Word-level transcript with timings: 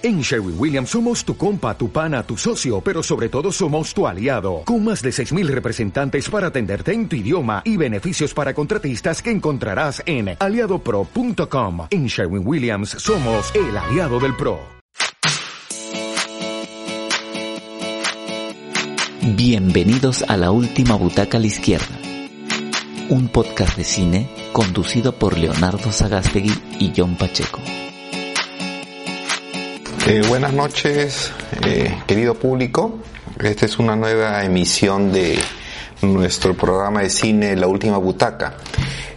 En 0.00 0.20
Sherwin 0.20 0.54
Williams 0.56 0.90
somos 0.90 1.24
tu 1.24 1.36
compa, 1.36 1.76
tu 1.76 1.90
pana, 1.90 2.22
tu 2.22 2.36
socio, 2.36 2.80
pero 2.80 3.02
sobre 3.02 3.28
todo 3.28 3.50
somos 3.50 3.92
tu 3.92 4.06
aliado, 4.06 4.62
con 4.64 4.84
más 4.84 5.02
de 5.02 5.10
6.000 5.10 5.48
representantes 5.48 6.30
para 6.30 6.48
atenderte 6.48 6.92
en 6.92 7.08
tu 7.08 7.16
idioma 7.16 7.62
y 7.64 7.76
beneficios 7.76 8.32
para 8.32 8.54
contratistas 8.54 9.20
que 9.20 9.32
encontrarás 9.32 10.00
en 10.06 10.36
aliadopro.com. 10.38 11.88
En 11.90 12.06
Sherwin 12.06 12.46
Williams 12.46 12.90
somos 12.90 13.52
el 13.56 13.76
aliado 13.76 14.20
del 14.20 14.36
PRO. 14.36 14.60
Bienvenidos 19.34 20.22
a 20.22 20.36
la 20.36 20.52
última 20.52 20.94
butaca 20.94 21.38
a 21.38 21.40
la 21.40 21.48
izquierda, 21.48 21.98
un 23.08 23.28
podcast 23.28 23.76
de 23.76 23.82
cine 23.82 24.30
conducido 24.52 25.18
por 25.18 25.36
Leonardo 25.36 25.90
Sagastegui 25.90 26.52
y 26.78 26.92
John 26.96 27.16
Pacheco. 27.16 27.58
Eh, 30.10 30.22
buenas 30.26 30.54
noches, 30.54 31.30
eh, 31.66 31.94
querido 32.06 32.32
público. 32.32 32.96
Esta 33.44 33.66
es 33.66 33.78
una 33.78 33.94
nueva 33.94 34.42
emisión 34.42 35.12
de 35.12 35.38
nuestro 36.00 36.54
programa 36.54 37.02
de 37.02 37.10
cine 37.10 37.54
La 37.56 37.66
Última 37.66 37.98
Butaca. 37.98 38.54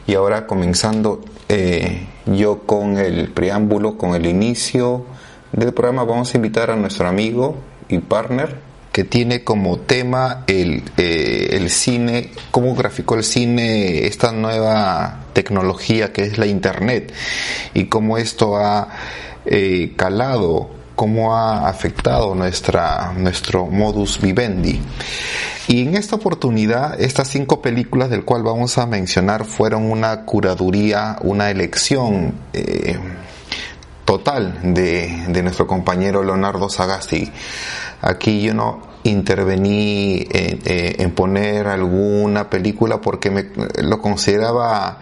Y 0.05 0.15
ahora 0.15 0.45
comenzando 0.45 1.21
eh, 1.47 2.07
yo 2.25 2.63
con 2.65 2.97
el 2.97 3.29
preámbulo, 3.29 3.97
con 3.97 4.15
el 4.15 4.25
inicio 4.25 5.05
del 5.53 5.73
programa, 5.73 6.03
vamos 6.03 6.33
a 6.33 6.37
invitar 6.37 6.69
a 6.71 6.75
nuestro 6.75 7.07
amigo 7.07 7.55
y 7.87 7.99
partner 7.99 8.57
que 8.91 9.05
tiene 9.05 9.45
como 9.45 9.79
tema 9.79 10.43
el, 10.47 10.83
el 10.97 11.69
cine, 11.69 12.31
cómo 12.51 12.75
graficó 12.75 13.15
el 13.15 13.23
cine 13.23 14.07
esta 14.07 14.33
nueva 14.33 15.27
tecnología 15.31 16.11
que 16.11 16.23
es 16.23 16.37
la 16.37 16.47
Internet 16.47 17.13
y 17.73 17.85
cómo 17.85 18.17
esto 18.17 18.57
ha 18.57 18.89
calado 19.95 20.80
cómo 21.01 21.35
ha 21.35 21.67
afectado 21.67 22.35
nuestra, 22.35 23.11
nuestro 23.17 23.65
modus 23.65 24.21
vivendi. 24.21 24.79
Y 25.67 25.81
en 25.81 25.95
esta 25.95 26.15
oportunidad, 26.17 27.01
estas 27.01 27.27
cinco 27.27 27.59
películas 27.59 28.11
del 28.11 28.23
cual 28.23 28.43
vamos 28.43 28.77
a 28.77 28.85
mencionar 28.85 29.45
fueron 29.45 29.89
una 29.89 30.25
curaduría, 30.25 31.17
una 31.23 31.49
elección 31.49 32.35
eh, 32.53 32.99
total 34.05 34.59
de, 34.75 35.25
de, 35.29 35.41
nuestro 35.41 35.65
compañero 35.65 36.23
Leonardo 36.23 36.69
Sagasti. 36.69 37.31
Aquí 38.01 38.43
yo 38.43 38.53
no 38.53 38.81
intervení 39.01 40.27
en, 40.29 40.59
eh, 40.65 40.95
en 40.99 41.15
poner 41.15 41.65
alguna 41.65 42.47
película 42.47 43.01
porque 43.01 43.31
me, 43.31 43.47
lo 43.81 43.99
consideraba 43.99 44.99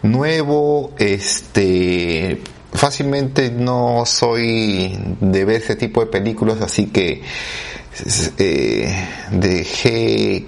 nuevo, 0.00 0.94
este, 0.96 2.40
fácilmente 2.72 3.50
no 3.50 4.04
soy 4.06 4.98
de 5.20 5.44
ver 5.44 5.62
ese 5.62 5.76
tipo 5.76 6.00
de 6.00 6.06
películas, 6.06 6.60
así 6.60 6.86
que 6.86 7.22
eh, 8.38 9.08
dejé 9.30 10.46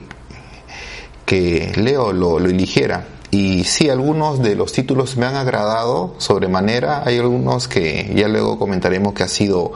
que 1.27 1.73
Leo 1.77 2.13
lo, 2.13 2.39
lo, 2.39 2.49
eligiera. 2.49 3.07
Y 3.31 3.65
sí, 3.65 3.89
algunos 3.89 4.43
de 4.43 4.55
los 4.55 4.73
títulos 4.73 5.17
me 5.17 5.27
han 5.27 5.35
agradado 5.35 6.15
sobremanera, 6.19 7.03
hay 7.05 7.19
algunos 7.19 7.67
que 7.67 8.13
ya 8.15 8.29
luego 8.29 8.59
comentaremos 8.59 9.13
que 9.13 9.25
ha 9.25 9.29
sido, 9.29 9.73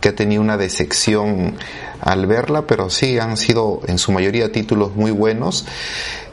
que 0.00 0.08
ha 0.08 0.14
tenido 0.14 0.42
una 0.42 0.56
decepción 0.56 1.56
al 2.00 2.26
verla, 2.26 2.66
pero 2.66 2.90
sí 2.90 3.18
han 3.18 3.36
sido 3.36 3.80
en 3.86 3.98
su 3.98 4.10
mayoría 4.10 4.50
títulos 4.50 4.96
muy 4.96 5.12
buenos. 5.12 5.66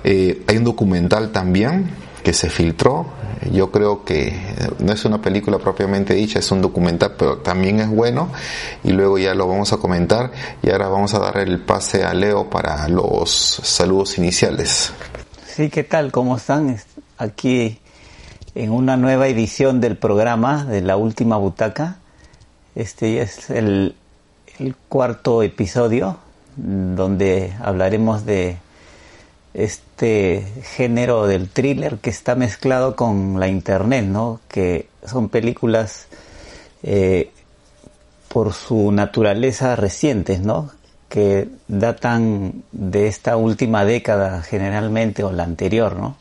Eh, 0.04 0.42
hay 0.48 0.58
un 0.58 0.64
documental 0.64 1.32
también 1.32 1.92
que 2.28 2.34
se 2.34 2.50
filtró. 2.50 3.06
Yo 3.54 3.72
creo 3.72 4.04
que 4.04 4.38
no 4.80 4.92
es 4.92 5.06
una 5.06 5.22
película 5.22 5.60
propiamente 5.60 6.14
dicha, 6.14 6.40
es 6.40 6.52
un 6.52 6.62
documental, 6.62 7.16
pero 7.18 7.38
también 7.38 7.80
es 7.80 7.88
bueno. 7.88 8.34
Y 8.84 8.92
luego 8.92 9.18
ya 9.18 9.34
lo 9.34 9.48
vamos 9.48 9.72
a 9.72 9.78
comentar. 9.78 10.34
Y 10.62 10.70
ahora 10.70 10.90
vamos 10.90 11.14
a 11.14 11.20
dar 11.20 11.38
el 11.38 11.62
pase 11.62 12.04
a 12.04 12.14
Leo 12.14 12.50
para 12.50 12.86
los 12.90 13.32
saludos 13.32 14.18
iniciales. 14.18 14.92
Sí, 15.46 15.70
¿qué 15.70 15.86
tal? 15.86 16.12
¿Cómo 16.12 16.36
están? 16.36 16.76
Aquí 17.18 17.80
en 18.56 18.72
una 18.72 18.98
nueva 18.98 19.30
edición 19.30 19.80
del 19.80 19.96
programa 19.96 20.66
de 20.66 20.82
La 20.82 20.98
Última 20.98 21.38
Butaca. 21.38 22.00
Este 22.76 23.22
es 23.22 23.50
el, 23.50 23.96
el 24.60 24.76
cuarto 24.90 25.44
episodio 25.44 26.18
donde 26.58 27.54
hablaremos 27.64 28.26
de 28.26 28.58
este 29.58 30.46
género 30.76 31.26
del 31.26 31.50
thriller 31.50 31.98
que 31.98 32.12
está 32.12 32.36
mezclado 32.36 32.96
con 32.96 33.40
la 33.40 33.48
internet, 33.48 34.06
¿no? 34.06 34.40
Que 34.48 34.88
son 35.04 35.30
películas 35.30 36.08
eh, 36.84 37.32
por 38.28 38.54
su 38.54 38.92
naturaleza 38.92 39.76
recientes, 39.76 40.42
¿no? 40.42 40.70
Que 41.10 41.50
datan 41.68 42.64
de 42.72 43.08
esta 43.08 43.36
última 43.36 43.84
década 43.84 44.44
generalmente 44.44 45.24
o 45.24 45.32
la 45.32 45.44
anterior, 45.44 45.96
¿no? 45.96 46.18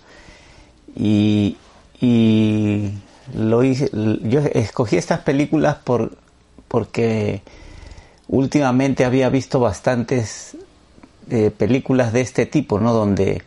Y, 0.96 1.58
y 2.00 2.90
lo 3.34 3.62
hice, 3.62 3.90
yo 4.22 4.40
escogí 4.40 4.96
estas 4.96 5.20
películas 5.20 5.76
por, 5.84 6.16
porque 6.68 7.42
últimamente 8.28 9.04
había 9.04 9.28
visto 9.28 9.60
bastantes 9.60 10.56
películas 11.58 12.12
de 12.12 12.20
este 12.20 12.46
tipo, 12.46 12.78
¿no? 12.78 12.92
Donde 12.92 13.42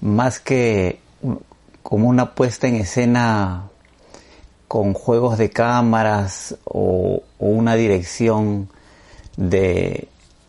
más 0.00 0.40
que 0.40 1.00
como 1.82 2.08
una 2.08 2.34
puesta 2.34 2.68
en 2.68 2.76
escena 2.76 3.68
con 4.68 4.94
juegos 4.94 5.38
de 5.38 5.50
cámaras 5.50 6.56
o, 6.64 7.22
una 7.40 7.74
dirección 7.74 8.68
de, 9.36 10.06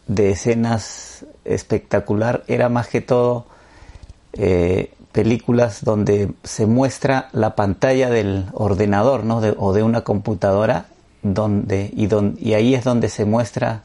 de, 0.07 0.31
escenas 0.31 1.25
espectacular, 1.45 2.43
era 2.47 2.69
más 2.69 2.87
que 2.87 3.01
todo 3.01 3.47
eh, 4.33 4.93
películas 5.11 5.83
donde 5.83 6.31
se 6.43 6.67
muestra 6.67 7.29
la 7.31 7.55
pantalla 7.55 8.09
del 8.09 8.45
ordenador 8.53 9.23
¿no? 9.23 9.37
o 9.37 9.73
de 9.73 9.83
una 9.83 10.01
computadora 10.01 10.85
donde, 11.23 11.91
y, 11.95 12.07
don, 12.07 12.37
y 12.39 12.53
ahí 12.53 12.75
es 12.75 12.83
donde 12.83 13.09
se 13.09 13.25
muestra 13.25 13.83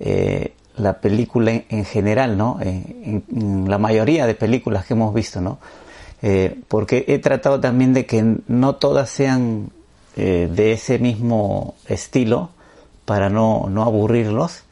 eh, 0.00 0.54
la 0.80 1.00
película 1.00 1.52
en, 1.52 1.64
en 1.68 1.84
general, 1.84 2.36
¿no? 2.36 2.58
En, 2.60 3.24
en, 3.30 3.70
la 3.70 3.78
mayoría 3.78 4.26
de 4.26 4.34
películas 4.34 4.86
que 4.86 4.94
hemos 4.94 5.14
visto, 5.14 5.40
¿no? 5.40 5.58
Eh, 6.22 6.60
porque 6.68 7.04
he 7.08 7.18
tratado 7.18 7.60
también 7.60 7.94
de 7.94 8.04
que 8.04 8.36
no 8.46 8.74
todas 8.76 9.08
sean 9.08 9.70
eh, 10.16 10.50
de 10.52 10.72
ese 10.72 10.98
mismo 10.98 11.74
estilo 11.86 12.50
para 13.06 13.30
no, 13.30 13.68
no 13.70 13.84
aburrirlos 13.84 14.64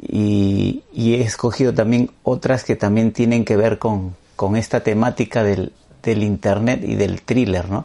y, 0.00 0.82
he 0.94 1.20
escogido 1.20 1.74
también 1.74 2.10
otras 2.22 2.64
que 2.64 2.76
también 2.76 3.12
tienen 3.12 3.44
que 3.44 3.56
ver 3.56 3.78
con, 3.78 4.16
con 4.36 4.56
esta 4.56 4.80
temática 4.82 5.42
del, 5.42 5.72
del, 6.02 6.22
internet 6.22 6.82
y 6.82 6.94
del 6.94 7.20
thriller, 7.20 7.68
¿no? 7.68 7.84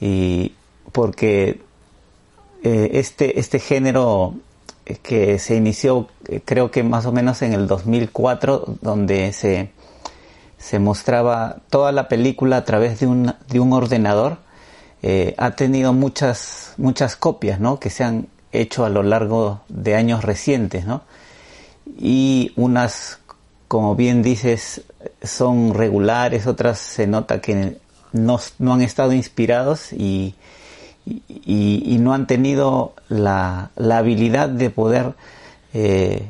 Y 0.00 0.52
porque 0.92 1.60
eh, 2.62 2.90
este, 2.92 3.40
este 3.40 3.58
género 3.58 4.34
que 5.00 5.38
se 5.38 5.56
inició 5.56 6.08
creo 6.44 6.70
que 6.70 6.82
más 6.82 7.06
o 7.06 7.12
menos 7.12 7.42
en 7.42 7.52
el 7.52 7.66
2004 7.66 8.76
donde 8.80 9.32
se, 9.32 9.70
se 10.58 10.78
mostraba 10.78 11.58
toda 11.70 11.92
la 11.92 12.08
película 12.08 12.58
a 12.58 12.64
través 12.64 13.00
de 13.00 13.06
un, 13.06 13.34
de 13.48 13.60
un 13.60 13.72
ordenador 13.72 14.38
eh, 15.02 15.34
ha 15.38 15.52
tenido 15.52 15.92
muchas 15.92 16.74
muchas 16.76 17.16
copias 17.16 17.60
¿no? 17.60 17.78
que 17.78 17.90
se 17.90 18.04
han 18.04 18.28
hecho 18.52 18.84
a 18.84 18.88
lo 18.88 19.02
largo 19.02 19.60
de 19.68 19.94
años 19.94 20.24
recientes 20.24 20.84
¿no? 20.84 21.02
y 21.98 22.52
unas 22.56 23.18
como 23.68 23.94
bien 23.94 24.22
dices 24.22 24.82
son 25.22 25.74
regulares 25.74 26.46
otras 26.46 26.78
se 26.78 27.06
nota 27.06 27.40
que 27.40 27.78
no, 28.12 28.38
no 28.58 28.74
han 28.74 28.82
estado 28.82 29.12
inspirados 29.12 29.92
y, 29.92 30.34
y, 31.06 31.96
no 32.00 32.14
han 32.14 32.26
tenido 32.26 32.94
la, 33.08 33.70
la 33.76 33.98
habilidad 33.98 34.48
de 34.48 34.70
poder 34.70 35.14
eh, 35.74 36.28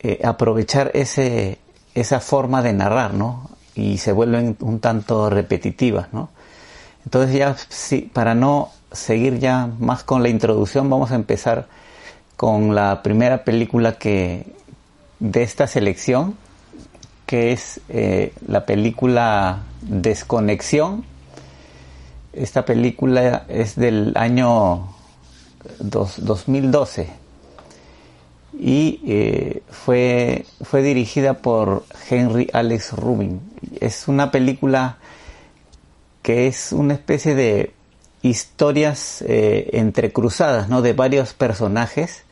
eh, 0.00 0.20
aprovechar 0.24 0.90
ese, 0.94 1.58
esa 1.94 2.20
forma 2.20 2.62
de 2.62 2.72
narrar, 2.72 3.14
¿no? 3.14 3.50
Y 3.74 3.98
se 3.98 4.12
vuelven 4.12 4.56
un 4.60 4.80
tanto 4.80 5.30
repetitivas, 5.30 6.12
¿no? 6.12 6.28
Entonces 7.04 7.36
ya, 7.36 7.56
sí, 7.68 8.10
para 8.12 8.34
no 8.34 8.70
seguir 8.92 9.38
ya 9.38 9.68
más 9.78 10.04
con 10.04 10.22
la 10.22 10.28
introducción, 10.28 10.88
vamos 10.88 11.10
a 11.10 11.16
empezar 11.16 11.66
con 12.36 12.74
la 12.74 13.02
primera 13.02 13.44
película 13.44 13.98
que 13.98 14.46
de 15.20 15.42
esta 15.42 15.66
selección, 15.66 16.36
que 17.26 17.52
es 17.52 17.80
eh, 17.88 18.32
la 18.46 18.66
película 18.66 19.62
Desconexión 19.80 21.04
esta 22.36 22.64
película 22.64 23.44
es 23.48 23.76
del 23.76 24.12
año 24.16 24.88
dos, 25.78 26.24
2012 26.24 27.08
y 28.58 29.00
eh, 29.06 29.62
fue, 29.70 30.46
fue 30.62 30.82
dirigida 30.82 31.34
por 31.34 31.84
Henry 32.08 32.48
Alex 32.52 32.92
Rubin. 32.92 33.40
Es 33.80 34.08
una 34.08 34.30
película 34.30 34.98
que 36.22 36.46
es 36.46 36.72
una 36.72 36.94
especie 36.94 37.34
de 37.34 37.72
historias 38.22 39.22
eh, 39.26 39.70
entrecruzadas, 39.74 40.68
¿no? 40.68 40.80
De 40.82 40.94
varios 40.94 41.34
personajes 41.34 42.24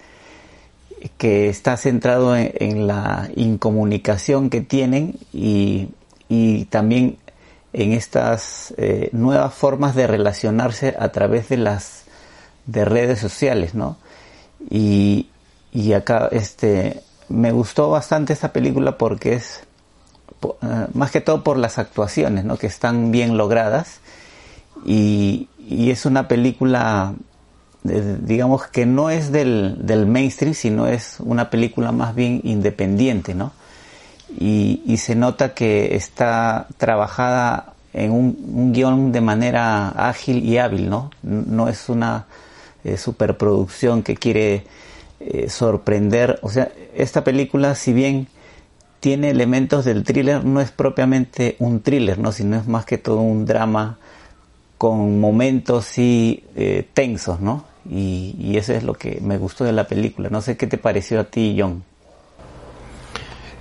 que 1.19 1.49
está 1.49 1.77
centrado 1.77 2.37
en, 2.37 2.87
la 2.87 3.29
incomunicación 3.35 4.51
que 4.51 4.61
tienen 4.61 5.17
y, 5.33 5.89
también 6.71 7.19
en 7.73 7.93
estas 7.93 8.75
eh, 8.77 9.09
nuevas 9.13 9.55
formas 9.55 9.95
de 9.95 10.07
relacionarse 10.07 10.95
a 10.99 11.11
través 11.11 11.49
de 11.49 11.57
las 11.57 12.05
de 12.67 12.85
redes 12.85 13.19
sociales, 13.19 13.75
¿no? 13.75 13.97
Y, 14.71 15.29
y 15.73 15.93
acá 15.95 16.29
este 16.31 17.03
me 17.29 17.51
gustó 17.51 17.91
bastante 17.91 18.33
esta 18.33 18.53
película 18.53 18.99
porque 18.99 19.35
es 19.35 19.61
eh, 20.43 20.87
más 20.93 21.11
que 21.11 21.21
todo 21.21 21.43
por 21.43 21.57
las 21.57 21.79
actuaciones, 21.79 22.45
¿no? 22.45 22.57
Que 22.57 22.67
están 22.67 23.11
bien 23.11 23.37
logradas 23.37 24.01
y, 24.85 25.49
y 25.59 25.91
es 25.91 26.07
una 26.07 26.29
película 26.29 27.15
digamos 27.85 28.69
que 28.69 28.87
no 28.87 29.11
es 29.11 29.33
del, 29.33 29.77
del, 29.85 30.07
mainstream, 30.07 30.55
sino 30.55 30.87
es 30.87 31.17
una 31.19 31.51
película 31.51 31.91
más 31.91 32.15
bien 32.15 32.41
independiente, 32.45 33.35
¿no? 33.35 33.53
Y, 34.38 34.82
y 34.87 34.96
se 34.96 35.14
nota 35.14 35.55
que 35.55 35.94
está 35.94 36.67
trabajada 36.79 37.75
en 37.93 38.11
un, 38.11 38.38
un, 38.55 38.73
guion 38.73 39.12
de 39.12 39.20
manera 39.20 39.88
ágil 39.90 40.44
y 40.44 40.58
hábil, 40.58 40.88
¿no? 40.88 41.11
No 41.23 41.69
es 41.69 41.88
una 41.88 42.26
eh, 42.84 42.96
superproducción 42.96 44.02
que 44.02 44.17
quiere 44.17 44.64
eh, 45.20 45.49
sorprender. 45.49 46.40
O 46.43 46.49
sea, 46.49 46.73
esta 46.94 47.23
película, 47.23 47.76
si 47.76 47.93
bien 47.93 48.26
tiene 48.99 49.31
elementos 49.31 49.84
del 49.84 50.02
thriller, 50.02 50.44
no 50.44 50.61
es 50.61 50.73
propiamente 50.73 51.55
un 51.61 51.81
thriller, 51.81 52.19
¿no? 52.19 52.32
Sino 52.32 52.56
es 52.56 52.67
más 52.67 52.84
que 52.84 52.99
todo 52.99 53.20
un 53.20 53.44
drama 53.44 53.99
con 54.79 55.20
momentos 55.20 55.84
sí 55.84 56.43
eh, 56.56 56.88
tensos, 56.93 57.40
¿no? 57.40 57.64
Y, 57.88 58.56
eso 58.56 58.73
es 58.73 58.82
lo 58.82 58.94
que 58.94 59.20
me 59.20 59.38
gustó 59.38 59.64
de 59.64 59.73
la 59.73 59.87
película. 59.87 60.29
No 60.29 60.40
sé 60.40 60.56
qué 60.56 60.67
te 60.67 60.79
pareció 60.79 61.20
a 61.20 61.25
ti, 61.25 61.56
John. 61.58 61.84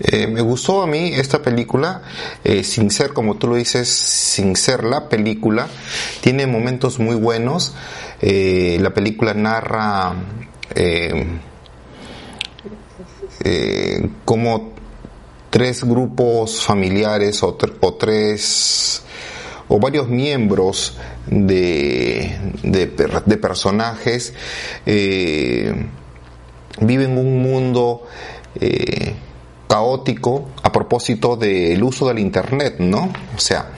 Eh, 0.04 0.28
me 0.28 0.42
gustó 0.42 0.82
a 0.82 0.88
mí 0.88 1.14
esta 1.14 1.42
película, 1.42 2.02
eh, 2.44 2.64
sin 2.64 2.90
ser, 2.90 3.14
como 3.14 3.38
tú 3.38 3.48
lo 3.48 3.56
dices, 3.56 3.88
sin 3.90 4.56
ser 4.56 4.84
la 4.84 5.10
película, 5.10 5.68
tiene 6.22 6.48
momentos 6.48 7.00
muy 7.00 7.16
buenos. 7.16 7.74
Eh, 8.22 8.78
la 8.82 8.94
película 8.94 9.34
narra 9.34 10.16
como 14.26 14.74
tres 15.50 15.84
grupos 15.84 16.64
familiares 16.64 17.44
o, 17.44 17.58
o 17.80 17.94
tres 17.96 19.04
o 19.68 19.80
varios 19.80 20.10
miembros 20.10 20.98
de, 21.28 22.38
de, 22.62 23.38
personajes 23.38 24.34
eh, 24.86 25.74
viven 26.82 27.18
un 27.18 27.42
mundo 27.42 28.06
caótico 29.72 30.50
a 30.64 30.70
propósito 30.70 31.38
del 31.38 31.82
uso 31.82 32.06
del 32.10 32.20
Internet, 32.20 32.76
¿no? 32.80 33.10
O 33.34 33.40
sea, 33.40 33.70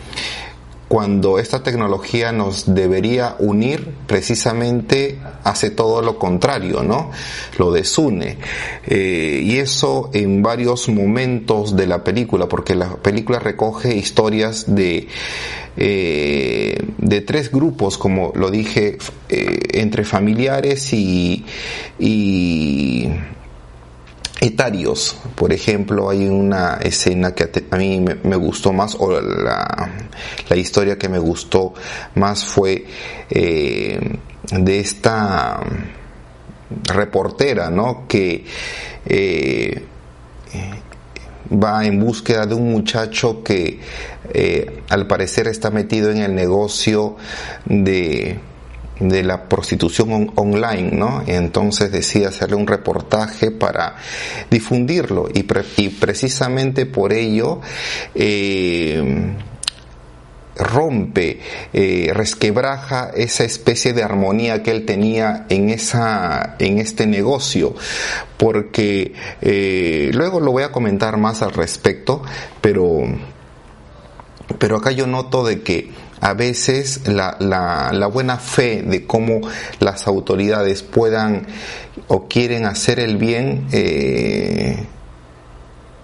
cuando 0.88 1.38
esta 1.38 1.62
tecnología 1.62 2.32
nos 2.32 2.74
debería 2.74 3.36
unir, 3.38 3.94
precisamente 4.08 5.20
hace 5.44 5.70
todo 5.70 6.02
lo 6.02 6.18
contrario, 6.18 6.82
¿no? 6.82 7.12
Lo 7.60 7.72
desune. 7.72 8.40
Eh, 8.88 9.42
y 9.46 9.58
eso 9.58 10.10
en 10.14 10.42
varios 10.42 10.90
momentos 10.90 11.76
de 11.76 11.86
la 11.86 12.04
película, 12.04 12.50
porque 12.50 12.74
la 12.74 12.96
película 12.96 13.38
recoge 13.38 13.96
historias 13.96 14.74
de, 14.74 15.08
eh, 15.78 16.76
de 16.98 17.22
tres 17.22 17.52
grupos, 17.52 18.00
como 18.00 18.32
lo 18.34 18.50
dije, 18.50 18.98
eh, 19.30 19.60
entre 19.74 20.06
familiares 20.06 20.92
y, 20.92 21.46
y 22.00 23.10
etarios. 24.44 25.16
Por 25.36 25.54
ejemplo, 25.54 26.10
hay 26.10 26.28
una 26.28 26.76
escena 26.82 27.34
que 27.34 27.50
a 27.72 27.78
mí 27.78 28.04
me 28.24 28.36
gustó 28.36 28.74
más, 28.74 28.96
o 28.96 29.20
la, 29.20 29.90
historia 30.56 30.98
que 30.98 31.10
me 31.10 31.18
gustó 31.18 31.74
más 32.16 32.44
fue 32.46 32.86
eh, 33.30 34.00
de 34.52 34.80
esta 34.80 35.62
reportera, 36.84 37.70
¿no? 37.70 38.06
Que 38.08 38.46
eh, 39.06 39.82
va 41.52 41.86
en 41.86 42.00
búsqueda 42.00 42.46
de 42.46 42.56
un 42.56 42.72
muchacho 42.72 43.44
que 43.44 43.80
eh, 44.34 44.82
al 44.90 45.08
parecer 45.08 45.48
está 45.48 45.70
metido 45.70 46.12
en 46.12 46.18
el 46.18 46.36
negocio 46.36 47.16
de 47.66 48.40
de 49.00 49.24
la 49.24 49.50
prostitución 49.50 50.32
online, 50.36 50.92
¿no? 50.92 51.24
Entonces 51.26 51.92
decide 51.92 52.28
hacerle 52.28 52.56
un 52.56 52.68
reportaje 52.68 53.52
para 53.52 53.96
difundirlo 54.50 55.30
y, 55.34 55.44
precisamente 55.44 56.86
por 56.86 57.14
ello 57.14 57.62
eh, 58.16 59.34
rompe, 60.56 61.40
eh, 61.74 62.12
resquebraja 62.14 63.10
esa 63.16 63.44
especie 63.44 63.94
de 63.94 64.04
armonía 64.04 64.62
que 64.62 64.72
él 64.72 64.86
tenía 64.86 65.46
en 65.50 65.70
esa, 65.70 66.56
en 66.60 66.78
este 66.80 67.08
negocio, 67.08 67.76
porque 68.38 69.14
eh, 69.42 70.12
luego 70.14 70.40
lo 70.40 70.52
voy 70.52 70.64
a 70.64 70.72
comentar 70.72 71.18
más 71.18 71.42
al 71.42 71.54
respecto, 71.54 72.22
pero, 72.62 73.02
pero 74.60 74.78
acá 74.78 74.92
yo 74.92 75.08
noto 75.08 75.44
de 75.44 75.62
que 75.62 75.92
a 76.24 76.34
veces 76.34 77.02
la, 77.06 77.36
la, 77.42 78.08
buena 78.08 78.38
fe 78.38 78.82
de 78.82 79.06
cómo 79.06 79.42
las 79.82 80.08
autoridades 80.08 80.82
puedan 80.82 81.46
o 82.08 82.30
quieren 82.30 82.66
hacer 82.66 83.02
el 83.02 83.18
bien 83.18 83.68
eh, 83.74 84.86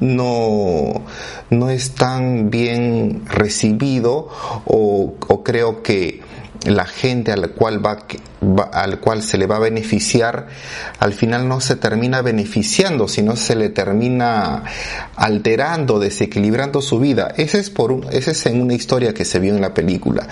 no, 0.01 1.05
no 1.49 1.69
es 1.69 1.91
tan 1.95 2.49
bien 2.49 3.23
recibido 3.27 4.27
o, 4.65 5.15
o 5.25 5.43
creo 5.43 5.83
que 5.83 6.19
la 6.65 6.85
gente 6.85 7.31
al 7.31 7.51
cual 7.51 7.85
va, 7.85 7.99
al 8.73 8.99
cual 8.99 9.23
se 9.23 9.37
le 9.37 9.47
va 9.47 9.57
a 9.57 9.59
beneficiar 9.59 10.47
al 10.99 11.13
final 11.13 11.47
no 11.47 11.61
se 11.61 11.77
termina 11.77 12.21
beneficiando 12.21 13.07
sino 13.07 13.35
se 13.35 13.55
le 13.55 13.69
termina 13.69 14.63
alterando 15.15 15.99
desequilibrando 15.99 16.81
su 16.81 16.99
vida. 16.99 17.33
Ese 17.37 17.59
es 17.59 17.69
por 17.69 17.91
un, 17.91 18.05
ese 18.11 18.31
es 18.31 18.45
en 18.45 18.61
una 18.61 18.73
historia 18.73 19.13
que 19.13 19.25
se 19.25 19.39
vio 19.39 19.53
en 19.55 19.61
la 19.61 19.73
película. 19.73 20.27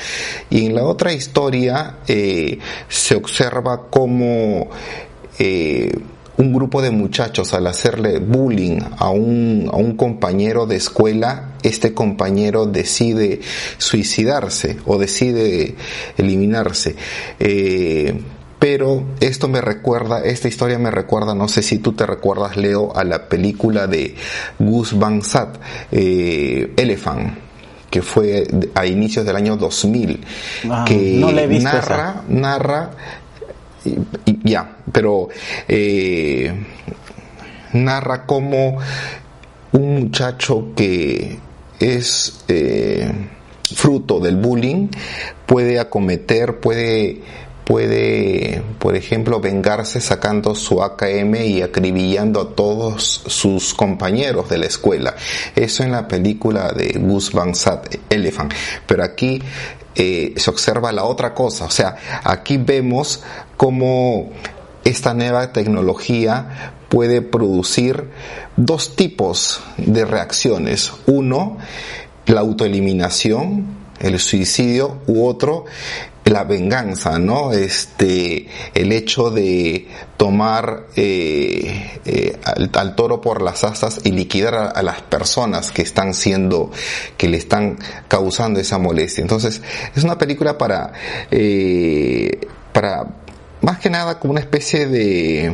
Y 0.50 0.66
en 0.66 0.76
la 0.76 0.84
otra 0.84 1.14
historia 1.14 1.98
eh, 2.08 2.60
se 2.88 3.16
observa 3.16 3.88
como 3.90 4.70
eh, 5.40 5.92
un 6.38 6.54
grupo 6.54 6.82
de 6.82 6.92
muchachos 6.92 7.54
al 7.54 7.68
hacerle 7.68 8.20
bullying 8.20 8.80
a 8.98 9.10
un, 9.10 9.70
a 9.72 9.76
un 9.76 9.96
compañero 9.96 10.66
de 10.68 10.76
escuela, 10.76 11.54
este 11.64 11.94
compañero 11.94 12.66
decide 12.66 13.42
suicidarse 13.78 14.78
o 14.86 14.98
decide 14.98 15.76
eliminarse. 16.18 16.96
Eh, 17.40 18.22
pero 18.60 19.06
esto 19.20 19.48
me 19.48 19.62
recuerda, 19.62 20.24
esta 20.24 20.48
historia 20.48 20.80
me 20.80 20.90
recuerda, 20.90 21.36
no 21.36 21.48
sé 21.48 21.62
si 21.62 21.78
tú 21.78 21.94
te 21.94 22.06
recuerdas, 22.06 22.58
Leo, 22.58 22.96
a 22.96 23.04
la 23.04 23.30
película 23.30 23.86
de 23.86 24.16
Gus 24.58 24.98
Van 24.98 25.22
Sant, 25.22 25.58
eh, 25.92 26.74
Elephant 26.78 27.48
que 27.90 28.02
fue 28.02 28.46
a 28.76 28.86
inicios 28.86 29.26
del 29.26 29.38
año 29.38 29.56
2000, 29.56 30.26
ah, 30.70 30.84
que 30.86 31.60
narra, 31.62 32.22
narra 32.28 32.92
ya, 34.44 34.78
pero 34.92 35.30
eh, 35.68 36.54
narra 37.74 38.26
cómo 38.26 38.78
un 39.72 40.00
muchacho 40.00 40.74
que 40.76 41.38
es 41.80 42.44
eh, 42.48 43.12
fruto 43.76 44.20
del 44.20 44.38
bullying 44.38 44.88
puede 45.46 45.80
acometer, 45.80 46.60
puede 46.60 47.22
puede, 47.68 48.64
por 48.80 48.96
ejemplo, 48.96 49.42
vengarse 49.42 50.00
sacando 50.00 50.56
su 50.56 50.82
AKM 50.82 51.36
y 51.36 51.62
acribillando 51.62 52.40
a 52.40 52.56
todos 52.56 53.24
sus 53.28 53.74
compañeros 53.74 54.48
de 54.48 54.58
la 54.58 54.68
escuela. 54.68 55.16
Eso 55.54 55.84
en 55.84 55.92
la 55.92 56.08
película 56.08 56.72
de 56.72 56.98
Gus 56.98 57.34
Van 57.34 57.54
Sant, 57.56 57.94
Elephant. 58.10 58.54
Pero 58.86 59.04
aquí 59.04 59.42
eh, 60.00 60.36
se 60.38 60.50
observa 60.52 60.92
la 60.92 61.06
otra 61.06 61.34
cosa. 61.34 61.66
O 61.66 61.72
sea, 61.72 61.96
aquí 62.24 62.58
vemos 62.58 63.24
cómo 63.58 64.30
esta 64.84 65.16
nueva 65.16 65.52
tecnología 65.52 66.74
puede 66.88 67.24
producir 67.24 68.12
dos 68.56 68.96
tipos 68.96 69.60
de 69.78 70.06
reacciones. 70.06 70.92
Uno, 71.08 71.58
la 72.28 72.42
autoeliminación, 72.42 73.66
el 74.00 74.20
suicidio, 74.20 75.00
u 75.08 75.26
otro, 75.26 75.66
la 76.30 76.44
venganza, 76.44 77.20
¿no? 77.20 77.52
Este, 77.54 78.48
el 78.74 78.92
hecho 78.92 79.30
de 79.30 79.88
tomar 80.18 80.88
eh, 80.96 82.00
eh, 82.06 82.40
al, 82.44 82.96
toro 82.96 83.22
por 83.22 83.42
las 83.42 83.64
asas 83.64 84.02
y 84.04 84.12
liquidar 84.12 84.74
a, 84.76 84.82
las 84.82 85.02
personas 85.02 85.72
que 85.72 85.82
están 85.82 86.14
siendo, 86.14 86.72
que 87.18 87.30
le 87.30 87.38
están 87.38 87.78
causando 88.08 88.60
esa 88.60 88.78
molestia. 88.78 89.22
Entonces, 89.22 89.62
es 89.96 90.04
una 90.04 90.18
película 90.18 90.58
para, 90.58 90.94
eh, 91.32 92.48
para, 92.74 93.06
más 93.62 93.80
que 93.80 93.90
nada 93.90 94.20
como 94.20 94.32
una 94.32 94.42
especie 94.42 94.88
de, 94.88 95.52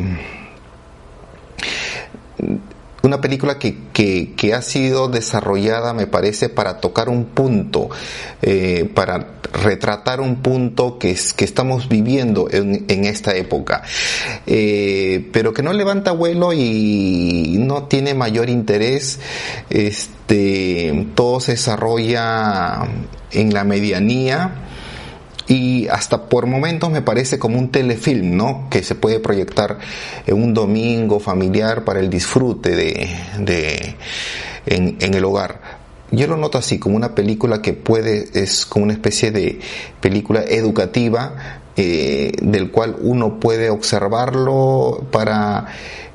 una 3.03 3.19
película 3.19 3.60
que, 3.60 3.75
que, 3.91 4.53
ha 4.53 4.62
sido 4.62 5.10
desarrollada, 5.10 5.93
me 5.93 6.07
parece, 6.07 6.48
para 6.48 6.79
tocar 6.79 7.10
un 7.10 7.25
punto, 7.25 7.89
eh, 8.41 8.89
para 8.93 9.41
retratar 9.51 10.22
un 10.22 10.38
punto 10.38 10.98
que, 10.98 11.12
es, 11.12 11.33
que 11.33 11.43
estamos 11.43 11.89
viviendo 11.89 12.48
en, 12.50 12.86
en 12.88 13.03
esta 13.03 13.36
época, 13.36 13.83
eh, 14.48 15.29
pero 15.33 15.53
que 15.53 15.62
no 15.62 15.74
levanta 15.74 16.13
vuelo 16.13 16.53
y 16.53 17.57
no 17.60 17.83
tiene 17.83 18.13
mayor 18.13 18.50
interés. 18.50 19.19
Este, 19.69 21.07
todo 21.13 21.41
se 21.41 21.51
desarrolla 21.51 22.88
en 23.31 23.53
la 23.53 23.65
medianía 23.65 24.63
y 25.47 25.88
hasta 25.88 26.29
por 26.29 26.45
momentos 26.45 26.89
me 26.89 27.01
parece 27.01 27.38
como 27.38 27.59
un 27.59 27.69
telefilm, 27.69 28.35
¿no? 28.35 28.67
Que 28.69 28.83
se 28.83 28.95
puede 28.95 29.19
proyectar 29.19 29.79
en 30.25 30.41
un 30.41 30.53
domingo 30.53 31.19
familiar 31.19 31.83
para 31.83 32.00
el 32.00 32.09
disfrute 32.09 32.75
de, 32.75 33.09
de 33.39 33.95
en, 34.65 35.13
el 35.13 35.25
hogar. 35.25 35.83
Yo 36.12 36.27
lo 36.27 36.38
noto 36.38 36.57
así, 36.57 36.79
como 36.79 36.95
una 36.95 37.15
película 37.15 37.62
que 37.62 37.73
puede, 37.73 38.29
es 38.33 38.65
como 38.65 38.85
una 38.85 38.93
especie 38.93 39.31
de 39.31 39.59
película 40.00 40.43
educativa 40.43 41.62
eh, 41.75 42.31
del 42.41 42.69
cual 42.69 42.95
uno 43.01 43.39
puede 43.39 43.69
observarlo 43.71 45.07
para 45.12 45.67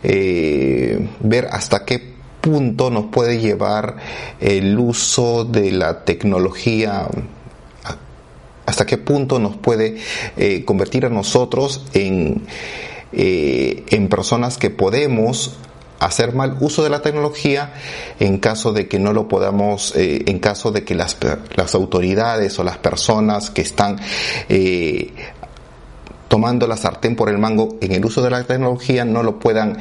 eh, 0.05 1.09
ver 1.21 1.49
hasta 1.51 1.85
qué 1.85 2.15
punto 2.41 2.91
nos 2.91 3.07
puede 3.07 3.41
llevar 3.41 3.97
el 4.41 4.79
uso 4.79 5.45
de 5.45 5.73
la 5.73 6.05
tecnología 6.05 7.09
hasta 8.69 8.85
qué 8.85 8.99
punto 8.99 9.39
nos 9.39 9.57
puede 9.57 9.97
eh, 10.37 10.63
convertir 10.67 11.07
a 11.07 11.09
nosotros 11.09 11.87
en, 11.95 12.43
eh, 13.13 13.83
en 13.89 14.09
personas 14.09 14.59
que 14.59 14.69
podemos 14.69 15.57
hacer 16.01 16.35
mal 16.35 16.59
uso 16.61 16.85
de 16.85 16.91
la 16.91 17.01
tecnología 17.01 17.73
en 18.21 18.39
caso 18.39 18.75
de 18.75 18.87
que 18.87 18.99
no 18.99 19.15
lo 19.15 19.27
podamos, 19.27 19.97
eh, 19.97 20.23
en 20.27 20.39
caso 20.39 20.71
de 20.71 20.85
que 20.85 20.95
las, 20.95 21.17
las, 21.57 21.75
autoridades 21.75 22.59
o 22.59 22.63
las 22.63 22.77
personas 22.77 23.51
que 23.51 23.63
están 23.63 23.99
tomando 26.29 26.67
la 26.67 26.77
sartén 26.77 27.17
por 27.17 27.31
el 27.31 27.39
mango 27.39 27.79
en 27.81 27.93
el 27.93 28.05
uso 28.05 28.21
de 28.23 28.29
la 28.29 28.45
tecnología 28.45 29.07
no 29.07 29.23
lo 29.23 29.39
puedan 29.39 29.79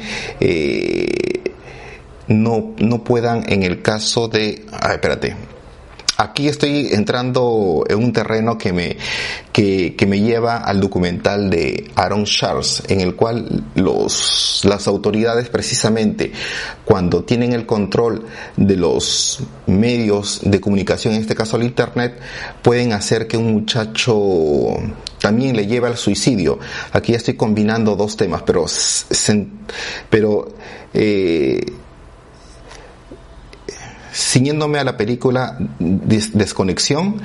no, 2.26 2.74
no 2.78 3.04
puedan 3.04 3.44
en 3.52 3.62
el 3.62 3.82
caso 3.82 4.28
de, 4.28 4.64
ah, 4.72 4.92
espérate, 4.92 5.36
aquí 6.18 6.48
estoy 6.48 6.88
entrando 6.90 7.84
en 7.88 7.98
un 7.98 8.12
terreno 8.12 8.58
que 8.58 8.72
me, 8.72 8.96
que, 9.52 9.94
me 10.06 10.20
lleva 10.20 10.56
al 10.56 10.80
documental 10.80 11.48
de 11.48 11.92
Aaron 11.94 12.24
Charles, 12.24 12.82
en 12.88 13.00
el 13.00 13.14
cual 13.14 13.64
los, 13.76 14.62
las 14.64 14.88
autoridades 14.88 15.48
precisamente 15.48 16.32
cuando 16.84 17.22
tienen 17.22 17.52
el 17.52 17.66
control 17.66 18.26
de 18.56 18.76
los 18.76 19.40
medios 19.66 20.40
de 20.42 20.60
comunicación, 20.60 21.14
en 21.14 21.20
este 21.20 21.36
caso 21.36 21.56
el 21.56 21.62
Internet, 21.62 22.18
pueden 22.62 22.92
hacer 22.92 23.28
que 23.28 23.36
un 23.36 23.52
muchacho 23.52 24.74
también 25.20 25.56
le 25.56 25.68
lleve 25.68 25.86
al 25.86 25.96
suicidio. 25.96 26.58
Aquí 26.92 27.14
estoy 27.14 27.34
combinando 27.34 27.94
dos 27.94 28.16
temas, 28.16 28.42
pero, 28.42 28.66
pero 30.10 30.48
eh, 30.92 31.60
Ciñéndome 34.12 34.78
a 34.78 34.84
la 34.84 34.96
película 34.96 35.56
Desconexión, 35.78 37.20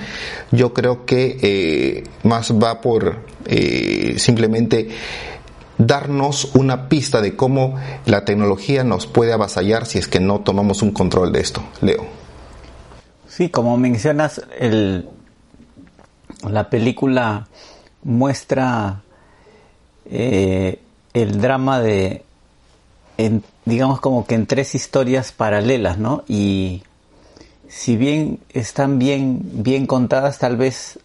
yo 0.52 0.74
creo 0.74 1.06
que 1.06 1.38
eh, 1.42 2.04
más 2.24 2.52
va 2.52 2.82
por 2.82 3.26
eh, 3.46 4.16
simplemente 4.18 4.90
darnos 5.78 6.56
una 6.56 6.90
pista 6.90 7.22
de 7.22 7.36
cómo 7.36 7.76
la 8.06 8.26
tecnología 8.26 8.84
nos 8.84 9.08
puede 9.08 9.34
avasallar 9.34 9.86
si 9.86 9.98
es 10.00 10.08
que 10.08 10.20
no 10.20 10.42
tomamos 10.42 10.82
un 10.82 10.92
control 10.92 11.32
de 11.32 11.42
esto. 11.42 11.64
Leo. 11.82 12.06
Sí, 13.28 13.50
como 13.50 13.78
mencionas, 13.78 14.42
el, 14.60 15.10
la 16.48 16.70
película 16.70 17.48
muestra 18.04 19.02
eh, 20.06 20.80
el 21.14 21.42
drama 21.42 21.80
de 21.80 22.24
digamos 23.66 24.00
como 24.00 24.26
que 24.26 24.36
en 24.36 24.46
tres 24.46 24.76
historias 24.76 25.32
paralelas, 25.32 25.98
¿no? 25.98 26.24
Y 26.28 26.84
si 27.68 27.98
bien 27.98 28.40
están 28.50 29.00
bien, 29.00 29.42
bien 29.64 29.88
contadas, 29.88 30.40
tal 30.40 30.58
vez 30.58 31.00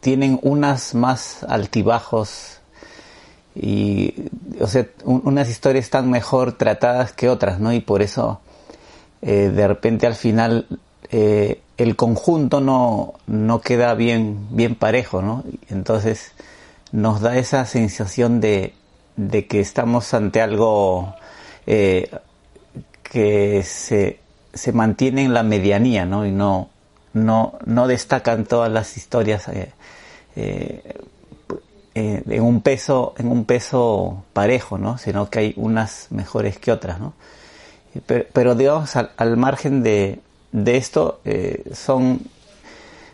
tienen 0.00 0.38
unas 0.42 0.94
más 0.94 1.44
altibajos 1.44 2.60
y, 3.54 4.14
o 4.60 4.66
sea, 4.66 4.86
unas 5.04 5.48
historias 5.48 5.84
están 5.84 6.10
mejor 6.10 6.52
tratadas 6.52 7.12
que 7.12 7.28
otras, 7.28 7.58
¿no? 7.60 7.72
Y 7.72 7.80
por 7.80 8.02
eso, 8.02 8.40
eh, 9.20 9.50
de 9.54 9.68
repente 9.68 10.06
al 10.06 10.14
final, 10.14 10.66
eh, 11.10 11.60
el 11.76 11.96
conjunto 11.96 12.60
no, 12.60 13.14
no 13.26 13.60
queda 13.60 13.94
bien, 13.94 14.46
bien 14.50 14.74
parejo, 14.74 15.20
¿no? 15.20 15.44
Entonces, 15.68 16.32
nos 16.92 17.20
da 17.20 17.36
esa 17.36 17.66
sensación 17.66 18.40
de, 18.40 18.74
de 19.16 19.46
que 19.46 19.60
estamos 19.60 20.14
ante 20.14 20.40
algo 20.40 21.14
eh, 21.66 22.10
que 23.02 23.62
se, 23.62 24.18
se, 24.52 24.72
mantiene 24.72 25.24
en 25.24 25.34
la 25.34 25.42
medianía, 25.42 26.04
¿no? 26.06 26.26
Y 26.26 26.32
no, 26.32 26.70
no, 27.12 27.58
no 27.64 27.86
destacan 27.86 28.44
todas 28.44 28.70
las 28.70 28.96
historias 28.96 29.48
eh, 29.48 29.72
eh, 30.36 30.82
en 31.94 32.42
un 32.42 32.62
peso, 32.62 33.14
en 33.18 33.28
un 33.28 33.44
peso 33.44 34.24
parejo, 34.32 34.78
¿no? 34.78 34.98
Sino 34.98 35.28
que 35.30 35.38
hay 35.38 35.54
unas 35.56 36.08
mejores 36.10 36.58
que 36.58 36.72
otras, 36.72 37.00
¿no? 37.00 37.14
Pero, 38.06 38.54
digamos, 38.54 38.96
al, 38.96 39.10
al, 39.18 39.36
margen 39.36 39.82
de, 39.82 40.20
de 40.52 40.76
esto, 40.78 41.20
son, 41.74 42.20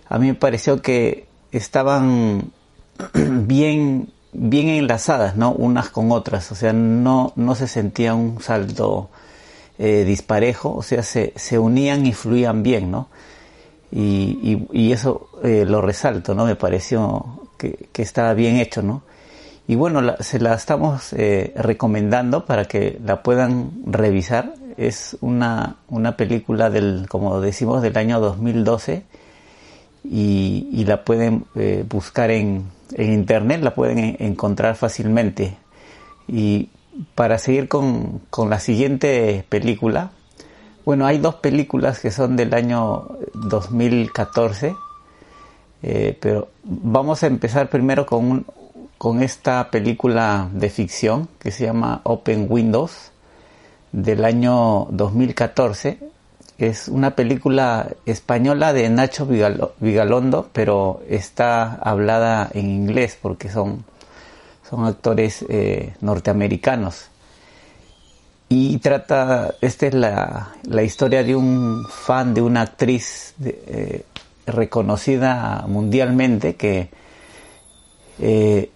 a 0.09 0.19
mí 0.21 0.29
me 0.29 0.35
pareció 0.35 0.81
que 0.81 1.27
estaban 1.51 2.53
bien 3.15 4.13
bien 4.33 4.69
enlazadas, 4.69 5.37
¿no? 5.37 5.53
Unas 5.53 5.91
con 5.91 6.13
otras, 6.13 6.51
o 6.53 6.55
sea, 6.55 6.73
no, 6.73 7.33
no 7.37 7.55
se 7.55 7.67
sentía 7.67 8.15
un 8.15 8.41
salto 8.41 9.11
eh, 9.79 10.05
disparejo, 10.05 10.75
o 10.75 10.83
sea, 10.83 11.03
se, 11.03 11.33
se, 11.37 11.59
unían 11.59 12.07
y 12.07 12.13
fluían 12.13 12.63
bien, 12.63 12.91
¿no? 12.91 13.09
Y, 13.91 14.67
y, 14.73 14.93
eso 14.93 15.29
eh, 15.43 15.65
lo 15.67 15.81
resalto, 15.81 16.35
¿no? 16.35 16.45
Me 16.45 16.57
pareció 16.57 17.43
que, 17.57 17.89
que, 17.93 18.03
estaba 18.03 18.35
bien 18.35 18.57
hecho, 18.57 18.83
¿no? 18.83 19.03
Y 19.67 19.77
bueno, 19.77 20.17
se 20.21 20.41
la 20.41 20.55
estamos 20.55 21.13
eh, 21.13 21.55
recomendando 21.57 22.45
para 22.45 22.67
que 22.67 22.99
la 23.05 23.23
puedan 23.23 23.71
revisar. 23.87 24.55
Es 24.77 25.17
una, 25.21 25.77
una 25.89 26.17
película 26.17 26.71
del, 26.71 27.07
como 27.09 27.41
decimos, 27.41 27.81
del 27.81 27.97
año 27.97 28.21
2012 28.21 29.05
y, 30.05 30.69
y 30.73 30.85
la 30.85 31.05
pueden 31.05 31.45
buscar 31.89 32.31
en, 32.31 32.65
en 32.95 33.13
internet 33.13 33.63
la 33.63 33.75
pueden 33.75 34.17
encontrar 34.19 34.77
fácilmente. 34.77 35.57
Y 36.27 36.69
para 37.15 37.39
seguir 37.39 37.69
con, 37.69 38.23
la 38.49 38.61
siguiente 38.61 39.45
película, 39.49 40.11
bueno, 40.85 41.07
hay 41.07 41.19
dos 41.19 41.37
películas 41.37 42.01
que 42.01 42.11
son 42.11 42.37
del 42.37 42.55
año 42.55 43.09
2014, 43.35 44.75
eh, 45.83 46.19
pero 46.21 46.49
vamos 46.65 47.23
a 47.23 47.27
empezar 47.27 47.69
primero 47.69 48.07
con, 48.07 48.47
con 48.97 49.23
esta 49.23 49.71
película 49.71 50.49
de 50.53 50.71
ficción 50.71 51.29
que 51.39 51.51
se 51.51 51.65
llama 51.67 52.01
Open 52.05 52.47
Windows 52.49 53.13
del 53.93 54.25
año 54.25 54.87
2014 54.91 56.08
es 56.59 56.89
una 56.89 57.15
película 57.15 57.89
española 58.05 58.73
de 58.73 58.89
Nacho 58.91 59.27
Vigalondo, 59.27 60.51
pero 60.53 61.03
está 61.09 61.75
hablada 61.75 62.51
en 62.53 62.69
inglés 62.69 63.17
porque 63.21 63.49
son, 63.49 63.85
son 64.69 64.85
actores 64.85 65.45
eh, 65.49 65.95
norteamericanos. 66.01 67.11
Y 68.49 68.79
trata, 68.79 69.55
esta 69.61 69.87
es 69.87 69.95
la, 69.95 70.53
la, 70.65 70.83
historia 70.83 71.23
de 71.23 71.37
un 71.37 71.87
fan 71.89 72.35
de 72.35 72.43
una 72.43 72.63
actriz 72.63 73.35
eh, 73.45 74.05
reconocida 74.47 75.65
mundialmente 75.69 76.57
que 76.57 76.89
eh, 78.19 78.71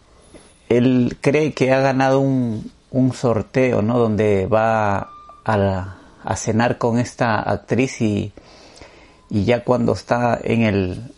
él 0.68 1.16
cree 1.20 1.52
que 1.52 1.72
ha 1.72 1.80
ganado 1.80 2.20
un, 2.20 2.70
un 2.92 3.12
sorteo, 3.12 3.82
¿no? 3.82 3.98
Donde 3.98 4.46
va 4.46 5.08
a 5.44 5.56
la, 5.56 5.96
a 6.24 6.36
cenar 6.36 6.78
con 6.78 6.98
esta 6.98 7.40
actriz 7.40 8.00
y, 8.00 8.32
y 9.30 9.44
ya 9.44 9.64
cuando 9.64 9.92
está 9.92 10.38
en 10.42 10.62
el, 10.62 11.12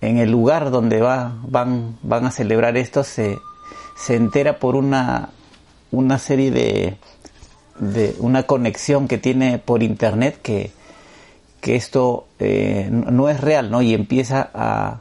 en 0.00 0.18
el 0.18 0.30
lugar 0.30 0.70
donde 0.70 1.00
va, 1.00 1.36
van, 1.42 1.98
van 2.02 2.26
a 2.26 2.30
celebrar 2.30 2.76
esto 2.76 3.04
se, 3.04 3.38
se 3.96 4.16
entera 4.16 4.58
por 4.58 4.76
una, 4.76 5.30
una 5.90 6.18
serie 6.18 6.50
de, 6.50 6.96
de 7.78 8.14
una 8.18 8.44
conexión 8.44 9.08
que 9.08 9.18
tiene 9.18 9.58
por 9.58 9.82
internet 9.82 10.38
que, 10.42 10.70
que 11.60 11.76
esto 11.76 12.26
eh, 12.38 12.88
no 12.90 13.28
es 13.28 13.40
real, 13.40 13.70
¿no? 13.70 13.82
Y 13.82 13.94
empieza 13.94 14.50
a, 14.54 15.00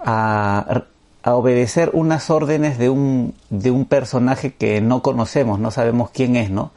a, 0.00 0.82
a, 1.22 1.34
obedecer 1.34 1.90
unas 1.92 2.30
órdenes 2.30 2.78
de 2.78 2.90
un, 2.90 3.34
de 3.50 3.70
un 3.70 3.84
personaje 3.86 4.54
que 4.54 4.80
no 4.80 5.02
conocemos, 5.02 5.58
no 5.58 5.70
sabemos 5.70 6.10
quién 6.10 6.36
es, 6.36 6.50
¿no? 6.50 6.72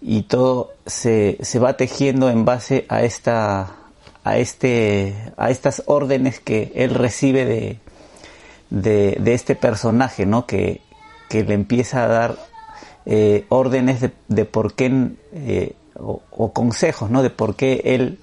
Y 0.00 0.22
todo 0.22 0.72
se, 0.86 1.38
se 1.40 1.58
va 1.58 1.76
tejiendo 1.76 2.30
en 2.30 2.44
base 2.44 2.86
a 2.88 3.02
esta 3.02 3.74
a 4.24 4.36
este 4.36 5.14
a 5.36 5.50
estas 5.50 5.82
órdenes 5.86 6.38
que 6.40 6.72
él 6.74 6.94
recibe 6.94 7.44
de, 7.44 7.78
de, 8.70 9.16
de 9.20 9.34
este 9.34 9.54
personaje, 9.54 10.26
¿no? 10.26 10.46
Que, 10.46 10.80
que 11.28 11.44
le 11.44 11.54
empieza 11.54 12.04
a 12.04 12.08
dar 12.08 12.36
eh, 13.06 13.46
órdenes 13.48 14.00
de, 14.00 14.12
de, 14.28 14.44
por 14.44 14.74
qué 14.74 15.10
eh, 15.32 15.74
o, 15.94 16.52
consejos, 16.52 17.10
¿no? 17.10 17.22
De 17.22 17.30
por 17.30 17.56
qué 17.56 17.80
él 17.84 18.18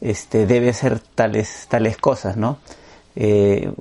este, 0.00 0.46
debe 0.46 0.70
hacer 0.70 0.98
tales 0.98 1.66
tales 1.68 1.96
cosas, 1.96 2.36
¿no? 2.36 2.58
Eh, 3.16 3.72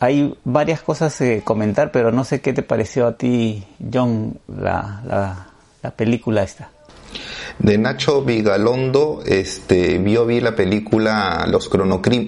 hay 0.00 0.38
varias 0.44 0.82
cosas 0.82 1.16
que 1.18 1.42
comentar, 1.42 1.90
pero 1.90 2.12
no 2.12 2.22
sé 2.22 2.40
qué 2.40 2.52
te 2.52 2.62
pareció 2.62 3.08
a 3.08 3.16
ti, 3.16 3.66
John, 3.92 4.38
la, 4.46 5.02
la, 5.04 5.48
la 5.82 5.90
película 5.90 6.44
esta 6.44 6.70
de 7.58 7.78
Nacho 7.78 8.22
Vigalondo, 8.22 9.22
este, 9.26 9.98
vio 9.98 10.26
vi 10.26 10.40
la 10.40 10.54
película 10.54 11.46
Los, 11.48 11.70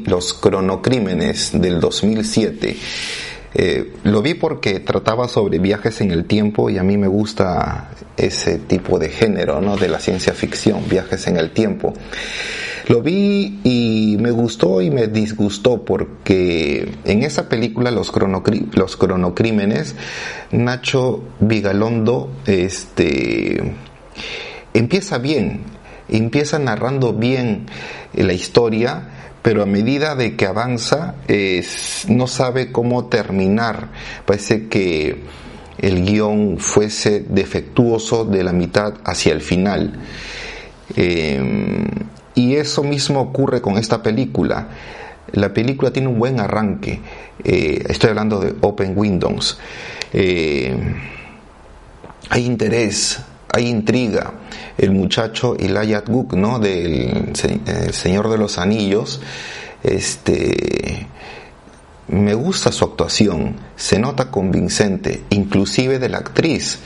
Los 0.07 0.35
cronocrímenes 0.35 1.53
del 1.55 1.81
2007. 1.81 2.77
Eh, 3.53 3.95
lo 4.05 4.23
vi 4.23 4.35
porque 4.35 4.79
trataba 4.79 5.27
sobre 5.27 5.59
viajes 5.59 6.01
en 6.01 6.13
el 6.13 6.25
tiempo 6.25 6.71
y 6.71 6.79
a 6.79 6.85
mí 6.85 6.97
me 6.97 7.09
gusta 7.09 7.91
ese 8.17 8.59
tipo 8.59 8.99
de 8.99 9.09
género, 9.09 9.61
¿no? 9.61 9.77
De 9.77 9.89
la 9.89 9.99
ciencia 9.99 10.35
ficción, 10.35 10.89
viajes 10.89 11.27
en 11.27 11.37
el 11.37 11.51
tiempo. 11.51 11.95
Lo 12.89 13.03
vi 13.03 13.61
y 13.65 14.17
me 14.21 14.31
gustó 14.31 14.81
y 14.83 14.91
me 14.91 15.07
disgustó 15.07 15.85
porque 15.85 16.93
en 17.05 17.23
esa 17.23 17.49
película 17.49 17.91
Los, 17.91 18.13
los 18.73 18.97
cronocrímenes, 18.97 19.95
Nacho 20.51 21.23
Vigalondo, 21.41 22.31
este 22.47 23.75
empieza 24.75 25.19
bien, 25.19 25.63
empieza 26.09 26.59
narrando 26.59 27.13
bien 27.13 27.67
la 28.15 28.33
historia, 28.33 29.09
pero 29.43 29.63
a 29.63 29.67
medida 29.67 30.15
de 30.15 30.37
que 30.37 30.47
avanza 30.47 31.15
no 32.09 32.27
sabe 32.27 32.73
cómo 32.73 33.07
terminar. 33.07 33.89
Parece 34.27 34.69
que 34.69 35.23
el 35.79 36.05
guion 36.05 36.59
fuese 36.59 37.25
defectuoso 37.29 38.25
de 38.25 38.45
la 38.45 38.53
mitad 38.53 38.95
hacia 39.05 39.33
el 39.33 39.41
final. 39.41 39.99
Eh, 40.97 41.87
y 42.35 42.57
eso 42.57 42.83
mismo 42.83 43.21
ocurre 43.21 43.61
con 43.61 43.79
esta 43.79 44.03
película. 44.03 44.69
La 45.33 45.53
película 45.53 45.93
tiene 45.93 46.09
un 46.09 46.19
buen 46.19 46.41
arranque. 46.41 47.01
Eh, 47.43 47.85
estoy 47.89 48.11
hablando 48.11 48.41
de 48.41 48.55
Open 48.61 48.93
Windows. 48.97 49.59
Eh, 50.13 50.77
hay 52.29 52.45
interés, 52.45 53.21
hay 53.53 53.69
intriga. 53.69 54.33
El 54.79 54.93
muchacho 54.93 55.57
Elijah 55.59 56.03
Guk, 56.07 56.35
¿no? 56.35 56.59
Del 56.59 57.33
el 57.67 57.95
Señor 57.95 58.31
de 58.31 58.39
los 58.39 58.59
Anillos, 58.59 59.21
este, 59.83 61.07
me 62.09 62.35
gusta 62.35 62.73
su 62.73 62.85
actuación, 62.85 63.57
se 63.77 63.99
nota 63.99 64.31
convincente, 64.31 65.25
inclusive 65.31 65.99
de 65.99 66.09
la 66.09 66.19
actriz, 66.19 66.81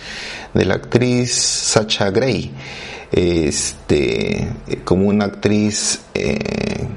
de 0.53 0.65
la 0.65 0.75
actriz 0.75 1.33
Sacha 1.33 2.11
Gray, 2.11 2.53
este, 3.11 4.49
como 4.85 5.09
una 5.09 5.27
actriz 5.27 6.01
eh, 6.15 6.89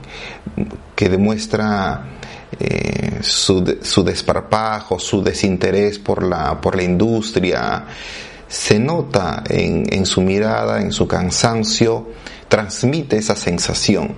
que 0.96 1.10
demuestra 1.10 2.06
eh, 2.60 3.20
su, 3.22 3.78
su, 3.82 4.04
desparpajo, 4.04 5.00
su 5.00 5.24
desinterés 5.24 6.00
por 6.00 6.24
la, 6.24 6.60
por 6.60 6.76
la 6.76 6.84
industria, 6.84 7.86
se 8.48 8.80
nota 8.80 9.44
en, 9.50 10.06
su 10.06 10.22
mirada, 10.22 10.82
en 10.82 10.92
su 10.92 11.08
cansancio, 11.08 12.08
transmite 12.48 13.18
esa 13.18 13.36
sensación. 13.36 14.16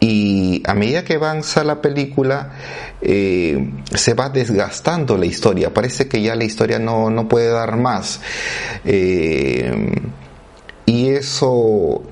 Y 0.00 0.62
a 0.66 0.74
medida 0.74 1.04
que 1.04 1.14
avanza 1.14 1.62
la 1.62 1.80
película, 1.80 2.52
eh, 3.00 3.70
se 3.94 4.14
va 4.14 4.28
desgastando 4.30 5.16
la 5.16 5.26
historia. 5.26 5.72
Parece 5.72 6.08
que 6.08 6.20
ya 6.20 6.34
la 6.34 6.44
historia 6.44 6.78
no, 6.78 7.08
no 7.08 7.28
puede 7.28 7.48
dar 7.48 7.76
más. 7.76 8.20
Eh, 8.84 9.92
y 10.86 11.08
eso 11.10 12.02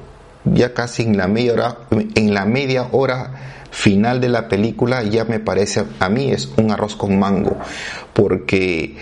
ya 0.45 0.73
casi 0.73 1.03
en 1.03 1.17
la 1.17 1.27
media 1.27 1.53
hora, 1.53 1.79
en 1.91 2.33
la 2.33 2.45
media 2.47 2.89
hora 2.93 3.33
final 3.71 4.21
de 4.21 4.29
la 4.29 4.49
película 4.49 5.03
ya 5.03 5.25
me 5.25 5.39
parece 5.39 5.85
a 5.99 6.09
mí 6.09 6.33
es 6.33 6.51
un 6.57 6.71
arroz 6.71 6.97
con 6.97 7.19
mango. 7.19 7.59
Porque 8.13 8.97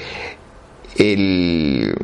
el, 0.99 1.95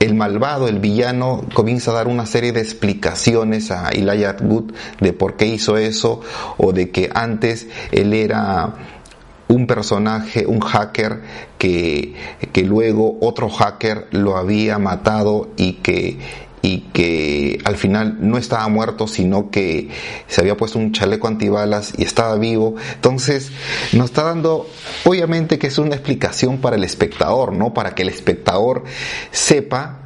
el 0.00 0.14
malvado, 0.14 0.66
el 0.66 0.80
villano, 0.80 1.44
comienza 1.54 1.92
a 1.92 1.94
dar 1.94 2.08
una 2.08 2.26
serie 2.26 2.52
de 2.52 2.60
explicaciones 2.60 3.70
a 3.70 3.90
Elijah 3.90 4.36
Wood 4.42 4.72
de 5.00 5.12
por 5.12 5.36
qué 5.36 5.46
hizo 5.46 5.76
eso 5.76 6.20
o 6.56 6.72
de 6.72 6.90
que 6.90 7.10
antes 7.14 7.68
él 7.92 8.12
era 8.12 8.74
un 9.48 9.66
personaje, 9.66 10.46
un 10.46 10.60
hacker 10.60 11.22
que, 11.58 12.14
que 12.52 12.62
luego 12.64 13.18
otro 13.20 13.48
hacker 13.50 14.08
lo 14.10 14.36
había 14.36 14.78
matado 14.78 15.50
y 15.56 15.74
que 15.74 16.18
y 16.62 16.78
que 16.92 17.58
al 17.64 17.76
final 17.76 18.18
no 18.20 18.38
estaba 18.38 18.66
muerto, 18.68 19.08
sino 19.08 19.50
que 19.50 19.90
se 20.28 20.40
había 20.40 20.56
puesto 20.56 20.78
un 20.78 20.92
chaleco 20.92 21.26
antibalas 21.26 21.92
y 21.98 22.04
estaba 22.04 22.36
vivo. 22.36 22.76
Entonces, 22.94 23.50
nos 23.92 24.06
está 24.06 24.22
dando, 24.22 24.68
obviamente 25.04 25.58
que 25.58 25.66
es 25.66 25.78
una 25.78 25.96
explicación 25.96 26.58
para 26.58 26.76
el 26.76 26.84
espectador, 26.84 27.52
¿no? 27.52 27.74
Para 27.74 27.94
que 27.94 28.02
el 28.02 28.08
espectador 28.08 28.84
sepa 29.32 29.98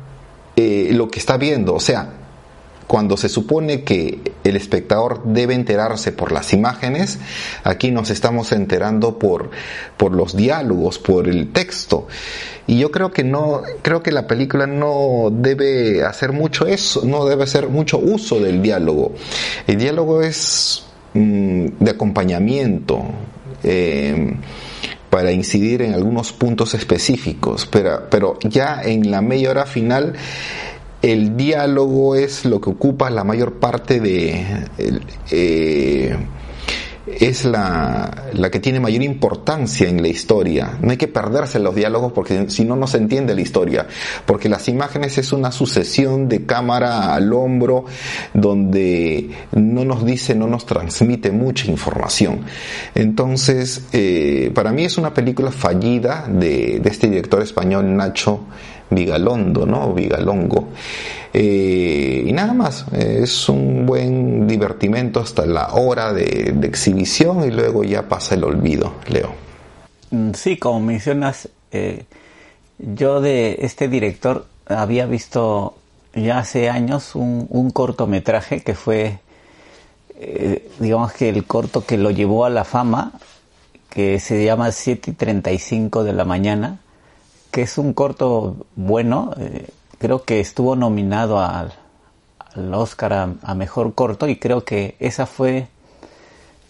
eh, 0.56 0.88
lo 0.92 1.08
que 1.08 1.18
está 1.18 1.36
viendo. 1.36 1.74
O 1.74 1.80
sea, 1.80 2.25
cuando 2.87 3.16
se 3.16 3.29
supone 3.29 3.83
que 3.83 4.20
el 4.44 4.57
espectador 4.57 5.22
debe 5.25 5.55
enterarse 5.55 6.12
por 6.12 6.33
las 6.33 6.53
imágenes, 6.53 7.18
aquí 7.64 7.90
nos 7.90 8.11
estamos 8.11 8.53
enterando 8.53 9.18
por, 9.18 9.51
por 9.96 10.12
los 10.12 10.37
diálogos, 10.37 10.99
por 10.99 11.29
el 11.29 11.53
texto. 11.53 12.07
Y 12.66 12.79
yo 12.79 12.90
creo 12.90 13.11
que 13.11 13.25
no, 13.25 13.62
creo 13.83 14.03
que 14.03 14.12
la 14.12 14.27
película 14.27 14.66
no 14.66 15.29
debe 15.33 16.05
hacer 16.05 16.33
mucho 16.33 16.66
eso, 16.66 17.05
no 17.05 17.25
debe 17.27 17.44
hacer 17.44 17.68
mucho 17.68 17.99
uso 17.99 18.40
del 18.40 18.62
diálogo. 18.62 19.12
El 19.66 19.79
diálogo 19.79 20.22
es 20.22 20.85
mm, 21.14 21.66
de 21.81 21.90
acompañamiento. 21.90 23.03
Eh, 23.62 24.37
para 25.11 25.33
incidir 25.33 25.81
en 25.81 25.94
algunos 25.94 26.33
puntos 26.33 26.75
específicos, 26.75 27.66
pero, 27.66 28.07
pero 28.11 28.38
ya 28.42 28.83
en 28.83 29.11
la 29.11 29.22
media 29.22 29.51
hora 29.51 29.64
final 29.64 30.14
el 31.02 31.37
diálogo 31.37 32.14
es 32.14 32.44
lo 32.44 32.61
que 32.61 32.70
ocupa 32.70 33.11
la 33.11 33.24
mayor 33.24 33.54
parte 33.54 34.00
de... 34.00 34.44
Eh, 35.30 36.16
es 37.06 37.44
la, 37.44 38.24
la, 38.32 38.50
que 38.50 38.59
tiene 38.59 38.80
mayor 38.80 39.02
importancia 39.02 39.88
en 39.88 40.02
la 40.02 40.09
historia. 40.09 40.76
No 40.80 40.90
hay 40.90 40.96
que 40.96 41.06
perderse 41.06 41.61
los 41.61 41.74
diálogos 41.74 42.12
porque 42.12 42.50
si 42.50 42.64
no, 42.64 42.74
no 42.74 42.87
se 42.87 42.98
entiende 42.98 43.35
la 43.35 43.40
historia. 43.40 43.87
Porque 44.24 44.48
las 44.48 44.68
imágenes 44.68 45.16
es 45.18 45.32
una 45.32 45.52
sucesión 45.52 46.28
de 46.28 46.44
cámara 46.44 47.14
al 47.14 47.32
hombro 47.32 47.85
donde 48.35 49.30
no 49.52 49.85
nos 49.85 50.04
dice, 50.04 50.35
no 50.35 50.48
nos 50.48 50.66
transmite 50.66 51.30
mucha 51.30 51.70
información. 51.70 52.40
Entonces, 52.94 53.85
eh, 53.92 54.50
para 54.54 54.72
mí 54.72 54.85
es 54.85 54.98
una 54.98 55.14
película 55.14 55.52
fallida 55.52 56.26
de, 56.28 56.80
de 56.80 56.90
este 56.90 57.09
director 57.09 57.40
español 57.40 57.96
Nacho 57.96 58.40
Vigalondo, 58.90 59.66
¿no? 59.66 59.92
Vigalongo. 59.92 60.68
Eh, 61.33 62.25
y 62.27 62.33
nada 62.33 62.55
más, 62.55 62.87
es 62.92 63.49
un 63.49 63.85
buen 63.85 64.46
divertimento 64.46 65.20
hasta 65.20 65.44
la 65.44 65.75
hora 65.75 66.12
de, 66.12 66.55
exhibición 66.62 67.44
y 67.44 67.51
luego 67.51 67.85
ya 67.85 68.09
pasa 68.09 68.37
el 68.37 68.44
olvido, 68.44 68.94
Leo. 69.09 69.35
Mm, 70.11 70.33
sí, 70.33 70.57
como 70.57 70.81
mencionas, 70.81 71.49
eh, 71.72 72.05
yo 72.79 73.20
de 73.20 73.59
este 73.61 73.88
director 73.88 74.46
había 74.66 75.07
visto 75.07 75.77
ya 76.14 76.38
hace 76.38 76.70
años 76.70 77.14
un, 77.14 77.46
un 77.51 77.70
cortometraje 77.70 78.62
que 78.62 78.75
fue, 78.75 79.18
eh, 80.18 80.70
digamos 80.79 81.12
que 81.12 81.29
el 81.29 81.44
corto 81.44 81.85
que 81.85 81.99
lo 81.99 82.11
llevó 82.11 82.46
a 82.46 82.51
la 82.51 82.64
fama, 82.64 83.12
que 83.90 84.20
se 84.20 84.44
llama 84.44 84.72
7 84.72 85.11
y 85.11 85.14
35 85.14 86.05
de 86.05 86.12
la 86.12 86.25
mañana 86.25 86.81
que 87.50 87.62
es 87.62 87.78
un 87.78 87.92
corto 87.92 88.66
bueno. 88.74 89.32
Eh, 89.38 89.68
creo 89.98 90.24
que 90.24 90.40
estuvo 90.40 90.76
nominado 90.76 91.40
al, 91.40 91.72
al 92.54 92.74
Oscar 92.74 93.12
a, 93.42 93.54
Mejor 93.54 93.94
Corto 93.94 94.28
y 94.28 94.37
creo 94.37 94.64
que 94.64 94.96
esa 94.98 95.26
fue, 95.26 95.68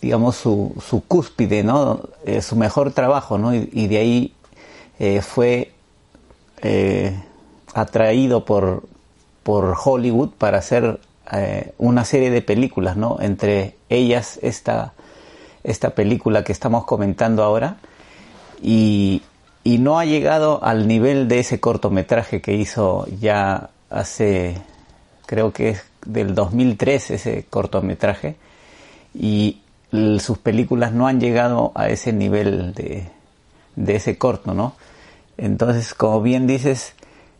digamos, 0.01 0.37
su, 0.37 0.75
su 0.87 1.05
cúspide, 1.05 1.65
¿no? 1.65 2.01
Eh, 2.25 2.43
su 2.43 2.57
mejor 2.57 2.93
trabajo, 2.93 3.39
¿no? 3.39 3.55
Y, 3.55 3.87
de 3.87 3.99
ahí 3.99 4.35
eh, 4.99 5.21
fue 5.23 5.73
atraído 7.75 8.45
por, 8.45 8.85
por 9.43 9.77
Hollywood 9.83 10.31
para 10.39 10.59
hacer 10.59 11.01
una 11.79 12.05
serie 12.05 12.31
de 12.31 12.41
películas, 12.41 12.97
¿no? 12.97 13.19
Entre 13.21 13.77
ellas 13.89 14.39
esta, 14.43 14.95
esta 15.65 15.91
película 15.91 16.45
que 16.45 16.53
estamos 16.53 16.85
comentando 16.85 17.43
ahora. 17.43 17.77
Y, 18.63 19.23
y 19.67 19.79
no 19.79 19.99
ha 19.99 20.05
llegado 20.05 20.63
al 20.63 20.87
nivel 20.87 21.27
de 21.27 21.41
ese 21.41 21.59
cortometraje 21.59 22.41
que 22.41 22.55
hizo 22.55 23.05
ya 23.21 23.71
hace, 23.91 24.59
creo 25.27 25.53
que 25.53 25.71
es 25.71 25.85
del 26.05 26.37
2003 26.37 27.11
ese 27.11 27.47
cortometraje, 27.51 28.37
y 29.13 29.63
sus 30.21 30.39
películas 30.39 30.93
no 30.93 31.09
han 31.09 31.19
llegado 31.19 31.73
a 31.75 31.89
ese 31.89 32.13
nivel 32.13 32.75
de, 32.75 33.09
de 33.75 33.97
ese 33.97 34.17
corto, 34.19 34.55
¿no? 34.55 34.77
Entonces, 35.37 35.95
como 35.95 36.23
bien 36.23 36.47
dices, 36.47 36.95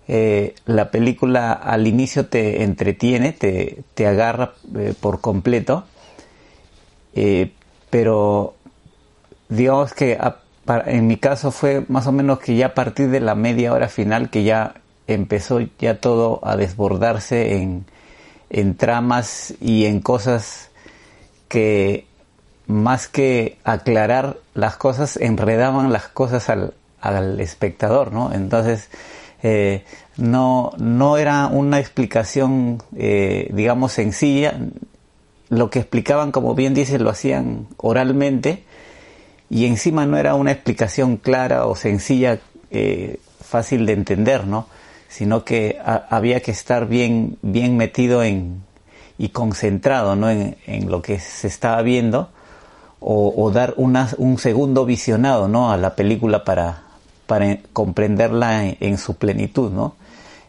eh, 0.09 0.57
la 0.65 0.91
película 0.91 1.53
al 1.53 1.87
inicio 1.87 2.27
te 2.27 2.65
entretiene, 2.65 3.35
te, 3.35 3.85
te 3.95 4.05
agarra 4.09 4.55
eh, 4.77 4.95
por 4.99 5.21
completo, 5.21 5.85
eh, 7.15 7.53
pero 7.89 8.57
digamos 9.49 9.95
que 9.95 10.19
en 10.87 11.07
mi 11.07 11.17
caso 11.17 11.51
fue 11.51 11.85
más 11.89 12.07
o 12.07 12.13
menos 12.13 12.39
que 12.41 12.57
ya 12.57 12.67
a 12.67 12.75
partir 12.75 13.11
de 13.11 13.21
la 13.21 13.35
media 13.35 13.73
hora 13.73 13.89
final 13.89 14.31
que 14.31 14.45
ya 14.45 14.75
empezó 15.07 15.61
ya 15.79 16.01
todo 16.01 16.41
a 16.43 16.57
desbordarse 16.57 17.63
en, 17.63 17.85
tramas 18.77 19.55
y 19.61 19.87
en 19.87 20.01
cosas 20.01 20.71
que 21.49 22.07
más 22.67 23.07
que 23.07 23.59
aclarar 23.65 24.39
las 24.55 24.77
cosas, 24.77 25.17
enredaban 25.17 25.93
las 25.93 26.09
cosas 26.09 26.49
al, 26.49 26.75
al 27.01 27.39
espectador, 27.41 28.13
¿no? 28.13 28.33
Entonces, 28.33 28.89
eh, 29.43 29.85
no, 30.17 30.73
no 30.79 31.19
era 31.19 31.47
una 31.47 31.79
explicación, 31.79 32.83
eh, 32.97 33.51
digamos, 33.53 33.93
sencilla. 33.93 34.59
Lo 35.49 35.71
que 35.71 35.79
explicaban, 35.79 36.33
como 36.33 36.55
bien 36.55 36.75
dice, 36.75 36.99
lo 36.99 37.11
hacían 37.11 37.69
oralmente 37.77 38.65
y 39.51 39.67
encima 39.67 40.07
no 40.07 40.17
era 40.17 40.35
una 40.35 40.53
explicación 40.53 41.17
clara 41.17 41.67
o 41.67 41.77
sencilla, 41.77 42.41
eh, 42.71 43.19
fácil 43.41 43.87
de 43.87 43.93
entender, 43.93 44.47
¿no? 44.47 44.67
Sino 45.09 45.45
que 45.45 45.79
había 45.85 46.41
que 46.41 46.51
estar 46.51 46.89
bien, 46.89 47.39
bien 47.43 47.77
metido 47.77 48.23
en, 48.23 48.63
y 49.19 49.29
concentrado, 49.29 50.17
¿no? 50.17 50.31
En, 50.31 50.57
en 50.67 50.91
lo 50.91 51.01
que 51.01 51.21
se 51.21 51.47
estaba 51.47 51.81
viendo 51.83 52.31
o, 53.01 53.51
dar 53.53 53.75
un 53.77 54.39
segundo 54.39 54.85
visionado 54.85 55.49
¿no? 55.49 55.71
a 55.71 55.77
la 55.77 55.95
película 55.95 56.45
para, 56.45 56.83
para 57.27 57.59
comprenderla 57.73 58.67
en, 58.67 58.99
su 58.99 59.17
plenitud. 59.17 59.71
¿no? 59.71 59.95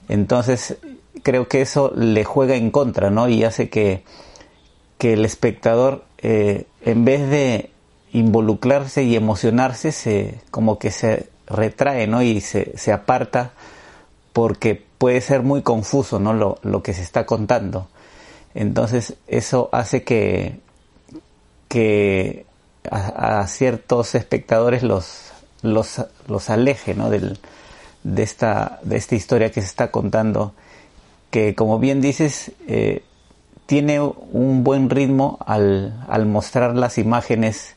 Entonces 0.09 0.77
creo 1.23 1.47
que 1.47 1.61
eso 1.61 1.91
le 1.95 2.23
juega 2.23 2.55
en 2.55 2.71
contra 2.71 3.09
¿no? 3.09 3.27
y 3.29 3.43
hace 3.43 3.69
que, 3.69 4.03
que 4.97 5.13
el 5.13 5.25
espectador 5.25 6.05
eh, 6.19 6.65
en 6.83 7.05
vez 7.05 7.29
de 7.29 7.69
involucrarse 8.11 9.03
y 9.03 9.15
emocionarse 9.15 9.91
se 9.91 10.39
como 10.51 10.79
que 10.79 10.91
se 10.91 11.29
retrae 11.47 12.07
¿no? 12.07 12.21
y 12.21 12.41
se, 12.41 12.77
se 12.77 12.91
aparta 12.91 13.51
porque 14.33 14.81
puede 14.97 15.21
ser 15.21 15.43
muy 15.43 15.61
confuso 15.61 16.19
¿no? 16.19 16.33
lo, 16.33 16.59
lo 16.63 16.83
que 16.83 16.93
se 16.93 17.01
está 17.01 17.25
contando. 17.25 17.87
Entonces 18.53 19.15
eso 19.27 19.69
hace 19.71 20.03
que, 20.03 20.59
que 21.67 22.45
a, 22.89 23.45
ciertos 23.47 24.15
espectadores 24.15 24.83
los, 24.83 25.31
los, 25.61 26.01
los 26.27 26.49
aleje 26.49 26.93
¿no? 26.95 27.09
Del, 27.09 27.39
de, 28.03 28.23
esta, 28.23 28.79
de 28.83 28.97
esta 28.97 29.15
historia 29.15 29.51
que 29.51 29.61
se 29.61 29.67
está 29.67 29.91
contando, 29.91 30.53
que 31.29 31.55
como 31.55 31.79
bien 31.79 32.01
dices, 32.01 32.51
eh, 32.67 33.03
tiene 33.65 33.99
un 33.99 34.63
buen 34.63 34.89
ritmo 34.89 35.37
al, 35.45 36.05
al, 36.07 36.25
mostrar 36.25 36.75
las 36.75 36.97
imágenes, 36.97 37.75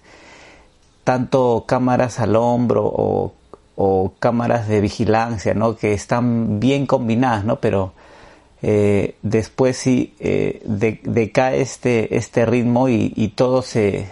tanto 1.04 1.64
cámaras 1.66 2.20
al 2.20 2.36
hombro 2.36 2.84
o, 2.84 3.34
o, 3.76 4.12
cámaras 4.18 4.68
de 4.68 4.80
vigilancia, 4.80 5.54
¿no? 5.54 5.76
que 5.76 5.92
están 5.92 6.60
bien 6.60 6.86
combinadas, 6.86 7.44
¿no? 7.44 7.60
pero 7.60 7.92
eh, 8.62 9.14
después 9.22 9.78
sí 9.78 10.14
eh, 10.20 10.60
decae 10.64 11.62
este, 11.62 12.16
este 12.16 12.44
ritmo 12.44 12.90
y, 12.90 13.10
y, 13.16 13.28
todo 13.28 13.62
se 13.62 14.06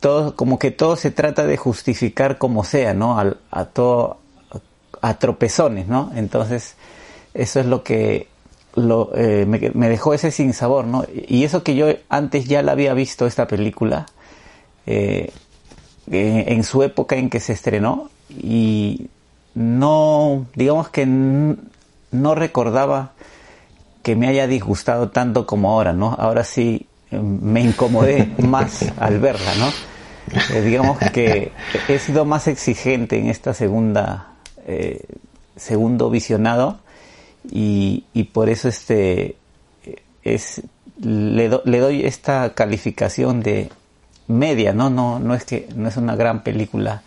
todo 0.00 0.34
como 0.34 0.58
que 0.58 0.72
todo 0.72 0.96
se 0.96 1.12
trata 1.12 1.46
de 1.46 1.56
justificar 1.56 2.38
como 2.38 2.64
sea 2.64 2.94
no 2.94 3.16
a, 3.20 3.64
todo 3.66 4.16
a 5.00 5.18
tropezones 5.20 5.86
no 5.86 6.10
entonces 6.16 6.74
eso 7.32 7.60
es 7.60 7.66
lo 7.66 7.84
que 7.84 8.26
lo, 8.74 9.12
eh, 9.14 9.46
me, 9.46 9.70
me, 9.72 9.88
dejó 9.88 10.14
ese 10.14 10.32
sinsabor 10.32 10.84
no 10.86 11.04
y 11.14 11.44
eso 11.44 11.62
que 11.62 11.76
yo 11.76 11.86
antes 12.08 12.46
ya 12.46 12.62
la 12.62 12.72
había 12.72 12.92
visto 12.92 13.28
esta 13.28 13.46
película 13.46 14.06
en, 16.10 16.52
en 16.52 16.64
su 16.64 16.82
época 16.82 17.16
en 17.16 17.30
que 17.30 17.40
se 17.40 17.52
estrenó 17.52 18.10
y 18.30 19.08
no 19.54 20.46
digamos 20.54 20.88
que 20.88 21.06
no 21.06 22.34
recordaba 22.34 23.12
que 24.02 24.16
me 24.16 24.28
haya 24.28 24.46
disgustado 24.46 25.10
tanto 25.10 25.46
como 25.46 25.70
ahora, 25.70 25.92
¿no? 25.92 26.14
Ahora 26.18 26.44
sí 26.44 26.86
eh, 27.10 27.18
me 27.18 27.60
incomodé 27.60 28.28
más 28.38 28.84
al 28.98 29.20
verla, 29.20 29.54
¿no? 29.58 29.70
Eh, 30.54 30.62
digamos 30.62 30.98
que 31.12 31.52
he 31.88 31.98
sido 31.98 32.24
más 32.24 32.46
exigente 32.46 33.18
en 33.18 33.28
esta 33.28 33.54
segunda 33.54 34.34
eh, 34.66 35.04
segundo 35.56 36.10
visionado 36.10 36.78
y, 37.50 38.04
y, 38.14 38.24
por 38.24 38.48
eso 38.48 38.68
este 38.68 39.36
es 40.22 40.62
le, 41.00 41.50
le, 41.64 41.78
doy 41.78 42.04
esta 42.04 42.54
calificación 42.54 43.42
de 43.42 43.70
media, 44.38 44.72
¿no? 44.72 44.90
No, 44.90 45.18
no 45.18 45.34
es 45.34 45.44
que 45.44 45.68
no 45.74 45.88
es 45.88 45.96
una 45.96 46.16
gran 46.16 46.42
película 46.42 47.02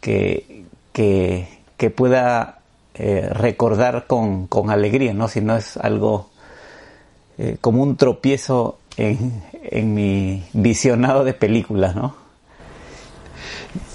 que, 0.00 0.64
que, 0.92 1.48
que 1.76 1.90
pueda 1.90 2.58
eh, 2.94 3.28
recordar 3.30 4.06
con, 4.06 4.46
con, 4.46 4.70
alegría, 4.70 5.14
¿no? 5.14 5.28
Si 5.28 5.40
no 5.40 5.56
es 5.56 5.76
algo 5.76 6.30
eh, 7.38 7.56
como 7.60 7.82
un 7.82 7.96
tropiezo 7.96 8.78
en, 8.96 9.42
en, 9.62 9.94
mi 9.94 10.44
visionado 10.52 11.24
de 11.24 11.32
películas, 11.32 11.96
¿no? 11.96 12.14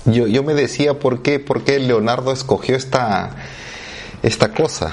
Yo, 0.06 0.26
yo 0.28 0.44
me 0.44 0.54
decía 0.54 0.98
por 1.00 1.22
qué, 1.22 1.40
por 1.40 1.64
qué 1.64 1.80
Leonardo 1.80 2.32
escogió 2.32 2.76
esta, 2.76 3.36
esta 4.24 4.54
cosa, 4.54 4.92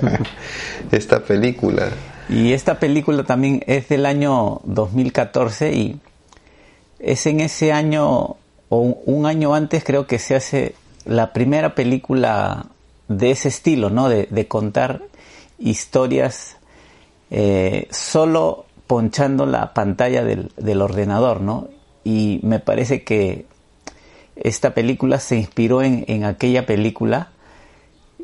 esta 0.92 1.20
película. 1.20 1.88
Y 2.28 2.52
esta 2.52 2.78
película 2.78 3.24
también 3.24 3.62
es 3.66 3.88
del 3.88 4.04
año 4.04 4.60
2014 4.64 5.72
y 5.72 6.00
es 6.98 7.26
en 7.26 7.40
ese 7.40 7.72
año 7.72 8.36
o 8.68 8.80
un 8.80 9.26
año 9.26 9.54
antes 9.54 9.82
creo 9.84 10.06
que 10.06 10.18
se 10.18 10.34
hace 10.34 10.74
la 11.04 11.32
primera 11.32 11.74
película 11.74 12.66
de 13.08 13.30
ese 13.30 13.48
estilo, 13.48 13.90
¿no? 13.90 14.08
De, 14.08 14.46
contar 14.48 15.02
historias 15.58 16.58
eh, 17.30 17.88
solo 17.90 18.66
ponchando 18.86 19.46
la 19.46 19.72
pantalla 19.72 20.24
del, 20.24 20.82
ordenador, 20.82 21.40
¿no? 21.40 21.68
Y 22.04 22.40
me 22.42 22.60
parece 22.60 23.04
que 23.04 23.46
esta 24.36 24.74
película 24.74 25.18
se 25.18 25.36
inspiró 25.36 25.82
en, 25.82 26.24
aquella 26.24 26.66
película 26.66 27.30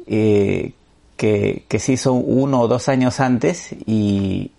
eh, 0.06 0.72
que, 1.16 1.64
se 1.78 1.92
hizo 1.92 2.12
uno 2.12 2.60
o 2.60 2.68
dos 2.68 2.88
años 2.88 3.20
antes 3.20 3.74
y, 3.87 4.52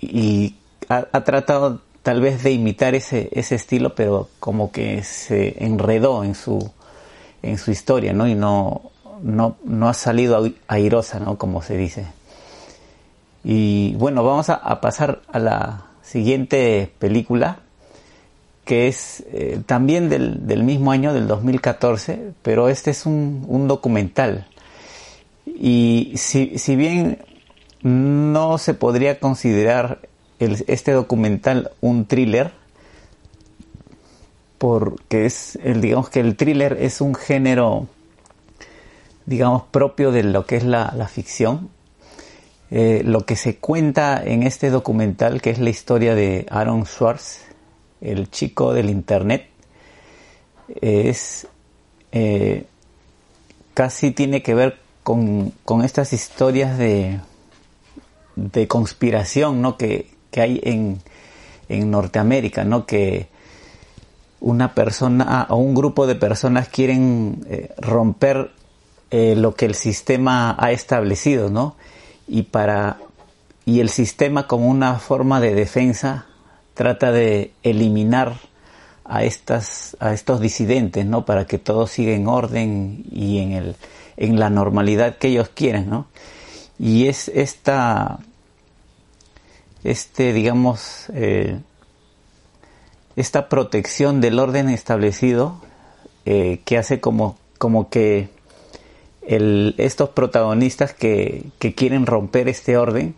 y 0.00 0.56
ha, 0.88 1.06
ha, 1.12 1.24
tratado 1.24 1.80
tal 2.06 2.20
vez 2.20 2.44
de 2.44 2.52
imitar 2.52 2.94
ese, 2.94 3.30
ese 3.32 3.56
estilo, 3.56 3.96
pero 3.96 4.28
como 4.38 4.70
que 4.70 5.02
se 5.02 5.64
enredó 5.64 6.22
en 6.22 6.36
su, 6.36 6.70
en 7.42 7.58
su 7.58 7.72
historia, 7.72 8.12
¿no? 8.12 8.28
Y 8.28 8.36
no, 8.36 8.92
no, 9.24 9.56
no 9.64 9.88
ha 9.88 9.94
salido 9.94 10.48
airosa, 10.68 11.18
¿no? 11.18 11.36
Como 11.36 11.62
se 11.62 11.76
dice. 11.76 12.06
Y 13.42 13.96
bueno, 13.96 14.22
vamos 14.22 14.50
a, 14.50 14.80
pasar 14.80 15.22
a 15.32 15.40
la 15.40 15.86
siguiente 16.00 16.92
película, 17.00 17.58
que 18.64 18.86
es 18.86 19.24
eh, 19.32 19.58
también 19.66 20.08
del, 20.08 20.62
mismo 20.62 20.92
año, 20.92 21.12
del 21.12 21.26
2014, 21.26 22.34
pero 22.40 22.68
este 22.68 22.92
es 22.92 23.04
un, 23.04 23.66
documental. 23.66 24.46
Y 25.44 26.12
si, 26.14 26.56
si, 26.56 26.76
bien 26.76 27.18
no 27.82 28.58
se 28.58 28.74
podría 28.74 29.18
considerar 29.18 30.05
este 30.38 30.92
documental 30.92 31.70
un 31.80 32.06
thriller, 32.06 32.52
porque 34.58 35.26
es, 35.26 35.58
el, 35.62 35.80
digamos 35.80 36.08
que 36.08 36.20
el 36.20 36.36
thriller 36.36 36.76
es 36.80 37.00
un 37.00 37.14
género 37.14 37.88
digamos, 39.26 39.64
propio 39.64 40.12
de 40.12 40.22
lo 40.22 40.46
que 40.46 40.56
es 40.56 40.64
la, 40.64 41.08
ficción. 41.08 41.68
Eh, 42.70 43.02
lo 43.04 43.26
que 43.26 43.36
se 43.36 43.56
cuenta 43.56 44.22
en 44.24 44.42
este 44.42 44.70
documental, 44.70 45.42
que 45.42 45.50
es 45.50 45.58
la 45.58 45.70
historia 45.70 46.14
de 46.14 46.46
Aaron 46.50 46.86
Schwartz, 46.86 47.42
el 48.00 48.30
chico 48.30 48.72
del 48.72 48.88
Internet, 48.88 49.48
es 50.80 51.46
eh, 52.12 52.66
casi 53.74 54.10
tiene 54.12 54.42
que 54.42 54.54
ver 54.54 54.78
con, 55.02 55.52
estas 55.84 56.12
historias 56.12 56.78
de, 56.78 57.20
de 58.34 58.66
conspiración 58.66 59.62
¿no? 59.62 59.76
que, 59.76 60.10
hay 60.40 60.60
en, 60.62 61.00
en 61.68 61.90
Norteamérica, 61.90 62.64
¿no? 62.64 62.86
que 62.86 63.28
una 64.40 64.74
persona 64.74 65.46
o 65.50 65.56
un 65.56 65.74
grupo 65.74 66.06
de 66.06 66.14
personas 66.14 66.68
quieren 66.68 67.44
eh, 67.48 67.74
romper 67.78 68.50
eh, 69.10 69.34
lo 69.36 69.54
que 69.54 69.66
el 69.66 69.74
sistema 69.74 70.56
ha 70.58 70.72
establecido, 70.72 71.48
¿no? 71.48 71.76
Y 72.28 72.42
para 72.42 72.98
y 73.64 73.80
el 73.80 73.88
sistema 73.88 74.46
como 74.46 74.68
una 74.68 74.98
forma 74.98 75.40
de 75.40 75.54
defensa 75.54 76.26
trata 76.74 77.10
de 77.12 77.52
eliminar 77.62 78.34
a 79.04 79.24
estas 79.24 79.96
a 80.00 80.12
estos 80.12 80.40
disidentes, 80.40 81.06
¿no? 81.06 81.24
Para 81.24 81.46
que 81.46 81.58
todo 81.58 81.86
siga 81.86 82.12
en 82.12 82.26
orden 82.26 83.04
y 83.10 83.38
en 83.38 83.52
el 83.52 83.76
en 84.16 84.38
la 84.38 84.50
normalidad 84.50 85.16
que 85.16 85.28
ellos 85.28 85.48
quieren, 85.48 85.88
¿no? 85.88 86.06
Y 86.78 87.06
es 87.06 87.28
esta 87.28 88.18
este 89.86 90.32
digamos 90.32 91.06
eh, 91.14 91.58
esta 93.14 93.48
protección 93.48 94.20
del 94.20 94.38
orden 94.38 94.68
establecido 94.68 95.60
eh, 96.26 96.60
que 96.64 96.76
hace 96.76 97.00
como, 97.00 97.38
como 97.58 97.88
que 97.88 98.28
estos 99.28 100.10
protagonistas 100.10 100.92
que, 100.92 101.46
que, 101.58 101.74
quieren 101.74 102.06
romper 102.06 102.48
este 102.48 102.76
orden 102.76 103.14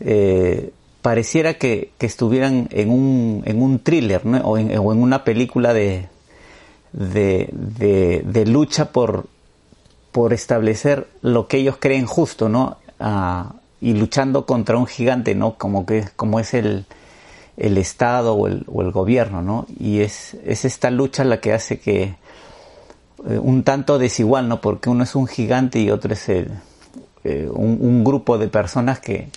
eh, 0.00 0.70
pareciera 1.02 1.54
que, 1.54 1.90
que, 1.98 2.06
estuvieran 2.06 2.68
en 2.70 2.90
un, 2.90 3.42
en 3.46 3.62
un 3.62 3.78
thriller 3.80 4.22
o, 4.44 4.58
en, 4.58 4.78
o, 4.78 4.92
en, 4.92 5.02
una 5.02 5.24
película 5.24 5.72
de, 5.72 6.08
de, 6.92 7.50
de, 8.24 8.46
lucha 8.46 8.92
por, 8.92 9.26
por 10.12 10.32
establecer 10.32 11.08
lo 11.22 11.48
que 11.48 11.58
ellos 11.58 11.76
creen 11.80 12.06
justo, 12.06 12.48
¿no? 12.48 12.76
Y 13.80 13.94
luchando 13.94 14.46
contra 14.46 14.76
un 14.76 14.86
gigante, 14.86 15.34
¿no? 15.34 15.54
Como 15.56 15.86
que 15.86 16.04
como 16.16 16.40
es 16.40 16.54
el, 16.54 16.86
el 17.56 17.78
Estado 17.78 18.34
o 18.34 18.46
el, 18.46 18.64
o 18.66 18.82
el 18.82 18.90
gobierno, 18.90 19.42
¿no? 19.42 19.66
Y 19.78 20.00
es, 20.00 20.34
es, 20.44 20.64
esta 20.64 20.90
lucha 20.90 21.24
la 21.24 21.40
que 21.40 21.52
hace 21.52 21.78
que 21.78 22.16
eh, 23.28 23.38
un 23.38 23.64
tanto 23.64 23.98
desigual, 23.98 24.48
¿no? 24.48 24.60
Porque 24.60 24.90
uno 24.90 25.04
es 25.04 25.14
un 25.14 25.26
gigante 25.26 25.80
y 25.80 25.90
otro 25.90 26.12
es 26.12 26.28
el, 26.28 26.52
eh, 27.24 27.48
un, 27.52 28.04
grupo 28.04 28.38
de 28.38 28.48
personas 28.48 29.00
que, 29.00 29.28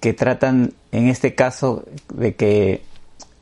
que 0.00 0.12
tratan, 0.12 0.72
en 0.92 1.08
este 1.08 1.34
caso, 1.34 1.84
de 2.14 2.34
que 2.34 2.82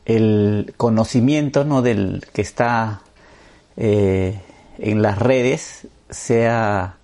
el 0.07 0.75
conocimiento, 0.77 1.65
¿no? 1.65 1.83
Del 1.83 2.27
que 2.33 2.43
está 2.43 3.03
eh, 3.77 4.41
en 4.79 5.03
las 5.03 5.19
redes 5.19 5.89
sea 6.11 6.97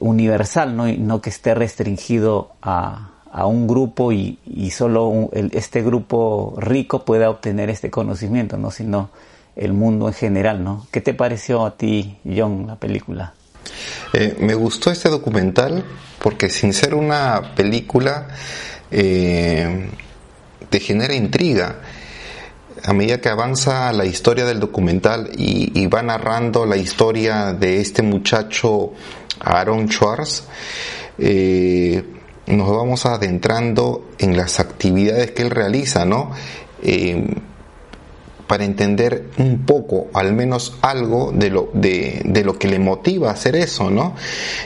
universal, 0.00 0.76
¿no? 0.76 0.86
No 0.86 1.20
que 1.20 1.30
esté 1.30 1.54
restringido 1.54 2.52
a 2.62 3.18
a 3.32 3.46
un 3.46 3.66
grupo 3.66 4.12
y, 4.12 4.38
solo 4.70 5.30
este 5.32 5.82
grupo 5.82 6.54
rico 6.58 7.04
pueda 7.04 7.30
obtener 7.30 7.70
este 7.70 7.90
conocimiento, 7.90 8.56
no 8.56 8.70
sino 8.70 9.10
el 9.56 9.72
mundo 9.72 10.08
en 10.08 10.14
general, 10.14 10.62
¿no? 10.62 10.86
¿Qué 10.90 11.00
te 11.00 11.14
pareció 11.14 11.66
a 11.66 11.76
ti, 11.76 12.18
John, 12.24 12.66
la 12.66 12.76
película? 12.76 13.34
Eh, 14.12 14.36
me 14.40 14.54
gustó 14.54 14.90
este 14.90 15.08
documental 15.08 15.84
porque 16.22 16.48
sin 16.48 16.72
ser 16.72 16.94
una 16.94 17.54
película 17.56 18.28
eh, 18.90 19.90
te 20.70 20.80
genera 20.80 21.14
intriga. 21.14 21.80
A 22.84 22.92
medida 22.92 23.20
que 23.20 23.28
avanza 23.28 23.92
la 23.92 24.04
historia 24.04 24.44
del 24.44 24.60
documental 24.60 25.30
y, 25.36 25.86
va 25.86 26.02
narrando 26.02 26.66
la 26.66 26.76
historia 26.76 27.52
de 27.52 27.80
este 27.80 28.02
muchacho 28.02 28.92
Aaron 29.40 29.88
Schwartz, 29.88 30.44
eh, 31.18 32.04
nos 32.46 32.70
vamos 32.70 33.06
adentrando 33.06 34.08
en 34.18 34.36
las 34.36 34.60
actividades 34.60 35.32
que 35.32 35.42
él 35.42 35.50
realiza, 35.50 36.04
¿no? 36.04 36.30
Eh, 36.82 37.34
para 38.46 38.64
entender 38.64 39.26
un 39.36 39.66
poco, 39.66 40.08
al 40.14 40.32
menos 40.32 40.78
algo 40.80 41.32
de 41.32 41.50
lo, 41.50 41.70
de, 41.74 42.22
de, 42.24 42.44
lo 42.44 42.58
que 42.58 42.66
le 42.66 42.78
motiva 42.78 43.28
a 43.28 43.32
hacer 43.32 43.54
eso, 43.56 43.90
¿no? 43.90 44.14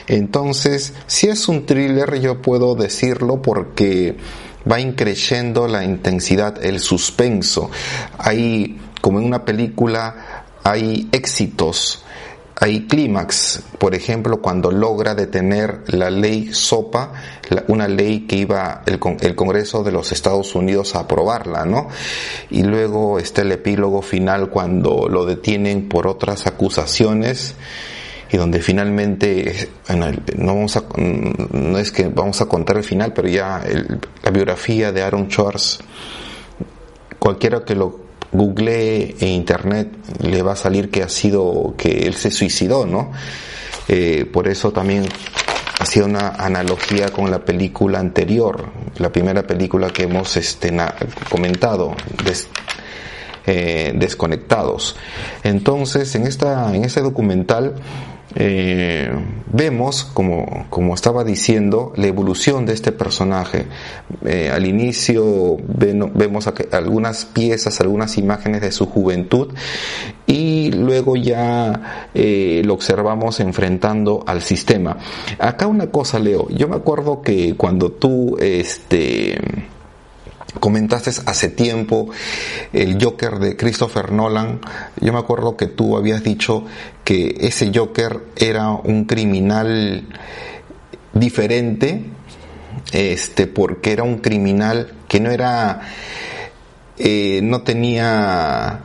Entonces, 0.07 0.93
si 1.05 1.27
es 1.27 1.49
un 1.49 1.65
thriller, 1.65 2.19
yo 2.21 2.41
puedo 2.41 2.75
decirlo 2.75 3.41
porque 3.41 4.15
va 4.69 4.79
increyendo 4.79 5.67
la 5.67 5.83
intensidad, 5.83 6.63
el 6.63 6.79
suspenso. 6.79 7.69
Hay, 8.17 8.79
como 9.01 9.19
en 9.19 9.25
una 9.25 9.45
película, 9.45 10.45
hay 10.63 11.09
éxitos, 11.11 12.03
hay 12.55 12.87
clímax, 12.87 13.61
por 13.77 13.95
ejemplo, 13.95 14.41
cuando 14.41 14.71
logra 14.71 15.15
detener 15.15 15.83
la 15.87 16.09
ley 16.09 16.53
SOPA, 16.53 17.11
una 17.67 17.87
ley 17.87 18.21
que 18.21 18.37
iba 18.37 18.83
el, 18.85 18.99
el, 19.19 19.35
Congreso 19.35 19.83
de 19.83 19.91
los 19.91 20.11
Estados 20.11 20.55
Unidos 20.55 20.95
a 20.95 20.99
aprobarla, 20.99 21.65
¿no? 21.65 21.89
Y 22.49 22.63
luego 22.63 23.19
está 23.19 23.41
el 23.41 23.51
epílogo 23.51 24.01
final 24.01 24.49
cuando 24.49 25.09
lo 25.09 25.25
detienen 25.25 25.89
por 25.89 26.07
otras 26.07 26.47
acusaciones 26.47 27.55
y 28.33 28.37
donde 28.37 28.63
finalmente, 28.63 29.69
no, 30.37 30.55
vamos 30.55 30.75
a, 30.75 30.83
no 30.97 31.77
es 31.77 31.91
que 31.91 32.07
vamos 32.07 32.41
a 32.41 32.47
contar 32.47 32.77
el 32.77 32.83
final, 32.83 33.13
pero 33.13 33.27
ya 33.27 33.61
la 34.23 34.31
biografía 34.31 34.91
de 34.91 35.03
Aaron 35.03 35.29
Schwartz, 35.29 35.77
cualquiera 37.19 37.63
que 37.63 37.75
lo 37.75 37.99
google 38.31 39.15
en 39.19 39.27
internet 39.27 39.95
le 40.19 40.41
va 40.41 40.53
a 40.53 40.55
salir 40.55 40.89
que 40.89 41.03
ha 41.03 41.09
sido 41.09 41.75
que 41.77 42.07
él 42.07 42.15
se 42.15 42.31
suicidó, 42.31 42.87
¿no? 42.87 43.11
Eh, 43.87 44.27
por 44.33 44.47
eso 44.47 44.71
también 44.71 45.05
hacía 45.77 46.03
una 46.05 46.29
analogía 46.29 47.09
con 47.09 47.29
la 47.29 47.45
película 47.45 47.99
anterior, 47.99 48.71
la 48.97 49.11
primera 49.11 49.43
película 49.43 49.91
que 49.91 50.03
hemos 50.03 50.37
este, 50.37 50.75
comentado, 51.29 51.95
eh, 53.45 53.91
Desconectados. 53.93 54.95
Entonces, 55.43 56.15
en, 56.15 56.25
esta, 56.25 56.73
en 56.73 56.83
este 56.83 57.01
documental 57.01 57.75
eh, 58.35 59.11
vemos, 59.51 60.05
como, 60.05 60.65
como, 60.69 60.95
estaba 60.95 61.23
diciendo, 61.23 61.93
la 61.95 62.07
evolución 62.07 62.65
de 62.65 62.73
este 62.73 62.91
personaje. 62.91 63.65
Eh, 64.25 64.49
al 64.51 64.65
inicio 64.65 65.57
vemos 65.67 66.49
algunas 66.71 67.25
piezas, 67.25 67.79
algunas 67.81 68.17
imágenes 68.17 68.61
de 68.61 68.71
su 68.71 68.87
juventud 68.87 69.53
y 70.25 70.71
luego 70.71 71.15
ya 71.15 72.07
eh, 72.13 72.61
lo 72.65 72.73
observamos 72.73 73.39
enfrentando 73.39 74.23
al 74.25 74.41
sistema. 74.41 74.97
Acá 75.39 75.67
una 75.67 75.87
cosa, 75.87 76.19
Leo, 76.19 76.47
yo 76.49 76.67
me 76.67 76.75
acuerdo 76.75 77.21
que 77.21 77.55
cuando 77.55 77.91
tú, 77.91 78.37
este, 78.39 79.37
comentaste 80.59 81.11
hace 81.25 81.49
tiempo 81.49 82.09
el 82.71 83.03
Joker 83.03 83.39
de 83.39 83.55
Christopher 83.55 84.11
Nolan. 84.11 84.61
Yo 84.99 85.13
me 85.13 85.19
acuerdo 85.19 85.57
que 85.57 85.67
tú 85.67 85.97
habías 85.97 86.23
dicho 86.23 86.65
que 87.03 87.35
ese 87.41 87.71
Joker 87.73 88.21
era 88.35 88.69
un 88.71 89.05
criminal 89.05 90.07
diferente, 91.13 92.05
este, 92.91 93.47
porque 93.47 93.91
era 93.91 94.03
un 94.03 94.17
criminal 94.19 94.93
que 95.07 95.19
no 95.19 95.31
era, 95.31 95.81
eh, 96.97 97.41
no 97.43 97.61
tenía 97.61 98.81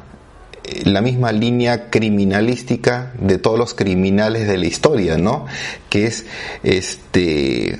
la 0.85 1.01
misma 1.01 1.33
línea 1.33 1.91
criminalística 1.91 3.13
de 3.19 3.39
todos 3.39 3.59
los 3.59 3.75
criminales 3.75 4.47
de 4.47 4.59
la 4.59 4.67
historia, 4.67 5.17
¿no? 5.17 5.47
Que 5.89 6.07
es 6.07 6.27
este 6.63 7.79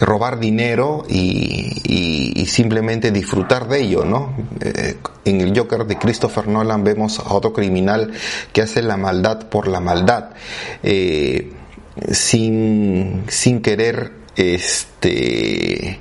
robar 0.00 0.38
dinero 0.38 1.04
y, 1.08 2.46
simplemente 2.46 3.10
disfrutar 3.10 3.66
de 3.66 3.80
ello, 3.80 4.04
¿no? 4.04 4.34
Eh, 4.60 4.96
en 5.24 5.40
el 5.40 5.56
Joker 5.56 5.86
de 5.86 5.96
Christopher 5.96 6.48
Nolan 6.48 6.84
vemos 6.84 7.18
a 7.18 7.32
otro 7.32 7.54
criminal 7.54 8.12
que 8.52 8.60
hace 8.60 8.82
la 8.82 8.98
maldad 8.98 9.48
por 9.48 9.68
la 9.68 9.80
maldad, 9.80 10.30
eh, 10.82 11.50
sin, 12.10 13.24
sin 13.28 13.62
querer, 13.62 14.12
este, 14.36 16.00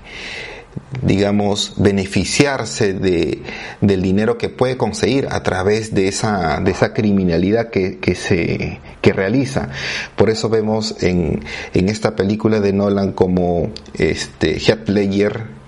digamos, 1.01 1.73
beneficiarse 1.77 2.93
de, 2.93 3.41
del 3.79 4.01
dinero 4.01 4.37
que 4.37 4.49
puede 4.49 4.77
conseguir 4.77 5.27
a 5.31 5.41
través 5.43 5.93
de 5.93 6.07
esa, 6.07 6.59
de 6.59 6.71
esa 6.71 6.93
criminalidad 6.93 7.69
que, 7.69 7.99
que 7.99 8.15
se 8.15 8.79
que 9.01 9.13
realiza. 9.13 9.69
Por 10.15 10.29
eso 10.29 10.49
vemos 10.49 11.01
en, 11.01 11.43
en 11.73 11.89
esta 11.89 12.15
película 12.15 12.59
de 12.59 12.73
Nolan 12.73 13.13
como 13.13 13.71
este 13.97 14.59
Heath 14.59 14.89
Ledger, 14.89 15.61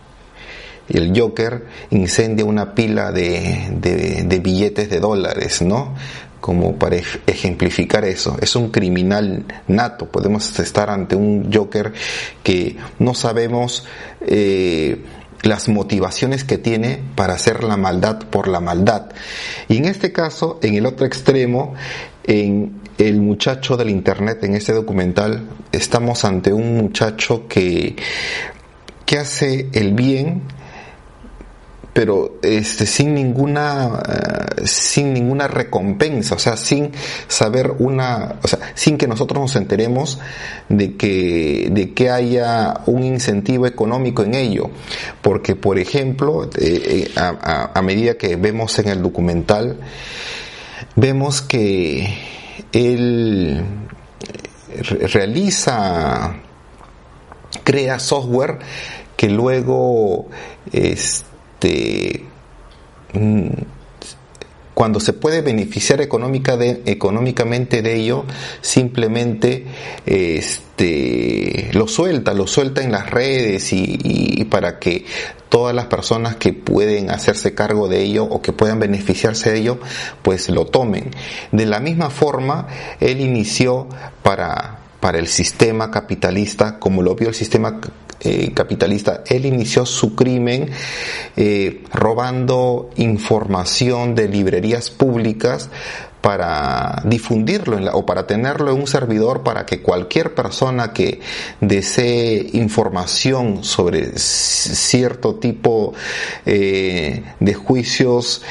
el 0.89 1.17
Joker, 1.17 1.65
incendia 1.89 2.45
una 2.45 2.75
pila 2.75 3.11
de, 3.11 3.69
de, 3.79 4.23
de 4.23 4.39
billetes 4.39 4.89
de 4.89 4.99
dólares, 4.99 5.61
¿no? 5.61 5.95
Como 6.43 6.75
para 6.75 6.97
ejemplificar 7.25 8.03
eso. 8.03 8.35
Es 8.41 8.57
un 8.57 8.69
criminal 8.69 9.45
nato. 9.69 10.11
Podemos 10.11 10.59
estar 10.59 10.89
ante 10.89 11.15
un 11.15 11.49
Joker 11.53 11.93
que 12.43 12.75
no 12.99 13.13
sabemos 13.13 13.85
eh, 14.19 15.01
las 15.41 15.69
motivaciones 15.69 16.43
que 16.43 16.57
tiene 16.57 16.99
para 17.15 17.35
hacer 17.35 17.63
la 17.63 17.77
maldad 17.77 18.19
por 18.29 18.49
la 18.49 18.59
maldad. 18.59 19.05
Y 19.69 19.77
en 19.77 19.85
este 19.85 20.11
caso, 20.11 20.59
en 20.61 20.75
el 20.75 20.85
otro 20.85 21.05
extremo, 21.05 21.75
en 22.25 22.81
el 22.97 23.21
muchacho 23.21 23.77
del 23.77 23.89
Internet, 23.89 24.43
en 24.43 24.55
este 24.55 24.73
documental, 24.73 25.47
estamos 25.71 26.25
ante 26.25 26.51
un 26.51 26.75
muchacho 26.75 27.47
que, 27.47 27.95
que 29.05 29.17
hace 29.17 29.69
el 29.71 29.93
bien, 29.93 30.41
pero 31.93 32.39
este 32.41 32.87
sin 32.87 33.13
ninguna 33.13 34.01
eh, 34.07 34.65
sin 34.65 35.13
ninguna 35.13 35.47
recompensa, 35.47 36.35
o 36.35 36.39
sea, 36.39 36.57
sin 36.57 36.91
saber 37.27 37.71
una, 37.77 38.39
o 38.41 38.47
sea, 38.47 38.59
sin 38.73 38.97
que 38.97 39.07
nosotros 39.07 39.39
nos 39.39 39.55
enteremos 39.55 40.19
de 40.69 40.95
que 40.97 41.69
de 41.71 41.93
que 41.93 42.09
haya 42.09 42.81
un 42.87 43.03
incentivo 43.03 43.67
económico 43.67 44.23
en 44.23 44.33
ello, 44.33 44.71
porque 45.21 45.55
por 45.55 45.77
ejemplo, 45.77 46.45
eh, 46.45 46.49
eh, 46.59 47.11
a, 47.15 47.81
medida 47.83 48.15
que 48.15 48.37
vemos 48.37 48.79
en 48.79 48.87
el 48.87 49.01
documental 49.01 49.77
vemos 50.95 51.41
que 51.41 52.17
él 52.71 53.61
realiza 55.11 56.37
crea 57.63 57.99
software 57.99 58.59
que 59.17 59.29
luego 59.29 60.29
este 60.71 61.32
este, 61.63 62.25
mm, 63.13 63.47
cuando 64.73 64.99
se 64.99 65.13
puede 65.13 65.41
beneficiar 65.41 66.01
económicamente 66.01 67.81
de 67.81 67.95
ello, 67.95 68.25
simplemente 68.61 69.65
este, 70.05 71.69
lo 71.73 71.87
suelta, 71.87 72.33
lo 72.33 72.47
suelta 72.47 72.81
en 72.81 72.91
las 72.91 73.09
redes 73.11 73.71
y, 73.71 74.43
para 74.49 74.79
que 74.79 75.05
todas 75.49 75.75
las 75.75 75.85
personas 75.85 76.35
que 76.35 76.53
pueden 76.53 77.11
hacerse 77.11 77.53
cargo 77.53 77.87
de 77.87 78.01
ello 78.01 78.25
o 78.25 78.41
que 78.41 78.51
puedan 78.51 78.79
beneficiarse 78.79 79.51
de 79.51 79.59
ello, 79.59 79.79
pues 80.23 80.49
lo 80.49 80.65
tomen. 80.65 81.11
De 81.51 81.65
la 81.67 81.79
misma 81.79 82.09
forma, 82.09 82.67
él 82.99 83.21
inició 83.21 83.87
para, 84.23 84.79
para 84.99 85.19
el 85.19 85.27
sistema 85.27 85.91
capitalista, 85.91 86.79
como 86.79 87.03
lo 87.03 87.15
vio 87.15 87.29
el 87.29 87.35
sistema 87.35 87.79
eh, 88.23 88.51
capitalista. 88.53 89.23
Él 89.27 89.45
inició 89.45 89.85
su 89.85 90.15
crimen 90.15 90.69
eh, 91.35 91.83
robando 91.91 92.89
información 92.95 94.15
de 94.15 94.27
librerías 94.27 94.89
públicas 94.89 95.69
para 96.21 97.01
difundirlo 97.03 97.77
o 97.91 98.05
para 98.05 98.25
tenerlo 98.25 98.71
en 98.71 98.79
un 98.79 98.87
servidor 98.87 99.43
para 99.43 99.65
que 99.65 99.81
cualquier 99.81 100.33
persona 100.33 100.93
que 100.93 101.19
desee 101.59 102.49
información 102.53 103.65
sobre 103.65 104.17
cierto 104.17 105.35
tipo 105.35 105.93
eh, 106.45 107.23
de 107.41 107.53
juicios 107.53 108.41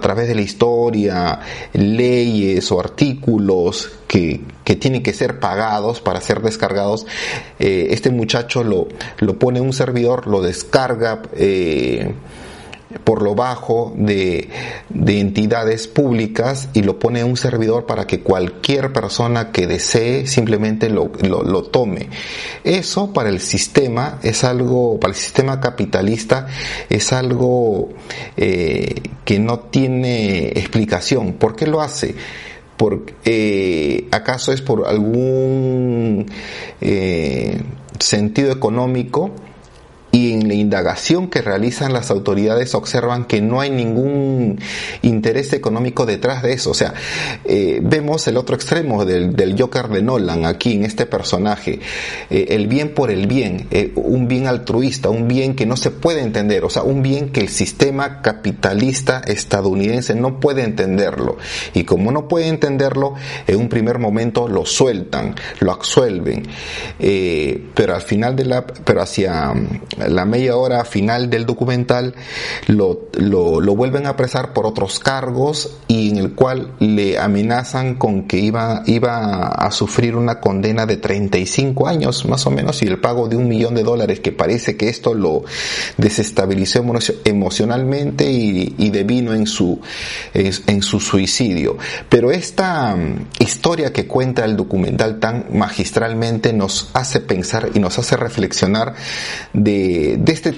a 0.00 0.02
través 0.02 0.28
de 0.28 0.34
la 0.34 0.40
historia, 0.40 1.40
leyes 1.74 2.72
o 2.72 2.80
artículos 2.80 3.90
que, 4.08 4.40
que 4.64 4.76
tienen 4.76 5.02
que 5.02 5.12
ser 5.12 5.38
pagados 5.38 6.00
para 6.00 6.22
ser 6.22 6.40
descargados, 6.40 7.06
eh, 7.58 7.88
este 7.90 8.10
muchacho 8.10 8.64
lo, 8.64 8.88
lo 9.18 9.38
pone 9.38 9.58
en 9.58 9.66
un 9.66 9.74
servidor, 9.74 10.26
lo 10.26 10.40
descarga. 10.40 11.20
Eh, 11.34 12.14
por 13.04 13.22
lo 13.22 13.34
bajo 13.34 13.92
de, 13.96 14.48
de, 14.88 15.20
entidades 15.20 15.86
públicas 15.86 16.68
y 16.72 16.82
lo 16.82 16.98
pone 16.98 17.20
en 17.20 17.26
un 17.26 17.36
servidor 17.36 17.86
para 17.86 18.06
que 18.06 18.20
cualquier 18.20 18.92
persona 18.92 19.52
que 19.52 19.68
desee 19.68 20.26
simplemente 20.26 20.90
lo, 20.90 21.12
lo, 21.22 21.62
tome. 21.62 22.08
Eso 22.64 23.12
para 23.12 23.28
el 23.28 23.40
sistema 23.40 24.18
es 24.22 24.42
algo, 24.42 24.98
para 24.98 25.12
el 25.12 25.16
sistema 25.18 25.60
capitalista 25.60 26.48
es 26.88 27.12
algo 27.12 27.90
eh, 28.36 28.94
que 29.24 29.38
no 29.38 29.60
tiene 29.60 30.48
explicación. 30.48 31.34
¿Por 31.34 31.54
qué 31.54 31.68
lo 31.68 31.80
hace? 31.80 32.16
Por, 32.76 33.04
eh, 33.24 34.08
¿Acaso 34.10 34.52
es 34.52 34.62
por 34.62 34.88
algún 34.88 36.26
eh, 36.80 37.62
sentido 38.00 38.50
económico? 38.50 39.30
Y 40.12 40.32
en 40.32 40.48
la 40.48 40.54
indagación 40.54 41.28
que 41.28 41.40
realizan 41.40 41.92
las 41.92 42.10
autoridades 42.10 42.74
observan 42.74 43.26
que 43.26 43.40
no 43.40 43.60
hay 43.60 43.70
ningún 43.70 44.58
interés 45.02 45.52
económico 45.52 46.04
detrás 46.04 46.42
de 46.42 46.52
eso. 46.52 46.70
O 46.70 46.74
sea, 46.74 46.94
eh, 47.44 47.80
vemos 47.82 48.26
el 48.26 48.36
otro 48.36 48.56
extremo 48.56 49.04
del, 49.04 49.36
del, 49.36 49.60
Joker 49.60 49.88
de 49.88 50.02
Nolan 50.02 50.46
aquí 50.46 50.74
en 50.74 50.84
este 50.84 51.06
personaje. 51.06 51.80
Eh, 52.28 52.46
el 52.50 52.66
bien 52.66 52.94
por 52.94 53.10
el 53.10 53.26
bien, 53.26 53.68
eh, 53.70 53.92
un 53.94 54.26
bien 54.26 54.46
altruista, 54.46 55.10
un 55.10 55.28
bien 55.28 55.54
que 55.54 55.66
no 55.66 55.76
se 55.76 55.90
puede 55.90 56.22
entender, 56.22 56.64
o 56.64 56.70
sea, 56.70 56.82
un 56.82 57.02
bien 57.02 57.30
que 57.30 57.40
el 57.40 57.48
sistema 57.48 58.22
capitalista 58.22 59.20
estadounidense 59.26 60.14
no 60.14 60.40
puede 60.40 60.64
entenderlo. 60.64 61.36
Y 61.74 61.84
como 61.84 62.10
no 62.10 62.26
puede 62.26 62.48
entenderlo, 62.48 63.14
en 63.46 63.56
un 63.56 63.68
primer 63.68 63.98
momento 63.98 64.48
lo 64.48 64.66
sueltan, 64.66 65.34
lo 65.60 65.72
absuelven. 65.72 66.48
pero 67.74 67.94
al 67.94 68.02
final 68.02 68.34
de 68.34 68.44
la, 68.44 68.66
pero 68.66 69.02
hacia 69.02 69.52
la 70.08 70.24
media 70.24 70.56
hora 70.56 70.84
final 70.84 71.30
del 71.30 71.46
documental 71.46 72.14
lo, 72.66 73.08
lo, 73.12 73.74
vuelven 73.74 74.06
a 74.06 74.10
apresar 74.10 74.52
por 74.52 74.66
otros 74.66 74.98
cargos 74.98 75.78
y 75.88 76.10
en 76.10 76.18
el 76.18 76.34
cual 76.34 76.72
le 76.78 77.18
amenazan 77.18 77.94
con 77.94 78.26
que 78.26 78.38
iba, 78.38 78.82
iba 78.86 79.46
a 79.46 79.70
sufrir 79.70 80.16
una 80.16 80.40
condena 80.40 80.86
de 80.86 80.96
35 80.96 81.86
años 81.86 82.26
más 82.26 82.46
o 82.46 82.50
menos 82.50 82.82
y 82.82 82.86
el 82.86 83.00
pago 83.00 83.28
de 83.28 83.36
un 83.36 83.48
millón 83.48 83.74
de 83.74 83.82
dólares 83.82 84.20
que 84.20 84.32
parece 84.32 84.76
que 84.76 84.88
esto 84.88 85.14
lo 85.14 85.44
desestabilizó 85.96 86.84
emocionalmente 87.24 88.30
y, 88.30 88.74
y 88.78 88.90
devino 88.90 89.34
en 89.34 89.46
su, 89.46 89.80
en 90.34 90.82
su 90.82 91.00
suicidio. 91.00 91.76
Pero 92.08 92.30
esta 92.30 92.96
mm, 92.96 93.28
historia 93.38 93.92
que 93.92 94.06
cuenta 94.06 94.44
el 94.44 94.56
documental 94.56 95.18
tan 95.18 95.46
magistralmente 95.52 96.52
nos 96.52 96.90
hace 96.94 97.20
pensar 97.20 97.70
y 97.74 97.78
nos 97.78 97.98
hace 97.98 98.16
reflexionar 98.16 98.94
de 99.52 99.89
de, 100.18 100.32
este 100.32 100.54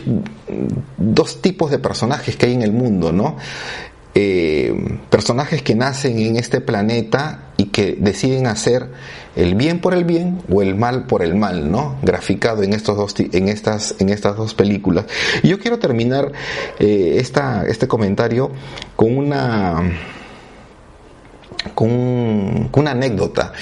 dos 0.96 1.42
tipos 1.42 1.70
de 1.70 1.78
personajes 1.78 2.36
que 2.36 2.46
hay 2.46 2.54
en 2.54 2.62
el 2.62 2.72
mundo, 2.72 3.12
¿no? 3.12 3.36
Eh, 4.14 4.98
personajes 5.08 5.62
que 5.62 5.74
nacen 5.74 6.18
en 6.18 6.36
este 6.36 6.60
planeta 6.60 7.52
y 7.56 7.66
que 7.66 7.96
deciden 7.98 8.46
hacer 8.46 8.90
el 9.36 9.54
bien 9.54 9.80
por 9.80 9.94
el 9.94 10.04
bien 10.04 10.42
o 10.52 10.60
el 10.60 10.74
mal 10.74 11.06
por 11.06 11.22
el 11.22 11.34
mal, 11.34 11.70
¿no? 11.70 11.96
Graficado 12.02 12.62
en 12.62 12.74
estos 12.74 12.98
dos 12.98 13.14
en 13.18 13.48
estas 13.48 13.94
en 14.00 14.10
estas 14.10 14.36
dos 14.36 14.52
películas. 14.52 15.06
Y 15.42 15.48
yo 15.48 15.58
quiero 15.58 15.78
terminar 15.78 16.30
eh, 16.78 17.14
esta, 17.16 17.64
este 17.66 17.88
comentario 17.88 18.50
con 18.96 19.16
una 19.16 19.82
con, 21.74 22.70
una 22.72 22.90
anécdota. 22.90 23.52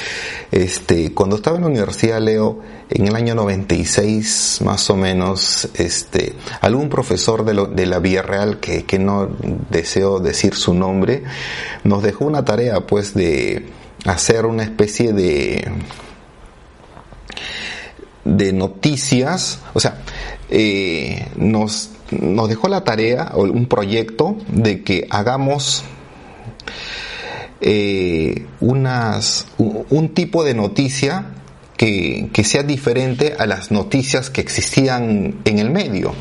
Este, 0.51 1.13
cuando 1.13 1.37
estaba 1.37 1.57
en 1.57 1.63
la 1.63 1.69
universidad, 1.69 2.21
Leo, 2.21 2.61
en 2.89 3.07
el 3.07 3.15
año 3.15 3.35
96 3.35 4.61
más 4.65 4.91
o 4.91 4.97
menos, 4.97 5.69
este, 5.75 6.35
algún 6.61 6.89
profesor 6.89 7.45
de, 7.45 7.87
la 7.87 7.99
Vía 7.99 8.23
Real, 8.23 8.59
que, 8.61 8.85
que 8.85 8.99
no 8.99 9.29
deseo 9.71 10.21
decir 10.21 10.55
su 10.55 10.75
nombre, 10.75 11.25
nos 11.85 12.03
dejó 12.03 12.25
una 12.25 12.45
tarea 12.45 12.81
pues 12.87 13.15
de 13.15 13.67
hacer 14.05 14.47
una 14.47 14.63
especie 14.63 15.13
de 15.13 15.71
de 18.25 18.53
noticias, 18.53 19.61
o 19.73 19.81
sea, 19.81 20.03
eh, 20.51 21.29
nos, 21.37 21.91
nos 22.11 22.49
dejó 22.49 22.69
la 22.69 22.85
tarea 22.85 23.33
o 23.35 23.43
un 23.43 23.67
proyecto 23.67 24.37
de 24.49 24.83
que 24.83 25.07
hagamos 25.11 25.85
eh, 27.61 28.47
unas, 28.61 29.47
un 29.59 30.15
tipo 30.15 30.45
de 30.45 30.55
noticia 30.55 31.27
que, 31.77 32.31
sea 32.45 32.63
diferente 32.63 33.35
a 33.39 33.47
las 33.47 33.71
noticias 33.71 34.29
que 34.31 34.41
existían 34.41 35.41
en 35.45 35.59
el 35.59 35.71
medio, 35.71 36.15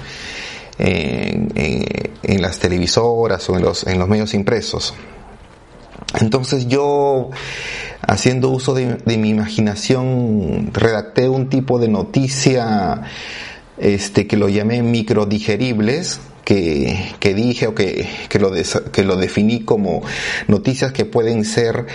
en, 0.78 2.42
las 2.42 2.60
televisoras 2.60 3.50
o 3.50 3.58
en 3.58 3.64
los, 3.64 3.86
en 3.86 4.00
los 4.00 4.08
medios 4.08 4.34
impresos. 4.34 4.94
Entonces 6.20 6.68
yo, 6.68 7.30
haciendo 8.02 8.50
uso 8.50 8.74
de, 8.74 8.96
de, 8.96 9.18
mi 9.18 9.30
imaginación, 9.30 10.72
redacté 10.74 11.28
un 11.28 11.50
tipo 11.50 11.78
de 11.78 11.90
noticia 11.90 13.04
este, 13.78 14.28
que 14.28 14.38
lo 14.38 14.50
llamé 14.50 14.82
microdigeribles, 14.82 16.20
que, 17.20 17.34
dije 17.36 17.68
o 17.68 17.76
que, 17.76 18.08
que, 18.28 18.40
lo 18.40 18.52
que 18.92 19.04
lo 19.04 19.18
definí 19.18 19.64
como 19.64 20.02
noticias 20.48 20.92
que 20.92 21.06
pueden 21.06 21.46
ser 21.46 21.86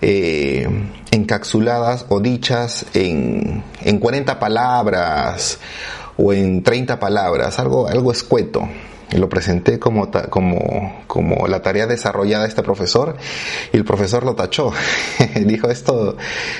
eh, 0.00 0.68
encapsuladas 1.10 2.06
o 2.10 2.20
dichas 2.20 2.86
en, 2.94 3.64
en 3.82 3.98
40 3.98 4.38
palabras 4.38 5.58
o 6.16 6.32
en 6.32 6.62
30 6.62 7.00
palabras, 7.00 7.58
algo, 7.58 7.88
algo 7.88 8.12
escueto 8.12 8.68
lo 9.18 9.28
presenté 9.28 9.78
como, 9.78 10.10
como, 10.30 11.02
como 11.06 11.46
la 11.46 11.62
tarea 11.62 11.86
desarrollada 11.86 12.44
de 12.44 12.48
este 12.48 12.62
profesor 12.62 13.16
y 13.72 13.76
el 13.76 13.84
profesor 13.84 14.24
lo 14.24 14.34
tachó. 14.34 14.72
Dijo, 15.44 15.70
esto, 15.70 16.16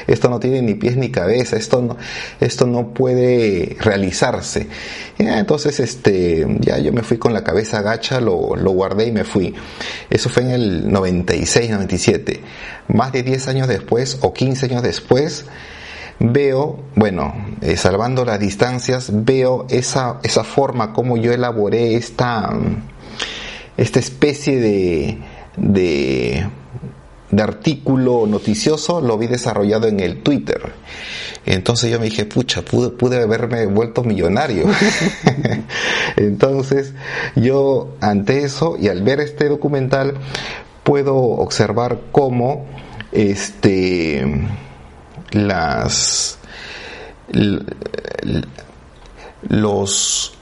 esto 0.07 0.29
no 0.29 0.41
tiene 0.41 0.63
ni 0.63 0.75
pies 0.75 0.97
ni 0.97 1.11
cabeza, 1.11 1.57
esto 1.57 1.83
no, 1.83 1.97
esto 2.41 2.67
no 2.67 2.95
puede 2.95 3.77
realizarse. 3.81 4.69
entonces, 5.19 5.81
este, 5.81 6.47
ya 6.61 6.79
yo 6.79 6.93
me 6.93 7.03
fui 7.03 7.19
con 7.19 7.33
la 7.33 7.45
cabeza 7.45 7.83
gacha, 7.83 8.21
lo, 8.21 8.57
lo 8.57 8.71
guardé 8.71 9.07
y 9.07 9.13
me 9.13 9.25
fui. 9.25 9.55
Eso 10.11 10.29
fue 10.29 10.43
en 10.43 10.51
el 10.51 10.93
96, 10.93 11.71
97. 11.71 12.41
Más 12.89 13.13
de 13.13 13.23
10 13.23 13.49
años 13.49 13.69
después 13.69 14.19
o 14.21 14.33
15 14.33 14.67
años 14.67 14.83
después, 14.83 15.47
veo, 16.19 16.81
bueno, 16.95 17.35
eh, 17.61 17.77
salvando 17.77 18.25
las 18.25 18.41
distancias, 18.41 19.11
veo 19.13 19.67
esa, 19.69 20.21
esa 20.23 20.45
forma 20.45 20.93
como 20.93 21.17
yo 21.17 21.33
elaboré 21.33 21.95
esta, 21.95 22.53
esta 23.77 23.99
especie 23.99 24.61
de, 24.61 25.19
de, 25.57 26.47
de 27.31 27.43
artículo 27.43 28.27
noticioso, 28.27 29.01
lo 29.01 29.19
vi 29.19 29.27
desarrollado 29.27 29.89
en 29.89 30.01
el 30.01 30.23
Twitter. 30.23 30.73
Entonces 31.47 31.91
yo 31.91 31.99
me 31.99 32.07
dije, 32.07 32.25
pucha, 32.25 32.63
pude, 32.63 32.91
pude 32.91 33.23
haberme 33.23 33.67
vuelto 33.67 34.03
millonario. 34.03 34.67
Entonces 36.17 36.95
yo 37.37 37.97
ante 38.01 38.45
eso 38.45 38.77
y 38.81 38.89
al 38.89 39.03
ver 39.03 39.21
este 39.21 39.49
documental 39.49 40.15
puedo 40.85 41.17
observar 41.17 41.99
cómo 42.13 42.67
este 43.13 44.25
las 45.35 46.39
los 49.49 50.35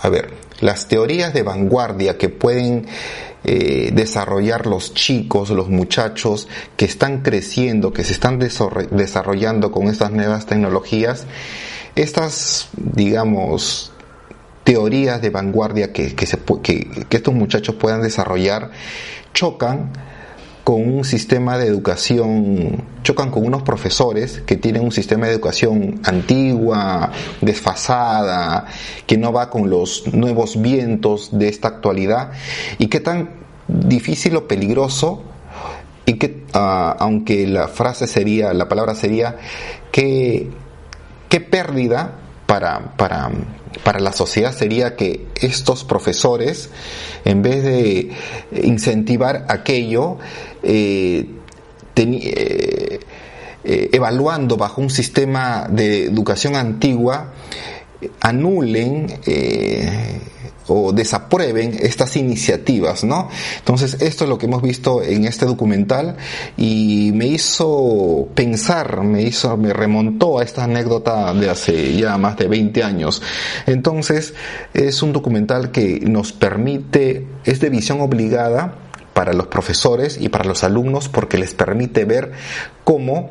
a 0.00 0.08
ver 0.08 0.32
las 0.60 0.88
teorías 0.88 1.34
de 1.34 1.42
vanguardia 1.42 2.16
que 2.16 2.28
pueden 2.28 2.86
eh, 3.44 3.90
desarrollar 3.92 4.66
los 4.66 4.94
chicos, 4.94 5.50
los 5.50 5.68
muchachos 5.68 6.48
que 6.76 6.84
están 6.84 7.22
creciendo, 7.22 7.92
que 7.92 8.04
se 8.04 8.12
están 8.12 8.38
desarrollando 8.38 9.70
con 9.70 9.88
estas 9.88 10.12
nuevas 10.12 10.46
tecnologías, 10.46 11.26
estas, 11.94 12.68
digamos, 12.76 13.92
teorías 14.64 15.20
de 15.20 15.30
vanguardia 15.30 15.92
que, 15.92 16.14
se, 16.26 16.38
que, 16.62 17.04
que 17.08 17.16
estos 17.16 17.34
muchachos 17.34 17.74
puedan 17.74 18.00
desarrollar 18.00 18.70
chocan 19.34 19.92
con 20.64 20.80
un 20.80 21.04
sistema 21.04 21.58
de 21.58 21.66
educación, 21.66 22.82
chocan 23.02 23.30
con 23.30 23.46
unos 23.46 23.62
profesores 23.62 24.40
que 24.46 24.56
tienen 24.56 24.82
un 24.82 24.92
sistema 24.92 25.26
de 25.26 25.32
educación 25.32 26.00
antigua, 26.04 27.12
desfasada, 27.42 28.64
que 29.06 29.18
no 29.18 29.30
va 29.30 29.50
con 29.50 29.68
los 29.68 30.12
nuevos 30.14 30.60
vientos 30.60 31.38
de 31.38 31.48
esta 31.48 31.68
actualidad. 31.68 32.32
Y 32.78 32.86
qué 32.86 33.00
tan 33.00 33.30
difícil 33.68 34.36
o 34.36 34.48
peligroso 34.48 35.22
y 36.06 36.14
que 36.14 36.44
ah, 36.54 36.96
aunque 36.98 37.46
la 37.46 37.68
frase 37.68 38.06
sería, 38.06 38.54
la 38.54 38.66
palabra 38.66 38.94
sería 38.94 39.36
que 39.92 40.50
qué 41.28 41.40
pérdida 41.40 42.12
para, 42.46 42.96
para 42.96 43.30
para 43.82 44.00
la 44.00 44.12
sociedad 44.12 44.52
sería 44.56 44.96
que 44.96 45.26
estos 45.40 45.84
profesores, 45.84 46.70
en 47.24 47.42
vez 47.42 47.64
de 47.64 48.10
incentivar 48.62 49.46
aquello, 49.48 50.18
eh, 50.62 51.26
eh, 51.96 53.00
eh, 53.64 53.90
evaluando 53.92 54.56
bajo 54.56 54.80
un 54.80 54.90
sistema 54.90 55.66
de 55.70 56.04
educación 56.04 56.56
antigua, 56.56 57.32
anulen 58.20 59.06
o 60.68 60.92
desaprueben 60.92 61.76
estas 61.80 62.16
iniciativas, 62.16 63.04
¿no? 63.04 63.28
Entonces, 63.58 63.98
esto 64.00 64.24
es 64.24 64.30
lo 64.30 64.38
que 64.38 64.46
hemos 64.46 64.62
visto 64.62 65.02
en 65.02 65.24
este 65.24 65.46
documental 65.46 66.16
y 66.56 67.10
me 67.14 67.26
hizo 67.26 68.28
pensar, 68.34 69.02
me 69.02 69.22
hizo, 69.22 69.56
me 69.56 69.72
remontó 69.72 70.38
a 70.38 70.44
esta 70.44 70.64
anécdota 70.64 71.32
de 71.34 71.50
hace 71.50 71.96
ya 71.96 72.16
más 72.18 72.36
de 72.36 72.48
20 72.48 72.82
años. 72.82 73.22
Entonces, 73.66 74.34
es 74.72 75.02
un 75.02 75.12
documental 75.12 75.70
que 75.70 76.00
nos 76.00 76.32
permite, 76.32 77.26
es 77.44 77.60
de 77.60 77.70
visión 77.70 78.00
obligada 78.00 78.78
para 79.12 79.32
los 79.32 79.46
profesores 79.46 80.18
y 80.20 80.28
para 80.28 80.44
los 80.44 80.64
alumnos 80.64 81.08
porque 81.08 81.38
les 81.38 81.54
permite 81.54 82.04
ver 82.04 82.32
cómo 82.82 83.30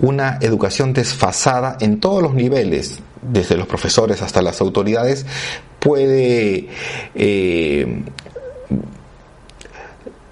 una 0.00 0.38
educación 0.40 0.92
desfasada 0.92 1.76
en 1.80 2.00
todos 2.00 2.22
los 2.22 2.34
niveles, 2.34 2.98
desde 3.22 3.56
los 3.56 3.66
profesores 3.66 4.20
hasta 4.22 4.42
las 4.42 4.60
autoridades, 4.60 5.24
puede 5.78 6.68
eh, 7.14 8.02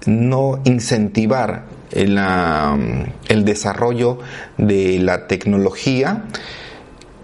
no 0.05 0.59
incentivar 0.65 1.65
el, 1.91 3.45
desarrollo 3.45 4.19
de 4.57 4.99
la 4.99 5.27
tecnología 5.27 6.25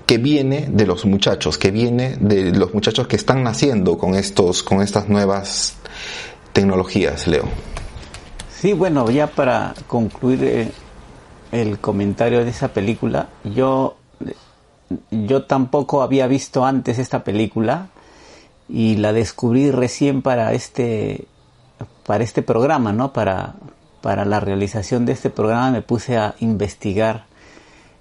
que 0.06 0.18
viene 0.18 0.68
de 0.70 0.86
los 0.86 1.06
muchachos, 1.06 1.58
que 1.58 1.72
viene 1.72 2.16
de 2.20 2.52
los 2.52 2.74
muchachos 2.74 3.08
que 3.08 3.16
están 3.16 3.44
naciendo 3.44 3.98
con 3.98 4.16
estos, 4.16 4.64
con 4.64 4.82
estas 4.82 5.10
nuevas 5.10 5.76
tecnologías, 6.54 7.28
Leo. 7.28 7.46
Sí, 8.50 8.74
bueno, 8.74 9.10
ya 9.12 9.28
para 9.28 9.74
concluir 9.88 10.44
eh, 10.44 10.72
el 11.52 11.80
comentario 11.80 12.44
de 12.44 12.50
esa 12.50 12.70
película. 12.70 13.30
Yo, 13.44 13.98
yo 15.12 15.44
tampoco 15.44 16.02
había 16.02 16.28
visto 16.28 16.66
antes 16.66 17.00
esta 17.00 17.24
película 17.24 17.90
y 18.70 18.98
la 18.98 19.14
descubrí 19.14 19.72
recién 19.72 20.22
para 20.22 20.54
este, 20.54 21.26
para 22.06 22.24
este 22.24 22.42
programa, 22.42 22.94
¿no? 22.94 23.14
Para, 23.14 23.56
para 24.02 24.26
la 24.26 24.40
realización 24.40 25.06
de 25.06 25.14
este 25.14 25.30
programa 25.30 25.72
me 25.72 25.82
puse 25.82 26.18
a 26.18 26.36
investigar 26.40 27.26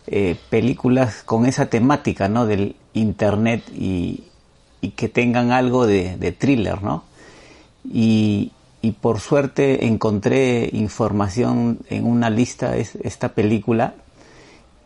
eh, 0.06 0.36
películas 0.50 1.22
con 1.24 1.46
esa 1.46 1.66
temática, 1.66 2.28
¿no? 2.28 2.46
Del 2.46 2.76
internet 2.94 3.64
y, 3.74 4.24
y 4.80 4.90
que 4.90 5.08
tengan 5.08 5.52
algo 5.52 5.86
de, 5.86 6.16
de 6.16 6.32
thriller, 6.32 6.82
¿no? 6.82 7.04
Y, 7.84 8.52
y 8.82 8.92
por 8.92 9.20
suerte 9.20 9.86
encontré 9.86 10.70
información 10.72 11.80
en 11.88 12.06
una 12.06 12.30
lista 12.30 12.76
es, 12.76 12.94
esta 12.96 13.30
película 13.30 13.94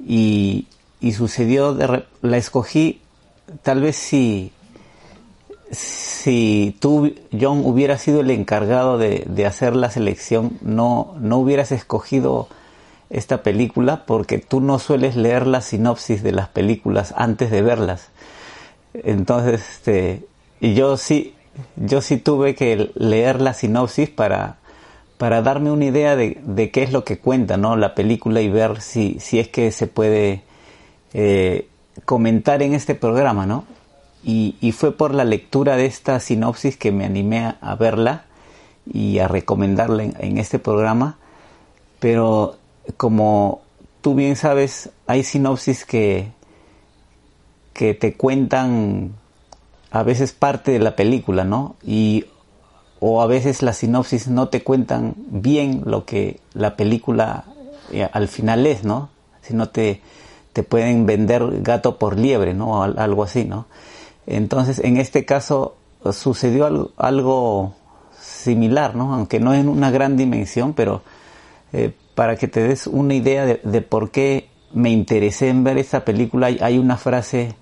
y, 0.07 0.67
y 1.01 1.13
sucedió, 1.13 1.75
de, 1.75 2.05
la 2.23 2.37
escogí 2.37 3.01
tal 3.63 3.81
vez 3.81 3.97
si, 3.97 4.53
si 5.71 6.77
tú, 6.81 7.15
John, 7.39 7.63
hubieras 7.65 8.03
sido 8.03 8.21
el 8.21 8.31
encargado 8.31 8.99
de, 8.99 9.25
de, 9.27 9.47
hacer 9.47 9.75
la 9.77 9.91
selección, 9.91 10.59
no, 10.61 11.15
no 11.21 11.39
hubieras 11.39 11.73
escogido 11.73 12.49
esta 13.09 13.43
película 13.43 14.05
porque 14.07 14.39
tú 14.39 14.61
no 14.61 14.79
sueles 14.79 15.17
leer 15.17 15.47
la 15.47 15.61
sinopsis 15.61 16.23
de 16.23 16.33
las 16.33 16.49
películas 16.49 17.13
antes 17.17 17.51
de 17.51 17.63
verlas. 17.63 18.09
Entonces, 18.95 19.61
este, 19.69 20.27
yo 20.61 20.97
sí, 20.97 21.35
yo 21.77 22.01
sí 22.01 22.17
tuve 22.17 22.55
que 22.55 22.91
leer 22.95 23.41
la 23.41 23.55
sinopsis 23.55 24.11
para, 24.11 24.59
para 25.19 25.43
darme 25.43 25.71
una 25.71 25.87
idea 25.87 26.17
de, 26.17 26.39
de, 26.45 26.71
qué 26.71 26.83
es 26.83 26.93
lo 26.93 27.05
que 27.05 27.19
cuenta 27.19 27.57
¿no? 27.57 27.77
la 27.77 27.95
película 27.95 28.41
y 28.41 28.49
ver 28.49 28.81
si, 28.81 29.19
si 29.21 29.39
es 29.39 29.49
que 29.49 29.71
se 29.73 29.87
puede 29.87 30.43
eh, 31.13 31.69
comentar 32.05 32.63
en 32.63 32.75
este 32.75 32.95
programa, 32.95 33.47
¿no? 33.47 33.65
Y, 34.23 34.73
fue 34.73 34.93
por 34.93 35.15
la 35.15 35.25
lectura 35.25 35.77
de 35.77 35.87
esta 35.87 36.21
sinopsis 36.21 36.77
que 36.77 36.93
me 36.93 37.07
animé 37.07 37.55
a, 37.61 37.75
verla 37.75 38.27
y 38.87 39.19
a 39.19 39.29
recomendarla 39.29 40.05
en, 40.05 40.39
este 40.39 40.59
programa. 40.59 41.17
Pero 42.01 42.57
como 42.97 43.63
tú 44.03 44.15
bien 44.15 44.37
sabes, 44.37 44.91
hay 45.07 45.25
sinopsis 45.25 45.87
que, 45.87 46.33
que 47.73 47.95
te 47.95 48.15
cuentan 48.15 49.15
a 49.91 50.03
veces 50.03 50.33
parte 50.33 50.73
de 50.73 50.81
la 50.81 50.97
película, 50.97 51.45
¿no? 51.45 51.77
Y 51.83 52.27
o 53.01 53.23
a 53.23 53.27
veces 53.27 53.63
la 53.63 53.73
sinopsis 53.73 54.29
no 54.29 54.49
te 54.49 54.63
cuentan 54.63 55.15
bien 55.17 55.83
lo 55.87 56.05
que 56.05 56.41
la 56.53 56.77
película 56.77 57.45
eh, 57.91 58.09
al 58.13 58.29
final 58.29 58.67
es, 58.67 58.85
¿no? 58.85 59.09
Sino 59.41 59.71
te, 59.71 60.03
te 60.53 60.63
pueden 60.63 61.07
vender 61.07 61.63
gato 61.63 61.99
por 61.99 62.19
liebre, 62.19 62.55
¿no? 62.55 62.83
algo 62.83 63.23
así, 63.23 63.45
¿no? 63.45 63.67
Entonces, 64.27 64.81
en 64.81 64.97
este 64.97 65.25
caso 65.25 65.77
sucedió 66.13 66.93
algo, 66.97 67.75
similar, 68.21 68.95
¿no? 68.95 69.15
Aunque 69.15 69.41
no 69.41 69.55
en 69.55 69.69
una 69.69 69.91
gran 69.91 70.17
dimensión, 70.17 70.75
pero 70.75 71.03
eh, 71.73 71.93
para 72.15 72.37
que 72.37 72.49
te 72.49 72.63
des 72.63 72.87
una 72.87 73.15
idea 73.15 73.47
de, 73.47 73.61
de, 73.65 73.83
por 73.83 74.11
qué 74.11 74.49
me 74.73 74.91
interesé 74.91 75.49
en 75.49 75.65
ver 75.65 75.79
esta 75.79 76.05
película, 76.05 76.47
hay, 76.47 76.79
una 76.79 76.97
frase 76.97 77.55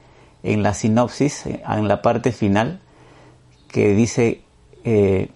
en 0.42 0.62
la 0.62 0.74
sinopsis, 0.74 1.46
en 1.46 1.88
la 1.88 2.02
parte 2.02 2.32
final, 2.32 2.80
que 3.68 3.94
dice, 3.94 4.42
eh, 4.84 5.30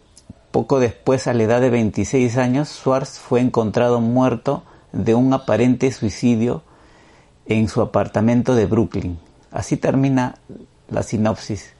poco 0.50 0.80
después, 0.80 1.26
a 1.26 1.34
la 1.34 1.44
edad 1.44 1.60
de 1.60 1.70
26 1.70 2.36
años, 2.36 2.68
Schwartz 2.68 3.18
fue 3.18 3.40
encontrado 3.40 4.00
muerto 4.00 4.64
de 4.92 5.14
un 5.14 5.32
aparente 5.32 5.90
suicidio 5.92 6.62
en 7.46 7.68
su 7.68 7.82
apartamento 7.82 8.54
de 8.54 8.66
Brooklyn. 8.66 9.18
Así 9.50 9.76
termina 9.76 10.36
la 10.88 11.02
sinopsis. 11.02 11.72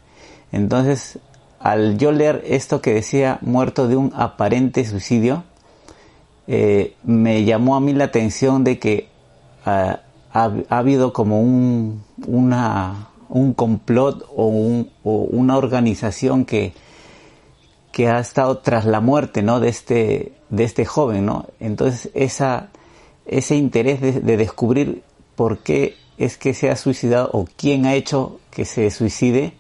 Entonces, 0.51 1.19
al 1.61 1.97
yo 1.99 2.13
leer 2.13 2.43
esto 2.47 2.83
que 2.83 2.93
decía 2.93 3.39
muerto 3.41 3.89
de 3.89 3.97
un 3.97 4.13
aparente 4.15 4.85
suicidio, 4.85 5.45
eh, 6.47 6.97
me 7.05 7.45
llamó 7.45 7.77
a 7.77 7.81
mí 7.81 7.93
la 7.93 8.05
atención 8.05 8.65
de 8.65 8.79
que 8.79 9.09
ah, 9.65 10.01
ha, 10.33 10.51
habido 10.69 11.13
como 11.13 11.41
un, 11.41 12.03
un 12.27 13.55
complot 13.55 14.27
o, 14.35 14.47
una 15.05 15.57
organización 15.57 16.45
que, 16.45 16.73
que 17.93 18.09
ha 18.09 18.19
estado 18.19 18.59
tras 18.59 18.85
la 18.85 19.01
muerte 19.01 19.43
¿no? 19.43 19.61
de, 19.61 19.69
este, 19.69 20.33
de 20.51 20.65
este 20.65 20.85
joven. 20.85 21.27
¿no? 21.27 21.47
Entonces 21.61 22.11
ese 22.15 23.57
interés 23.57 24.01
de, 24.01 24.37
descubrir 24.37 25.03
por 25.37 25.59
qué 25.59 25.97
es 26.19 26.37
que 26.37 26.55
se 26.55 26.71
ha 26.71 26.77
suicidado 26.77 27.31
o 27.33 27.47
quién 27.57 27.87
ha 27.87 27.95
hecho 27.95 28.39
que 28.51 28.65
se 28.65 28.91
suicide, 28.91 29.55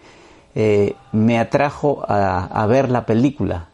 eh, 0.55 0.95
me 1.13 1.39
atrajo 1.39 2.05
a, 2.07 2.67
ver 2.67 2.91
la 2.91 3.07
película. 3.07 3.69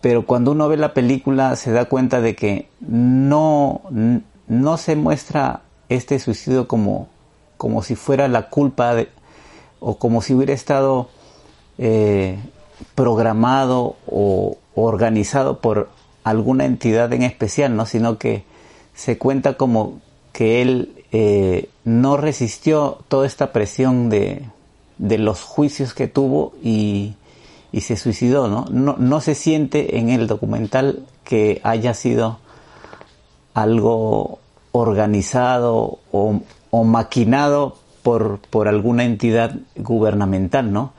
Pero 0.00 0.26
cuando 0.26 0.52
uno 0.52 0.68
ve 0.68 0.76
la 0.76 0.94
película 0.94 1.54
se 1.56 1.72
da 1.72 1.86
cuenta 1.86 2.20
de 2.20 2.34
que 2.34 2.68
no, 2.80 3.82
no 4.48 4.76
se 4.78 4.96
muestra 4.96 5.62
este 5.88 6.18
suicidio 6.18 6.66
como, 6.66 7.08
como 7.56 7.82
si 7.82 7.94
fuera 7.94 8.28
la 8.28 8.48
culpa 8.48 8.94
o 9.80 9.98
como 9.98 10.22
si 10.22 10.34
hubiera 10.34 10.52
estado 10.52 11.08
eh, 11.78 12.38
programado 12.94 13.96
o 14.06 14.58
organizado 14.74 15.60
por 15.60 15.90
alguna 16.24 16.64
entidad 16.64 17.12
en 17.12 17.22
especial, 17.22 17.76
¿no? 17.76 17.86
sino 17.86 18.18
que 18.18 18.44
se 18.94 19.18
cuenta 19.18 19.56
como 19.56 20.00
que 20.36 20.60
él 20.60 20.92
eh, 21.12 21.70
no 21.86 22.18
resistió 22.18 22.98
toda 23.08 23.26
esta 23.26 23.54
presión 23.54 24.10
de, 24.10 24.42
de 24.98 25.16
los 25.16 25.42
juicios 25.42 25.94
que 25.94 26.08
tuvo 26.08 26.52
y, 26.62 27.14
y 27.72 27.80
se 27.80 27.96
suicidó, 27.96 28.46
¿no? 28.46 28.66
¿no? 28.68 28.96
No 28.98 29.22
se 29.22 29.34
siente 29.34 29.96
en 29.96 30.10
el 30.10 30.26
documental 30.26 31.06
que 31.24 31.62
haya 31.64 31.94
sido 31.94 32.38
algo 33.54 34.38
organizado 34.72 36.00
o, 36.12 36.42
maquinado 36.84 37.78
por, 38.02 38.38
por, 38.50 38.68
alguna 38.68 39.04
entidad 39.04 39.56
gubernamental, 39.74 40.70
¿no? 40.70 40.92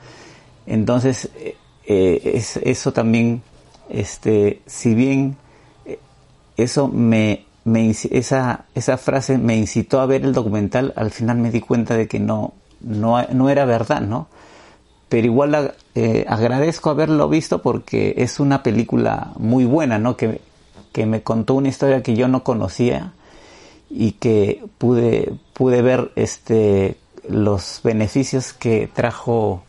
Entonces, 0.66 1.30
eh, 1.36 1.54
eh, 1.86 2.42
eso 2.64 2.92
también, 2.92 3.42
este, 3.88 4.62
si 4.66 4.94
bien 4.96 5.36
eso 6.56 6.88
me, 6.88 7.46
me, 7.68 7.90
esa, 7.90 8.64
esa 8.74 8.96
frase 8.96 9.38
me 9.38 9.56
incitó 9.56 10.00
a 10.00 10.06
ver 10.06 10.24
el 10.24 10.32
documental, 10.32 10.92
al 10.96 11.10
final 11.10 11.38
me 11.38 11.50
di 11.50 11.60
cuenta 11.60 11.96
de 11.96 12.08
que 12.08 12.20
no, 12.20 12.54
no, 12.80 13.22
no 13.32 13.50
era 13.50 13.64
verdad, 13.64 14.00
¿no? 14.00 14.28
Pero 15.08 15.26
igual 15.26 15.74
agradezco 16.26 16.90
haberlo 16.90 17.28
visto 17.28 17.62
porque 17.62 18.14
es 18.18 18.40
una 18.40 18.62
película 18.62 19.32
muy 19.38 19.64
buena, 19.64 19.98
¿no? 19.98 20.16
Que, 20.16 20.42
que 20.92 21.06
me 21.06 21.22
contó 21.22 21.54
una 21.54 21.68
historia 21.68 22.02
que 22.02 22.14
yo 22.14 22.28
no 22.28 22.44
conocía 22.44 23.12
y 23.90 24.12
que 24.12 24.64
pude, 24.78 25.34
pude 25.54 25.82
ver 25.82 26.12
este, 26.16 26.98
los 27.28 27.80
beneficios 27.82 28.52
que 28.52 28.88
trajo 28.92 29.62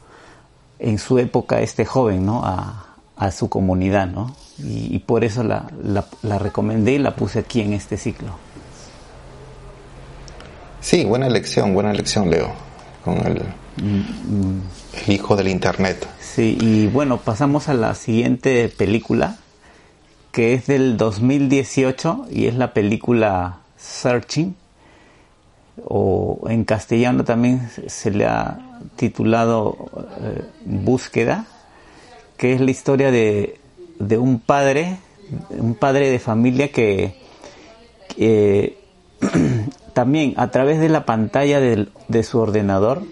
en 0.80 0.98
su 0.98 1.20
época 1.20 1.62
este 1.62 1.86
joven 1.86 2.26
¿no? 2.26 2.42
a, 2.44 3.32
su 3.32 3.50
comunidad. 3.50 4.08
¿no? 4.08 4.34
Y, 4.64 5.00
por 5.00 5.24
eso 5.24 5.44
la, 5.44 5.68
la, 5.82 6.40
recomendé 6.40 6.94
y 6.94 6.98
la 6.98 7.16
puse 7.16 7.40
aquí 7.40 7.62
en 7.62 7.74
este 7.74 7.98
ciclo. 7.98 8.36
Sí, 10.82 11.06
buena 11.06 11.28
elección, 11.28 11.74
buena 11.74 11.92
elección, 11.92 12.30
Leo, 12.30 12.52
con 13.04 13.18
el, 13.26 13.42
mm, 13.78 14.60
el 15.06 15.14
hijo 15.14 15.36
del 15.36 15.48
Internet. 15.48 16.08
Sí, 16.20 16.58
y 16.60 16.88
bueno, 16.88 17.18
pasamos 17.18 17.70
a 17.70 17.74
la 17.74 17.96
siguiente 17.96 18.70
película, 18.70 19.38
que 20.32 20.54
es 20.54 20.68
del 20.68 20.98
2018 20.98 22.28
y 22.30 22.48
es 22.48 22.56
la 22.56 22.74
película 22.74 23.60
Searching, 23.78 24.56
o 25.86 26.42
en 26.50 26.66
castellano 26.66 27.24
también 27.24 27.70
se 27.88 28.12
le 28.12 28.26
ha 28.26 28.60
titulado 28.96 29.78
eh, 30.22 30.44
Búsqueda, 30.66 31.46
que 32.38 32.54
es 32.54 32.62
la 32.62 32.72
historia 32.72 33.12
de, 33.12 33.59
un 34.00 34.40
padre, 34.40 34.98
un 35.50 35.76
padre 35.76 36.10
de 36.10 36.20
familia 36.20 36.72
que, 36.72 37.16
también 39.94 40.34
a 40.38 40.50
través 40.52 40.80
de 40.80 40.90
la 40.90 41.06
pantalla 41.06 41.60
de, 41.60 42.24
su 42.24 42.40
ordenador 42.40 43.04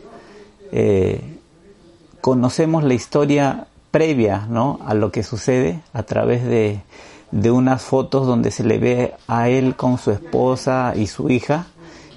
eh, 0.71 1.21
conocemos 2.21 2.83
la 2.83 2.93
historia 2.93 3.67
previa 3.91 4.47
¿no? 4.49 4.79
a 4.85 4.93
lo 4.93 5.11
que 5.11 5.23
sucede 5.23 5.81
a 5.93 6.03
través 6.03 6.43
de 6.43 6.81
de 7.31 7.51
unas 7.51 7.81
fotos 7.81 8.25
donde 8.25 8.51
se 8.51 8.63
le 8.63 8.77
ve 8.77 9.13
a 9.27 9.49
él 9.49 9.75
con 9.75 9.97
su 9.97 10.11
esposa 10.11 10.93
y 10.95 11.07
su 11.07 11.29
hija 11.29 11.67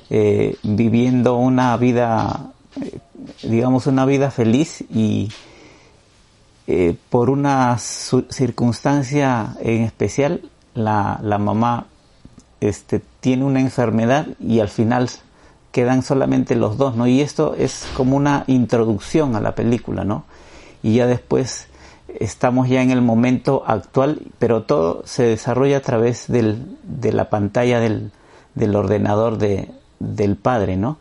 eh, 0.08 0.56
viviendo 0.62 1.36
una 1.36 1.76
vida, 1.76 2.52
eh, 2.80 2.98
digamos, 3.42 3.86
una 3.86 4.04
vida 4.06 4.30
feliz 4.30 4.84
y 4.92 5.30
eh, 6.72 6.96
por 7.08 7.30
una 7.30 7.76
circunstancia 7.78 9.56
en 9.60 9.82
especial 9.82 10.48
la, 10.72 11.18
la 11.20 11.36
mamá 11.36 11.86
este, 12.60 13.02
tiene 13.18 13.44
una 13.44 13.58
enfermedad 13.58 14.28
y 14.38 14.60
al 14.60 14.68
final 14.68 15.10
quedan 15.72 16.04
solamente 16.04 16.54
los 16.54 16.76
dos, 16.76 16.94
¿no? 16.94 17.08
Y 17.08 17.22
esto 17.22 17.56
es 17.58 17.88
como 17.96 18.16
una 18.16 18.44
introducción 18.46 19.34
a 19.34 19.40
la 19.40 19.56
película, 19.56 20.04
¿no? 20.04 20.22
Y 20.80 20.94
ya 20.94 21.08
después 21.08 21.66
estamos 22.20 22.68
ya 22.68 22.82
en 22.82 22.92
el 22.92 23.02
momento 23.02 23.64
actual, 23.66 24.22
pero 24.38 24.62
todo 24.62 25.02
se 25.06 25.24
desarrolla 25.24 25.78
a 25.78 25.82
través 25.82 26.28
del, 26.28 26.78
de 26.84 27.12
la 27.12 27.30
pantalla 27.30 27.80
del, 27.80 28.12
del 28.54 28.76
ordenador 28.76 29.38
de, 29.38 29.72
del 29.98 30.36
padre, 30.36 30.76
¿no? 30.76 30.98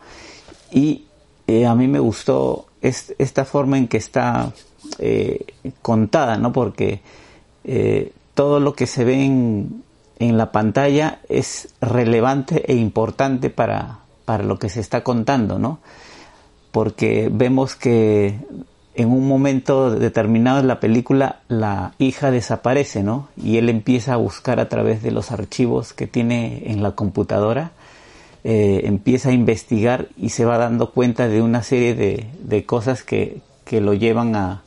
Y 0.71 1.05
eh, 1.45 1.67
a 1.67 1.75
mí 1.75 1.87
me 1.87 1.99
gustó 1.99 2.65
esta 2.81 3.45
forma 3.45 3.77
en 3.77 3.87
que 3.87 3.97
está 3.97 4.51
eh, 4.97 5.45
contada, 5.81 6.37
¿no? 6.37 6.51
Porque 6.51 7.01
eh, 7.63 8.11
todo 8.33 8.59
lo 8.59 8.73
que 8.73 8.87
se 8.87 9.03
ve 9.03 9.23
en, 9.23 9.83
en, 10.19 10.37
la 10.37 10.51
pantalla 10.51 11.19
es 11.29 11.69
relevante 11.81 12.71
e 12.71 12.75
importante 12.75 13.49
para, 13.49 13.99
para 14.25 14.43
lo 14.43 14.57
que 14.57 14.69
se 14.69 14.79
está 14.79 15.03
contando, 15.03 15.59
¿no? 15.59 15.79
Porque 16.71 17.29
vemos 17.31 17.75
que 17.75 18.39
en 18.99 19.11
un 19.11 19.27
momento 19.27 19.91
determinado 19.91 20.59
en 20.59 20.67
la 20.67 20.79
película 20.79 21.39
la 21.47 21.93
hija 21.99 22.31
desaparece, 22.31 23.01
¿no? 23.01 23.29
Y 23.37 23.57
él 23.57 23.69
empieza 23.69 24.13
a 24.13 24.17
buscar 24.17 24.59
a 24.59 24.67
través 24.67 25.01
de 25.01 25.11
los 25.11 25.31
archivos 25.31 25.93
que 25.93 26.05
tiene 26.05 26.63
en 26.65 26.83
la 26.83 26.91
computadora, 26.91 27.71
eh, 28.43 28.81
empieza 28.85 29.29
a 29.29 29.33
investigar 29.33 30.07
y 30.17 30.29
se 30.29 30.43
va 30.43 30.57
dando 30.57 30.91
cuenta 30.91 31.27
de 31.27 31.41
una 31.41 31.63
serie 31.63 31.95
de, 31.95 32.65
cosas 32.65 33.03
que, 33.03 33.41
lo 33.71 33.93
llevan 33.93 34.35
a, 34.35 34.63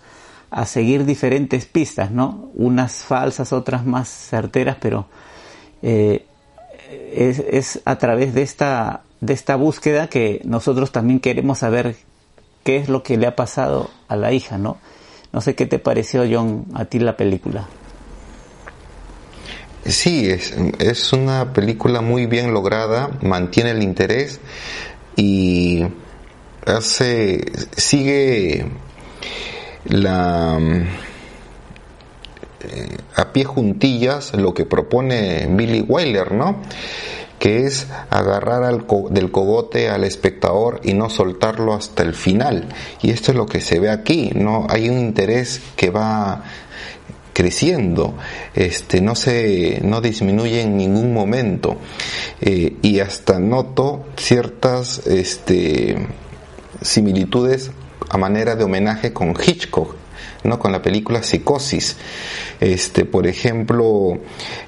seguir 0.66 1.04
diferentes 1.04 1.66
pistas, 1.66 2.10
¿no? 2.10 2.50
Unas 2.54 3.04
falsas, 3.04 3.52
otras 3.52 3.84
más 3.86 4.08
certeras, 4.08 4.76
pero 4.80 5.06
eh, 5.82 6.26
es, 7.14 7.38
es, 7.38 7.80
a 7.84 7.96
través 7.96 8.34
de 8.34 8.42
esta, 8.42 9.02
de 9.20 9.32
esta 9.32 9.56
búsqueda 9.56 10.08
que 10.08 10.40
nosotros 10.44 10.92
también 10.92 11.20
queremos 11.20 11.58
saber 11.58 11.96
qué 12.64 12.76
es 12.76 12.88
lo 12.88 13.02
que 13.02 13.16
le 13.16 13.26
ha 13.26 13.36
pasado 13.36 13.90
a 14.08 14.16
la 14.16 14.32
hija, 14.32 14.58
¿no? 14.58 14.78
No 15.32 15.40
sé 15.40 15.54
qué 15.54 15.66
te 15.66 15.78
pareció, 15.78 16.24
John, 16.30 16.66
a 16.74 16.84
ti 16.84 16.98
la 16.98 17.16
película. 17.16 17.66
Sí, 19.84 20.30
es, 20.30 20.54
es 20.78 21.12
una 21.12 21.52
película 21.52 22.02
muy 22.02 22.26
bien 22.26 22.52
lograda, 22.52 23.10
mantiene 23.22 23.70
el 23.70 23.82
interés 23.82 24.40
y 25.16 25.84
hace, 26.66 27.40
sigue 27.76 28.66
la 29.84 30.58
eh, 32.64 32.96
a 33.16 33.32
pie 33.32 33.44
juntillas 33.44 34.34
lo 34.34 34.54
que 34.54 34.64
propone 34.64 35.46
Billy 35.50 35.84
Wyler, 35.86 36.32
¿no? 36.32 36.62
que 37.42 37.66
es 37.66 37.88
agarrar 38.08 38.62
al 38.62 38.86
del 39.10 39.32
cogote 39.32 39.88
al 39.88 40.04
espectador 40.04 40.80
y 40.84 40.94
no 40.94 41.10
soltarlo 41.10 41.74
hasta 41.74 42.04
el 42.04 42.14
final. 42.14 42.68
Y 43.02 43.10
esto 43.10 43.32
es 43.32 43.36
lo 43.36 43.46
que 43.46 43.60
se 43.60 43.80
ve 43.80 43.90
aquí, 43.90 44.30
no 44.32 44.68
hay 44.70 44.88
un 44.88 44.96
interés 45.00 45.60
que 45.74 45.90
va 45.90 46.44
creciendo, 47.32 48.14
este, 48.54 49.00
no 49.00 49.16
se, 49.16 49.80
no 49.82 50.00
disminuye 50.00 50.62
en 50.62 50.76
ningún 50.76 51.12
momento, 51.12 51.78
eh, 52.40 52.76
y 52.80 53.00
hasta 53.00 53.40
noto 53.40 54.04
ciertas, 54.16 55.04
este, 55.08 55.96
similitudes 56.80 57.72
a 58.12 58.18
manera 58.18 58.54
de 58.54 58.64
homenaje 58.64 59.12
con 59.12 59.30
Hitchcock, 59.30 59.96
¿no? 60.44 60.58
con 60.58 60.70
la 60.70 60.82
película 60.82 61.22
Psicosis. 61.22 61.96
Este, 62.60 63.06
por 63.06 63.26
ejemplo, 63.26 64.18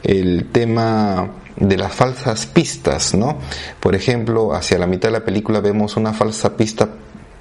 el 0.03 0.49
tema 0.51 1.30
de 1.57 1.76
las 1.76 1.92
falsas 1.92 2.47
pistas, 2.47 3.14
¿no? 3.14 3.38
Por 3.78 3.95
ejemplo, 3.95 4.55
hacia 4.55 4.78
la 4.78 4.86
mitad 4.86 5.09
de 5.09 5.18
la 5.18 5.24
película 5.24 5.61
vemos 5.61 5.97
una 5.97 6.12
falsa 6.12 6.57
pista 6.57 6.88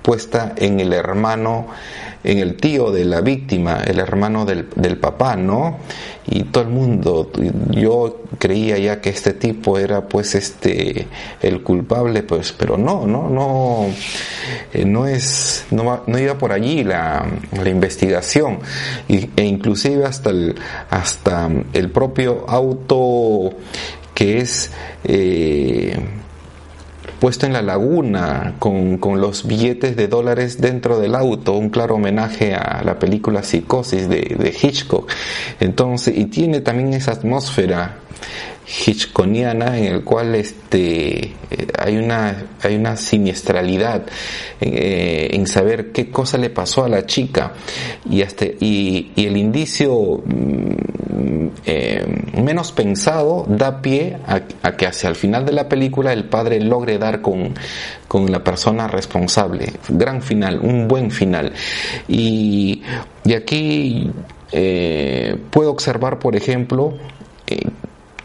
puesta 0.03 0.53
en 0.57 0.79
el 0.79 0.93
hermano, 0.93 1.67
en 2.23 2.37
el 2.37 2.55
tío 2.57 2.91
de 2.91 3.05
la 3.05 3.21
víctima, 3.21 3.81
el 3.85 3.99
hermano 3.99 4.45
del, 4.45 4.67
del 4.75 4.97
papá, 4.97 5.35
¿no? 5.35 5.79
Y 6.27 6.43
todo 6.43 6.63
el 6.63 6.69
mundo, 6.69 7.31
yo 7.71 8.21
creía 8.37 8.77
ya 8.77 9.01
que 9.01 9.09
este 9.09 9.33
tipo 9.33 9.77
era 9.77 10.07
pues 10.07 10.35
este 10.35 11.07
el 11.41 11.63
culpable, 11.63 12.23
pues, 12.23 12.53
pero 12.53 12.77
no, 12.77 13.05
no, 13.07 13.29
no, 13.29 13.87
eh, 14.73 14.85
no 14.85 15.07
es, 15.07 15.65
no, 15.71 16.03
no 16.05 16.19
iba 16.19 16.37
por 16.37 16.53
allí 16.53 16.83
la, 16.83 17.25
la 17.51 17.69
investigación, 17.69 18.59
y, 19.07 19.29
e 19.35 19.43
inclusive 19.43 20.05
hasta 20.05 20.29
el, 20.29 20.55
hasta 20.89 21.49
el 21.73 21.89
propio 21.89 22.45
auto 22.47 23.53
que 24.13 24.37
es 24.37 24.71
eh, 25.03 25.97
puesto 27.23 27.45
en 27.45 27.53
la 27.53 27.61
laguna 27.61 28.55
con, 28.59 28.99
los 29.21 29.47
billetes 29.47 29.95
de 29.95 30.09
dólares 30.09 30.59
dentro 30.59 30.99
del 30.99 31.15
auto, 31.15 31.53
un 31.53 31.69
claro 31.69 31.95
homenaje 31.95 32.53
a 32.53 32.83
la 32.83 32.99
película 32.99 33.43
Psicosis 33.43 34.09
de, 34.09 34.35
de 34.37 34.53
Hitchcock. 34.61 35.09
Entonces, 35.61 36.17
y 36.17 36.25
tiene 36.25 36.59
también 36.59 36.93
esa 36.93 37.13
atmósfera 37.13 37.99
hitchconiana 38.65 39.77
en 39.77 39.85
el 39.85 40.03
cual 40.03 40.35
este 40.35 41.19
eh, 41.19 41.33
hay 41.77 41.97
una 41.97 42.45
hay 42.61 42.75
una 42.75 42.95
siniestralidad 42.95 44.03
eh, 44.61 45.29
en 45.31 45.47
saber 45.47 45.91
qué 45.91 46.09
cosa 46.09 46.37
le 46.37 46.49
pasó 46.49 46.85
a 46.85 46.89
la 46.89 47.05
chica. 47.05 47.53
Y 48.09 48.21
este 48.21 48.57
y, 48.59 49.11
el 49.15 49.37
indicio 49.37 50.21
mm, 50.25 51.47
eh, 51.65 52.05
menos 52.41 52.71
pensado 52.71 53.45
da 53.47 53.81
pie 53.81 54.17
a, 54.25 54.71
que 54.71 54.87
hacia 54.87 55.09
el 55.09 55.15
final 55.15 55.45
de 55.45 55.51
la 55.51 55.67
película 55.67 56.13
el 56.13 56.25
padre 56.25 56.59
logre 56.59 56.97
dar 56.97 57.21
con, 57.21 57.53
con 58.07 58.31
la 58.31 58.43
persona 58.43 58.87
responsable. 58.87 59.73
Gran 59.89 60.21
final 60.21 60.59
un 60.59 60.87
buen 60.87 61.11
final. 61.11 61.53
Y, 62.07 62.81
y 63.25 63.33
aquí 63.33 64.11
puedo 65.49 65.71
observar 65.71 66.19
por 66.19 66.35
ejemplo 66.35 66.93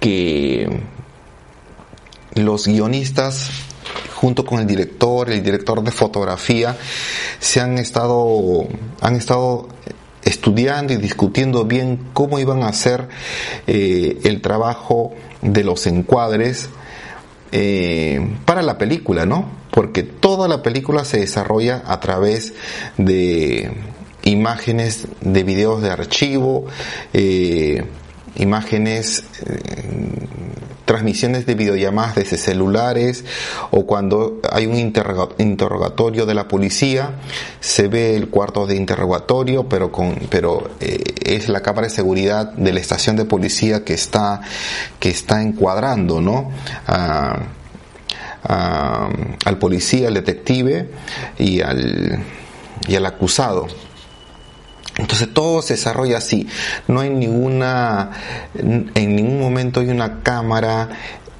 que 0.00 0.68
los 2.34 2.66
guionistas 2.66 3.50
junto 4.14 4.44
con 4.44 4.58
el 4.58 4.66
director, 4.66 5.30
el 5.30 5.42
director 5.42 5.82
de 5.82 5.92
fotografía, 5.92 6.76
se 7.38 7.60
han 7.60 7.78
estado, 7.78 8.66
han 9.00 9.14
estado 9.14 9.68
estudiando 10.24 10.92
y 10.92 10.96
discutiendo 10.96 11.64
bien 11.64 12.00
cómo 12.12 12.38
iban 12.38 12.62
a 12.62 12.68
hacer 12.68 13.08
eh, 13.66 14.18
el 14.24 14.40
trabajo 14.40 15.14
de 15.40 15.62
los 15.62 15.86
encuadres 15.86 16.68
eh, 17.52 18.36
para 18.44 18.62
la 18.62 18.76
película, 18.76 19.24
¿no? 19.24 19.48
Porque 19.70 20.02
toda 20.02 20.48
la 20.48 20.62
película 20.62 21.04
se 21.04 21.20
desarrolla 21.20 21.82
a 21.86 22.00
través 22.00 22.54
de 22.96 23.70
imágenes 24.24 25.06
de 25.20 25.44
videos 25.44 25.80
de 25.80 25.90
archivo, 25.90 26.66
eh, 27.12 27.84
imágenes, 28.36 29.24
eh, 29.46 30.28
transmisiones 30.84 31.44
de 31.44 31.54
videollamadas 31.54 32.14
desde 32.14 32.38
celulares 32.38 33.24
o 33.70 33.84
cuando 33.84 34.40
hay 34.50 34.66
un 34.66 34.76
interrogatorio 34.76 36.24
de 36.24 36.34
la 36.34 36.48
policía, 36.48 37.10
se 37.60 37.88
ve 37.88 38.16
el 38.16 38.28
cuarto 38.30 38.66
de 38.66 38.76
interrogatorio, 38.76 39.68
pero 39.68 39.92
con, 39.92 40.14
pero 40.30 40.70
eh, 40.80 41.02
es 41.24 41.50
la 41.50 41.60
cámara 41.60 41.88
de 41.88 41.94
seguridad 41.94 42.52
de 42.52 42.72
la 42.72 42.80
estación 42.80 43.16
de 43.16 43.26
policía 43.26 43.84
que 43.84 43.92
está, 43.92 44.40
que 44.98 45.10
está 45.10 45.42
encuadrando, 45.42 46.22
¿no? 46.22 46.50
al 48.44 49.58
policía, 49.58 50.08
al 50.08 50.14
detective 50.14 50.88
y 51.38 51.60
al, 51.60 52.24
y 52.86 52.96
al 52.96 53.04
acusado. 53.04 53.66
Entonces 54.98 55.32
todo 55.32 55.62
se 55.62 55.74
desarrolla 55.74 56.18
así. 56.18 56.46
No 56.88 57.00
hay 57.00 57.10
ninguna, 57.10 58.10
en 58.54 59.16
ningún 59.16 59.40
momento 59.40 59.80
hay 59.80 59.88
una 59.88 60.22
cámara 60.22 60.90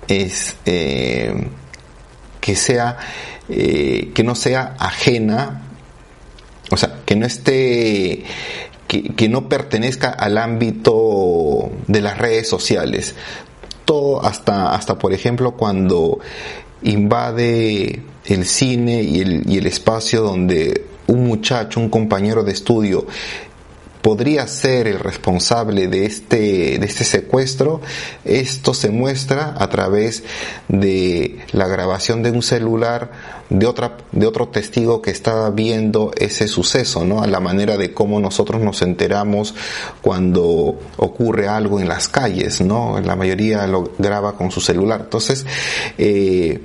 es, 0.08 0.56
eh, 0.64 1.34
que 2.40 2.56
sea, 2.56 2.96
eh, 3.48 4.10
que 4.14 4.24
no 4.24 4.34
sea 4.34 4.74
ajena, 4.78 5.62
o 6.70 6.76
sea, 6.76 7.00
que 7.04 7.14
no 7.14 7.26
esté, 7.26 8.24
que, 8.86 9.14
que 9.14 9.28
no 9.28 9.48
pertenezca 9.48 10.10
al 10.10 10.38
ámbito 10.38 11.70
de 11.86 12.00
las 12.00 12.18
redes 12.18 12.48
sociales. 12.48 13.14
Todo 13.84 14.24
hasta, 14.24 14.74
hasta 14.74 14.98
por 14.98 15.12
ejemplo, 15.12 15.52
cuando 15.52 16.20
invade 16.82 18.02
el 18.24 18.44
cine 18.44 19.02
y 19.02 19.20
el, 19.20 19.50
y 19.50 19.58
el 19.58 19.66
espacio 19.66 20.22
donde 20.22 20.86
un 21.06 21.24
muchacho, 21.24 21.80
un 21.80 21.88
compañero 21.88 22.44
de 22.44 22.52
estudio, 22.52 23.06
podría 24.08 24.46
ser 24.46 24.88
el 24.88 25.00
responsable 25.00 25.86
de 25.86 26.06
este, 26.06 26.78
de 26.78 26.86
este 26.86 27.04
secuestro, 27.04 27.82
esto 28.24 28.72
se 28.72 28.88
muestra 28.88 29.54
a 29.58 29.68
través 29.68 30.22
de 30.66 31.40
la 31.52 31.66
grabación 31.68 32.22
de 32.22 32.30
un 32.30 32.40
celular 32.40 33.10
de, 33.50 33.66
otra, 33.66 33.98
de 34.12 34.26
otro 34.26 34.48
testigo 34.48 35.02
que 35.02 35.10
estaba 35.10 35.50
viendo 35.50 36.12
ese 36.16 36.48
suceso, 36.48 37.04
¿no? 37.04 37.22
A 37.22 37.26
la 37.26 37.40
manera 37.40 37.76
de 37.76 37.92
cómo 37.92 38.18
nosotros 38.18 38.62
nos 38.62 38.80
enteramos 38.80 39.54
cuando 40.00 40.80
ocurre 40.96 41.46
algo 41.46 41.78
en 41.78 41.86
las 41.86 42.08
calles, 42.08 42.62
¿no? 42.62 42.98
La 43.00 43.14
mayoría 43.14 43.66
lo 43.66 43.92
graba 43.98 44.38
con 44.38 44.50
su 44.50 44.62
celular. 44.62 45.02
Entonces, 45.04 45.44
eh, 45.98 46.62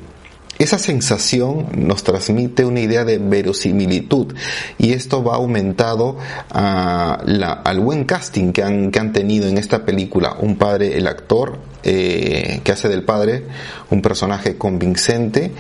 esa 0.64 0.80
sensación 0.80 1.68
nos 1.76 2.03
transmite 2.03 2.66
una 2.66 2.80
idea 2.80 3.03
de 3.03 3.18
verosimilitud 3.18 4.34
y 4.78 4.93
esto 4.93 5.24
va 5.24 5.36
aumentado 5.36 6.18
a 6.49 7.20
al 7.64 7.80
buen 7.80 8.05
casting 8.05 8.51
que 8.51 8.64
han, 8.64 8.91
que 8.91 8.99
han 8.99 9.14
tenido 9.14 9.47
en 9.47 9.57
esta 9.57 9.86
película. 9.86 10.38
Un 10.39 10.57
padre, 10.57 10.97
el 10.97 11.07
actor 11.07 11.59
eh, 11.84 12.61
que 12.64 12.72
hace 12.72 12.88
del 12.88 13.03
padre, 13.03 13.45
un 13.89 14.01
personaje 14.01 14.57
convincente. 14.57 15.51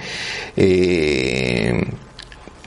Eh, 0.55 1.83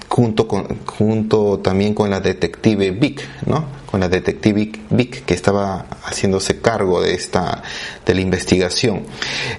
junto 0.08 0.48
con, 0.48 0.86
junto 0.86 1.58
también 1.58 1.92
con 1.92 2.08
la 2.08 2.20
detective 2.20 2.90
Vic, 2.92 3.22
¿no? 3.46 3.66
Con 3.90 4.00
la 4.00 4.08
detective 4.08 4.72
Vic 4.88 5.24
que 5.24 5.34
estaba 5.34 5.86
haciéndose 6.04 6.60
cargo 6.60 7.02
de 7.02 7.12
esta, 7.12 7.62
de 8.04 8.14
la 8.14 8.20
investigación. 8.20 9.02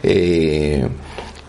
Eh, 0.01 0.87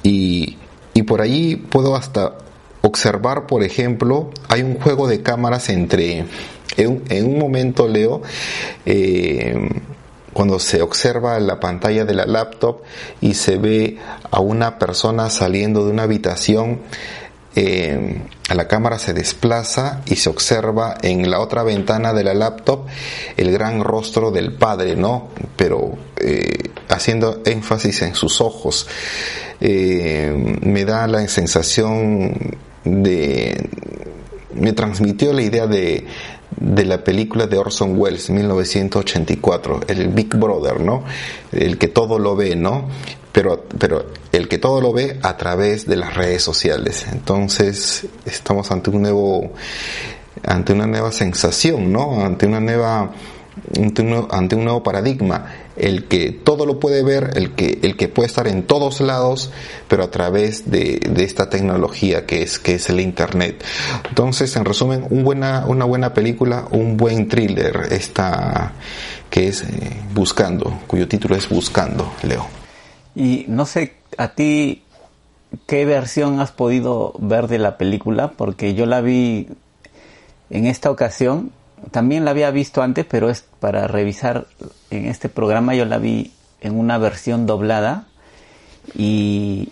y 0.02 0.58
y 0.98 1.04
por 1.04 1.20
allí 1.20 1.54
puedo 1.54 1.94
hasta 1.94 2.34
observar, 2.82 3.46
por 3.46 3.62
ejemplo, 3.62 4.30
hay 4.48 4.62
un 4.62 4.80
juego 4.80 5.06
de 5.06 5.22
cámaras 5.22 5.68
entre, 5.68 6.24
en, 6.76 7.24
un 7.24 7.38
momento 7.38 7.86
leo, 7.86 8.20
eh, 8.84 9.54
cuando 10.32 10.58
se 10.58 10.82
observa 10.82 11.38
la 11.38 11.60
pantalla 11.60 12.04
de 12.04 12.14
la 12.14 12.26
laptop 12.26 12.80
y 13.20 13.34
se 13.34 13.58
ve 13.58 13.98
a 14.28 14.40
una 14.40 14.80
persona 14.80 15.30
saliendo 15.30 15.84
de 15.84 15.92
una 15.92 16.02
habitación, 16.02 16.80
eh, 17.54 18.20
la 18.54 18.66
cámara 18.66 18.98
se 18.98 19.12
desplaza 19.12 20.00
y 20.06 20.16
se 20.16 20.30
observa 20.30 20.96
en 21.02 21.30
la 21.30 21.40
otra 21.40 21.62
ventana 21.62 22.12
de 22.12 22.24
la 22.24 22.34
laptop 22.34 22.86
el 23.36 23.52
gran 23.52 23.80
rostro 23.80 24.30
del 24.30 24.54
padre, 24.54 24.96
¿no? 24.96 25.28
Pero 25.56 25.98
eh, 26.20 26.70
haciendo 26.88 27.42
énfasis 27.44 28.02
en 28.02 28.14
sus 28.14 28.40
ojos. 28.40 28.86
Eh, 29.60 30.58
me 30.62 30.84
da 30.84 31.06
la 31.06 31.26
sensación 31.28 32.56
de... 32.84 33.68
me 34.54 34.72
transmitió 34.72 35.32
la 35.32 35.42
idea 35.42 35.66
de, 35.66 36.06
de 36.56 36.84
la 36.84 37.04
película 37.04 37.46
de 37.46 37.58
Orson 37.58 37.98
Welles, 37.98 38.30
1984, 38.30 39.80
el 39.88 40.08
Big 40.08 40.34
Brother, 40.36 40.80
¿no? 40.80 41.04
El 41.52 41.78
que 41.78 41.88
todo 41.88 42.18
lo 42.18 42.34
ve, 42.34 42.56
¿no? 42.56 42.88
Pero, 43.38 43.66
pero 43.78 44.04
el 44.32 44.48
que 44.48 44.58
todo 44.58 44.80
lo 44.80 44.92
ve 44.92 45.20
a 45.22 45.36
través 45.36 45.86
de 45.86 45.94
las 45.94 46.16
redes 46.16 46.42
sociales. 46.42 47.06
Entonces, 47.12 48.04
estamos 48.26 48.68
ante 48.72 48.90
un 48.90 49.02
nuevo, 49.02 49.52
ante 50.42 50.72
una 50.72 50.88
nueva 50.88 51.12
sensación, 51.12 51.92
¿no? 51.92 52.24
Ante 52.24 52.46
una 52.46 52.58
nueva, 52.58 53.12
ante 54.32 54.56
un 54.56 54.64
nuevo 54.64 54.82
paradigma 54.82 55.54
el 55.76 56.06
que 56.06 56.32
todo 56.32 56.66
lo 56.66 56.80
puede 56.80 57.04
ver, 57.04 57.30
el 57.36 57.54
que, 57.54 57.78
el 57.80 57.96
que 57.96 58.08
puede 58.08 58.26
estar 58.26 58.48
en 58.48 58.64
todos 58.64 59.00
lados, 59.00 59.52
pero 59.86 60.02
a 60.02 60.10
través 60.10 60.68
de, 60.68 60.98
esta 61.18 61.48
tecnología 61.48 62.26
que 62.26 62.42
es, 62.42 62.58
que 62.58 62.74
es 62.74 62.90
el 62.90 62.98
Internet. 62.98 63.62
Entonces, 64.08 64.56
en 64.56 64.64
resumen, 64.64 65.06
un 65.10 65.22
buena, 65.22 65.64
una 65.64 65.84
buena 65.84 66.12
película, 66.12 66.66
un 66.72 66.96
buen 66.96 67.28
thriller, 67.28 67.86
esta 67.92 68.72
que 69.30 69.46
es 69.46 69.62
eh, 69.62 69.66
Buscando, 70.12 70.80
cuyo 70.88 71.06
título 71.06 71.36
es 71.36 71.48
Buscando, 71.48 72.14
Leo. 72.24 72.57
Y 73.18 73.44
no 73.48 73.66
sé, 73.66 73.94
a 74.16 74.28
ti, 74.28 74.82
¿qué 75.66 75.84
versión 75.84 76.40
has 76.40 76.52
podido 76.52 77.14
ver 77.18 77.48
de 77.48 77.58
la 77.58 77.76
película? 77.76 78.32
Porque 78.36 78.74
yo 78.74 78.86
la 78.86 79.00
vi 79.00 79.48
en 80.50 80.66
esta 80.66 80.90
ocasión 80.90 81.50
también 81.90 82.24
la 82.24 82.32
había 82.32 82.50
visto 82.50 82.82
antes, 82.82 83.06
pero 83.08 83.30
es 83.30 83.44
para 83.60 83.86
revisar 83.86 84.46
en 84.90 85.06
este 85.06 85.28
programa 85.28 85.74
yo 85.74 85.84
la 85.84 85.98
vi 85.98 86.32
en 86.60 86.78
una 86.78 86.98
versión 86.98 87.46
doblada 87.46 88.06
y 88.96 89.68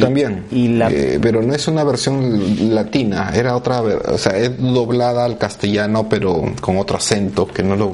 también. 0.00 0.44
Eh, 0.50 1.20
pero 1.22 1.40
no 1.42 1.54
es 1.54 1.68
una 1.68 1.84
versión 1.84 2.74
latina, 2.74 3.30
era 3.34 3.54
otra, 3.54 3.80
o 3.80 4.18
sea, 4.18 4.36
es 4.36 4.58
doblada 4.58 5.24
al 5.24 5.38
castellano, 5.38 6.08
pero 6.08 6.42
con 6.60 6.78
otro 6.78 6.96
acento 6.96 7.46
que 7.46 7.62
no, 7.62 7.76
lo, 7.76 7.92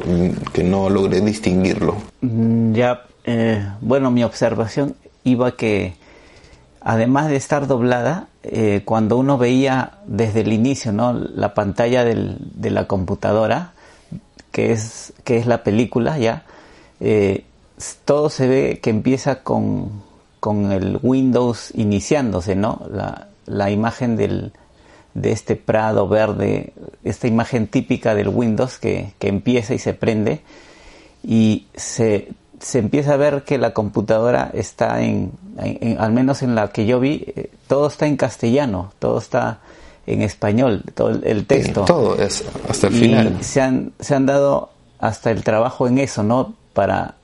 que 0.53 0.65
no 0.65 0.89
logré 0.89 1.21
distinguirlo. 1.21 1.97
Mm, 2.23 2.73
ya, 2.73 3.03
eh, 3.29 3.69
bueno, 3.81 4.11
mi 4.11 4.25
observación 4.25 4.97
iba 5.25 5.57
que 5.57 5.95
además 6.81 7.29
de 7.29 7.37
estar 7.37 7.67
doblada, 7.67 8.29
eh, 8.43 8.83
cuando 8.85 9.17
uno 9.19 9.37
veía 9.37 9.99
desde 10.07 10.41
el 10.41 10.53
inicio 10.53 10.93
¿no? 10.93 11.13
la 11.13 11.55
pantalla 11.55 12.05
de 12.05 12.71
la 12.71 12.87
computadora, 12.87 13.73
que 14.53 14.73
es, 14.73 15.13
que 15.25 15.37
es 15.37 15.47
la 15.47 15.63
película 15.63 16.19
ya, 16.19 16.45
todo 18.05 18.31
se 18.31 18.49
ve 18.49 18.81
que 18.83 18.91
empieza 18.91 19.43
con 19.43 20.09
con 20.41 20.73
el 20.73 20.99
Windows 21.03 21.73
iniciándose, 21.75 22.55
¿no? 22.55 22.81
La, 23.47 23.71
imagen 23.71 24.17
de 24.17 24.53
este 25.33 25.57
prado 25.57 26.09
verde, 26.09 26.73
esta 27.03 27.27
imagen 27.27 27.67
típica 27.67 28.15
del 28.15 28.29
Windows 28.29 28.79
que, 28.79 29.15
que 29.19 29.29
empieza 29.29 29.75
y 29.75 29.79
se 29.79 29.95
prende 29.95 30.43
y 31.23 31.67
se, 31.75 32.29
se, 32.61 32.79
empieza 32.79 33.15
a 33.15 33.17
ver 33.17 33.43
que 33.43 33.59
la 33.59 33.73
computadora 33.73 34.51
está 34.53 35.03
en, 35.03 35.33
al 35.99 36.13
menos 36.13 36.43
en 36.43 36.55
la 36.55 36.69
que 36.69 36.87
yo 36.87 37.01
vi, 37.01 37.25
eh, 37.37 37.51
todo 37.67 37.89
está 37.89 38.07
en 38.07 38.17
castellano, 38.17 38.93
todo 38.99 39.19
está 39.19 39.61
en 40.07 40.23
español, 40.23 40.83
todo 40.95 41.11
el, 41.11 41.47
texto. 41.47 41.85
todo 41.85 42.17
es 42.17 42.45
hasta 42.69 42.87
el 42.87 42.95
final. 42.95 43.39
Se 43.43 43.61
han, 43.61 43.93
se 44.01 44.15
han 44.15 44.27
dado 44.27 44.71
hasta 44.99 45.31
el 45.31 45.45
trabajo 45.45 45.87
en 45.87 45.99
eso, 45.99 46.23
¿no? 46.23 46.55
Para 46.73 47.15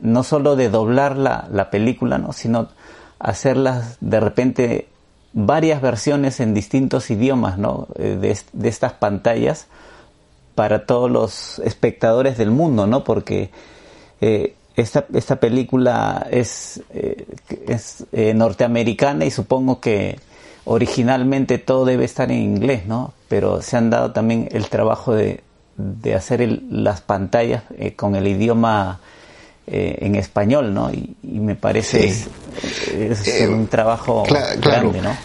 no 0.00 0.22
solo 0.22 0.56
de 0.56 0.68
doblar 0.68 1.16
la, 1.16 1.48
la 1.50 1.70
película, 1.70 2.18
¿no? 2.18 2.32
sino 2.32 2.68
hacerlas 3.18 3.96
de 4.00 4.20
repente 4.20 4.88
varias 5.32 5.80
versiones 5.80 6.40
en 6.40 6.54
distintos 6.54 7.10
idiomas 7.10 7.58
¿no? 7.58 7.88
Eh, 7.96 8.18
de, 8.20 8.38
de, 8.52 8.68
estas 8.68 8.92
pantallas 8.94 9.68
para 10.54 10.86
todos 10.86 11.10
los 11.10 11.60
espectadores 11.60 12.36
del 12.36 12.50
mundo, 12.50 12.86
¿no? 12.86 13.04
porque 13.04 13.50
eh, 14.20 14.54
esta, 14.76 15.06
esta, 15.12 15.36
película 15.36 16.26
es, 16.30 16.80
eh, 16.94 17.26
es 17.66 18.06
norteamericana 18.12 19.24
y 19.24 19.30
supongo 19.30 19.80
que 19.80 20.18
originalmente 20.64 21.58
todo 21.58 21.84
debe 21.84 22.04
estar 22.04 22.30
en 22.30 22.38
inglés, 22.38 22.86
¿no? 22.86 23.12
pero 23.28 23.62
se 23.62 23.76
han 23.76 23.90
dado 23.90 24.12
también 24.12 24.48
el 24.52 24.68
trabajo 24.68 25.14
de, 25.14 25.42
de 25.76 26.14
hacer 26.14 26.40
las 26.70 27.00
pantallas 27.00 27.64
con 27.96 28.14
el 28.14 28.26
idioma 28.26 29.00
eh, 29.72 29.98
en 30.00 30.16
español, 30.16 30.74
¿no? 30.74 30.90
Y, 30.90 31.14
me 31.22 31.54
parece 31.54 32.04
es, 32.08 32.28
eh, 32.92 33.46
un 33.46 33.68
trabajo 33.68 34.24
grande, 34.60 35.00
¿no? 35.00 35.16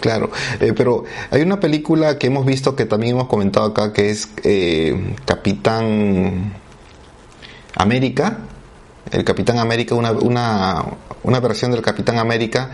Claro, 0.00 0.32
eh, 0.58 0.72
pero 0.76 1.04
hay 1.30 1.42
una 1.42 1.60
película 1.60 2.18
que 2.18 2.26
hemos 2.26 2.44
visto 2.44 2.74
que 2.74 2.84
también 2.84 3.14
hemos 3.14 3.28
comentado 3.28 3.66
acá 3.66 3.92
que 3.92 4.10
es 4.10 4.28
Capitán 5.24 6.54
América. 7.76 8.38
El 9.10 9.22
Capitán 9.22 9.58
América, 9.58 9.94
una, 9.94 10.12
una, 10.12 10.82
una, 11.24 11.40
versión 11.40 11.70
del 11.70 11.82
Capitán 11.82 12.18
América, 12.18 12.70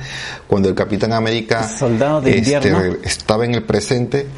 cuando 0.46 0.68
el 0.68 0.76
Capitán 0.76 1.12
América 1.12 1.68
Soldado 1.68 2.20
de 2.20 2.38
este, 2.38 2.72
estaba 3.02 3.44
en 3.44 3.54
el 3.56 3.64
presente, 3.64 4.28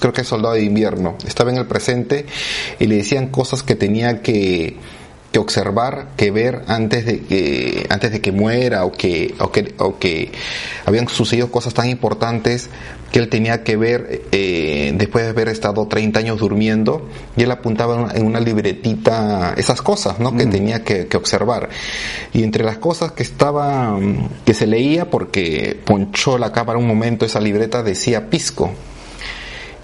creo 0.00 0.12
que 0.12 0.22
es 0.22 0.26
Soldado 0.26 0.54
de 0.54 0.64
Invierno, 0.64 1.16
estaba 1.24 1.52
en 1.52 1.58
el 1.58 1.66
presente 1.66 2.26
y 2.80 2.86
le 2.86 2.96
decían 2.96 3.28
cosas 3.28 3.62
que 3.62 3.76
tenía 3.76 4.22
que, 4.22 4.76
que 5.32 5.38
observar, 5.38 6.08
que 6.16 6.30
ver 6.30 6.62
antes 6.66 7.06
de 7.06 7.20
que 7.20 7.86
antes 7.88 8.10
de 8.10 8.20
que 8.20 8.32
muera 8.32 8.84
o 8.84 8.92
que 8.92 9.34
o 9.38 9.52
que, 9.52 9.74
o 9.78 9.98
que 9.98 10.32
habían 10.84 11.08
sucedido 11.08 11.50
cosas 11.52 11.72
tan 11.72 11.88
importantes 11.88 12.68
que 13.12 13.18
él 13.18 13.28
tenía 13.28 13.62
que 13.62 13.76
ver 13.76 14.22
eh, 14.32 14.92
después 14.96 15.24
de 15.24 15.30
haber 15.30 15.48
estado 15.48 15.86
30 15.86 16.18
años 16.18 16.38
durmiendo 16.38 17.08
y 17.36 17.42
él 17.42 17.50
apuntaba 17.50 18.10
en 18.14 18.26
una 18.26 18.40
libretita 18.40 19.54
esas 19.56 19.82
cosas 19.82 20.18
¿no? 20.18 20.36
que 20.36 20.46
mm. 20.46 20.50
tenía 20.50 20.84
que, 20.84 21.06
que, 21.06 21.16
observar 21.16 21.68
y 22.32 22.42
entre 22.42 22.64
las 22.64 22.78
cosas 22.78 23.12
que 23.12 23.22
estaba 23.22 23.98
que 24.44 24.54
se 24.54 24.66
leía 24.66 25.10
porque 25.10 25.78
ponchó 25.84 26.38
la 26.38 26.52
cámara 26.52 26.78
un 26.78 26.86
momento 26.86 27.24
esa 27.24 27.40
libreta 27.40 27.82
decía 27.82 28.30
pisco 28.30 28.72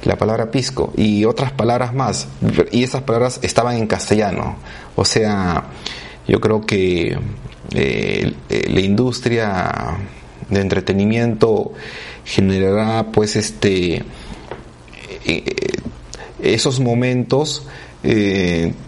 la 0.06 0.16
palabra 0.16 0.50
pisco 0.50 0.92
y 0.96 1.24
otras 1.24 1.52
palabras 1.52 1.92
más. 1.92 2.28
Y 2.70 2.84
esas 2.84 3.02
palabras 3.02 3.40
estaban 3.42 3.76
en 3.76 3.86
castellano. 3.86 4.56
O 4.94 5.04
sea, 5.04 5.64
yo 6.28 6.40
creo 6.40 6.60
que 6.62 7.18
eh, 7.74 8.32
eh, 8.48 8.70
la 8.70 8.80
industria 8.80 9.98
de 10.48 10.60
entretenimiento 10.60 11.72
generará 12.24 13.10
pues 13.10 13.34
este 13.34 14.04
eh, 15.24 15.54
esos 16.40 16.80
momentos 16.80 17.66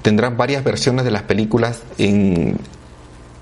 tendrán 0.03 0.37
varias 0.37 0.63
versiones 0.63 1.05
de 1.05 1.11
las 1.11 1.23
películas 1.23 1.83
en, 1.97 2.57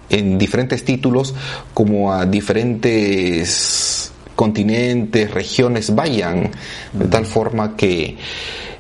en 0.09 0.39
diferentes 0.39 0.83
títulos 0.87 1.35
como 1.75 2.15
a 2.15 2.25
diferentes 2.25 4.11
continentes, 4.37 5.31
regiones 5.31 5.95
vayan, 5.95 6.51
de 6.93 7.07
tal 7.07 7.27
forma 7.27 7.77
que 7.77 8.17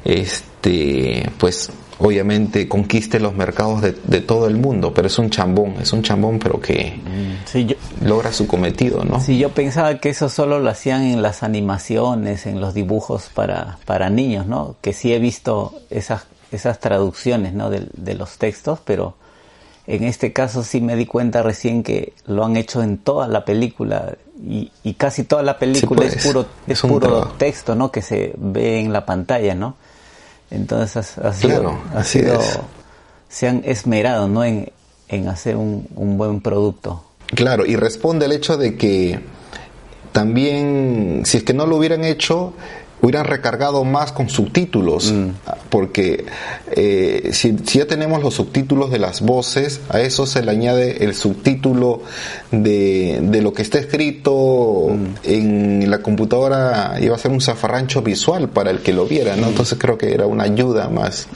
este 0.04 1.28
pues 1.38 1.70
obviamente 1.98 2.68
conquiste 2.68 3.18
los 3.18 3.34
mercados 3.34 3.80
de, 3.80 4.20
todo 4.20 4.46
el 4.46 4.56
mundo, 4.56 4.92
pero 4.92 5.08
es 5.08 5.18
un 5.18 5.30
chambón, 5.30 5.76
es 5.80 5.92
un 5.92 6.02
chambón 6.02 6.38
pero 6.38 6.60
que 6.60 7.00
logra 8.02 8.32
su 8.32 8.46
cometido, 8.46 9.04
¿no? 9.04 9.20
Sí, 9.20 9.38
yo 9.38 9.50
pensaba 9.50 9.98
que 9.98 10.10
eso 10.10 10.28
solo 10.28 10.58
lo 10.58 10.68
hacían 10.68 11.02
en 11.04 11.22
las 11.22 11.42
animaciones, 11.42 12.46
en 12.46 12.60
los 12.60 12.74
dibujos 12.74 13.30
para, 13.32 13.78
para 13.86 14.10
niños, 14.10 14.46
¿no? 14.46 14.76
Que 14.82 14.92
sí 14.92 15.12
he 15.12 15.18
visto 15.18 15.80
esas, 15.88 16.26
esas 16.52 16.80
traducciones, 16.80 17.54
¿no? 17.54 17.70
De, 17.70 17.86
de 17.94 18.14
los 18.14 18.36
textos, 18.36 18.80
pero 18.84 19.14
en 19.86 20.04
este 20.04 20.32
caso 20.32 20.64
sí 20.64 20.80
me 20.80 20.96
di 20.96 21.06
cuenta 21.06 21.42
recién 21.42 21.82
que 21.82 22.12
lo 22.26 22.44
han 22.44 22.56
hecho 22.56 22.82
en 22.82 22.98
toda 22.98 23.28
la 23.28 23.44
película 23.44 24.16
y, 24.38 24.94
casi 24.94 25.24
toda 25.24 25.42
la 25.42 25.58
película 25.58 26.04
es 26.04 26.14
pues, 26.14 26.26
puro, 26.26 26.46
es, 26.66 26.80
puro 26.80 27.28
texto, 27.38 27.74
¿no? 27.74 27.90
Que 27.90 28.02
se 28.02 28.34
ve 28.36 28.80
en 28.80 28.92
la 28.92 29.06
pantalla, 29.06 29.54
¿no? 29.54 29.76
Entonces 30.50 31.18
ha, 31.18 31.32
sido, 31.32 31.78
ha 31.94 32.04
sido 32.04 32.40
se 33.28 33.48
han 33.48 33.62
esmerado, 33.64 34.28
¿no? 34.28 34.44
En, 34.44 34.70
en 35.08 35.28
hacer 35.28 35.56
un, 35.56 35.88
un 35.96 36.18
buen 36.18 36.40
producto. 36.40 37.04
Claro, 37.34 37.66
y 37.66 37.76
responde 37.76 38.26
el 38.26 38.32
hecho 38.32 38.56
de 38.56 38.76
que 38.76 39.20
también, 40.12 41.22
si 41.24 41.38
es 41.38 41.42
que 41.42 41.52
no 41.52 41.66
lo 41.66 41.76
hubieran 41.76 42.04
hecho, 42.04 42.52
hubieran 43.02 43.26
recargado 43.26 43.84
más 43.84 44.12
con 44.12 44.28
subtítulos, 44.28 45.12
mm. 45.12 45.28
porque 45.68 46.24
eh, 46.72 47.30
si, 47.32 47.54
ya 47.56 47.86
tenemos 47.86 48.22
los 48.22 48.34
subtítulos 48.34 48.90
de 48.90 48.98
las 48.98 49.20
voces, 49.20 49.80
a 49.90 50.00
eso 50.00 50.26
se 50.26 50.42
le 50.42 50.50
añade 50.50 51.04
el 51.04 51.14
subtítulo 51.14 52.02
de, 52.50 53.20
de 53.22 53.42
lo 53.42 53.52
que 53.52 53.62
está 53.62 53.78
escrito 53.78 54.88
mm. 54.90 55.06
en 55.24 55.90
la 55.90 55.98
computadora, 55.98 56.96
iba 57.00 57.14
a 57.14 57.18
ser 57.18 57.30
un 57.30 57.40
zafarrancho 57.40 58.02
visual 58.02 58.48
para 58.48 58.70
el 58.70 58.80
que 58.80 58.92
lo 58.92 59.06
viera, 59.06 59.36
¿no? 59.36 59.46
Mm. 59.46 59.50
Entonces 59.50 59.78
creo 59.78 59.98
que 59.98 60.12
era 60.12 60.26
una 60.26 60.44
ayuda 60.44 60.88
más. 60.88 61.28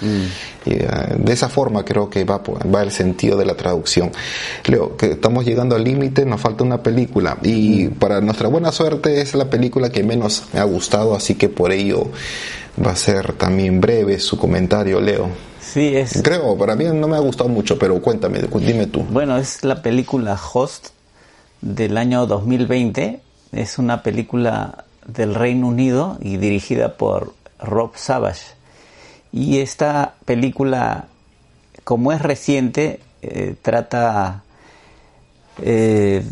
Y, 0.65 0.75
eh, 0.75 0.89
de 1.17 1.33
esa 1.33 1.49
forma 1.49 1.85
creo 1.85 2.11
que 2.11 2.25
va, 2.25 2.43
va 2.43 2.83
el 2.83 2.91
sentido 2.91 3.37
de 3.37 3.45
la 3.45 3.55
traducción. 3.55 4.13
Leo, 4.67 4.97
que 4.97 5.13
estamos 5.13 5.45
llegando 5.45 5.77
al 5.77 5.85
límite, 5.85 6.27
nos 6.27 6.41
falta 6.41 6.65
una 6.65 6.83
película, 6.83 7.39
y 7.43 7.89
para 7.89 8.21
nuestra 8.21 8.49
buena 8.49 8.73
suerte 8.73 9.21
es 9.21 9.35
la 9.35 9.49
película 9.49 9.91
que 9.91 10.03
menos 10.03 10.45
me 10.53 10.61
ha 10.61 10.65
gustado, 10.65 11.15
así 11.15 11.35
que 11.35 11.49
por 11.49 11.73
ello 11.73 12.09
va 12.85 12.93
a 12.93 12.97
ser 12.97 13.33
también 13.35 13.81
breve 13.81 14.19
su 14.19 14.39
comentario, 14.39 15.01
Leo. 15.01 15.29
Sí, 15.61 15.97
es. 15.97 16.21
Creo, 16.23 16.57
para 16.57 16.75
mí 16.75 16.85
no 16.85 17.07
me 17.07 17.17
ha 17.17 17.21
gustado 17.21 17.49
mucho, 17.49 17.79
pero 17.79 18.01
cuéntame, 18.01 18.41
dime 18.41 18.87
tú. 18.87 19.05
Bueno, 19.11 19.37
es 19.37 19.63
la 19.63 19.83
película 19.83 20.39
Host 20.53 20.89
del 21.61 21.97
año 21.97 22.27
2020. 22.27 23.21
Es 23.53 23.79
una 23.79 24.03
película 24.03 24.85
del 25.07 25.35
Reino 25.35 25.69
Unido 25.69 26.19
y 26.21 26.39
dirigida 26.39 26.95
por 26.97 27.35
Rob 27.61 27.93
Savage. 27.95 28.60
Y 29.33 29.59
esta 29.59 30.15
película, 30.25 31.07
como 31.85 32.13
es 32.13 32.21
reciente, 32.21 33.01
eh, 33.23 33.55
trata, 33.61 34.43
eh, 35.63 36.25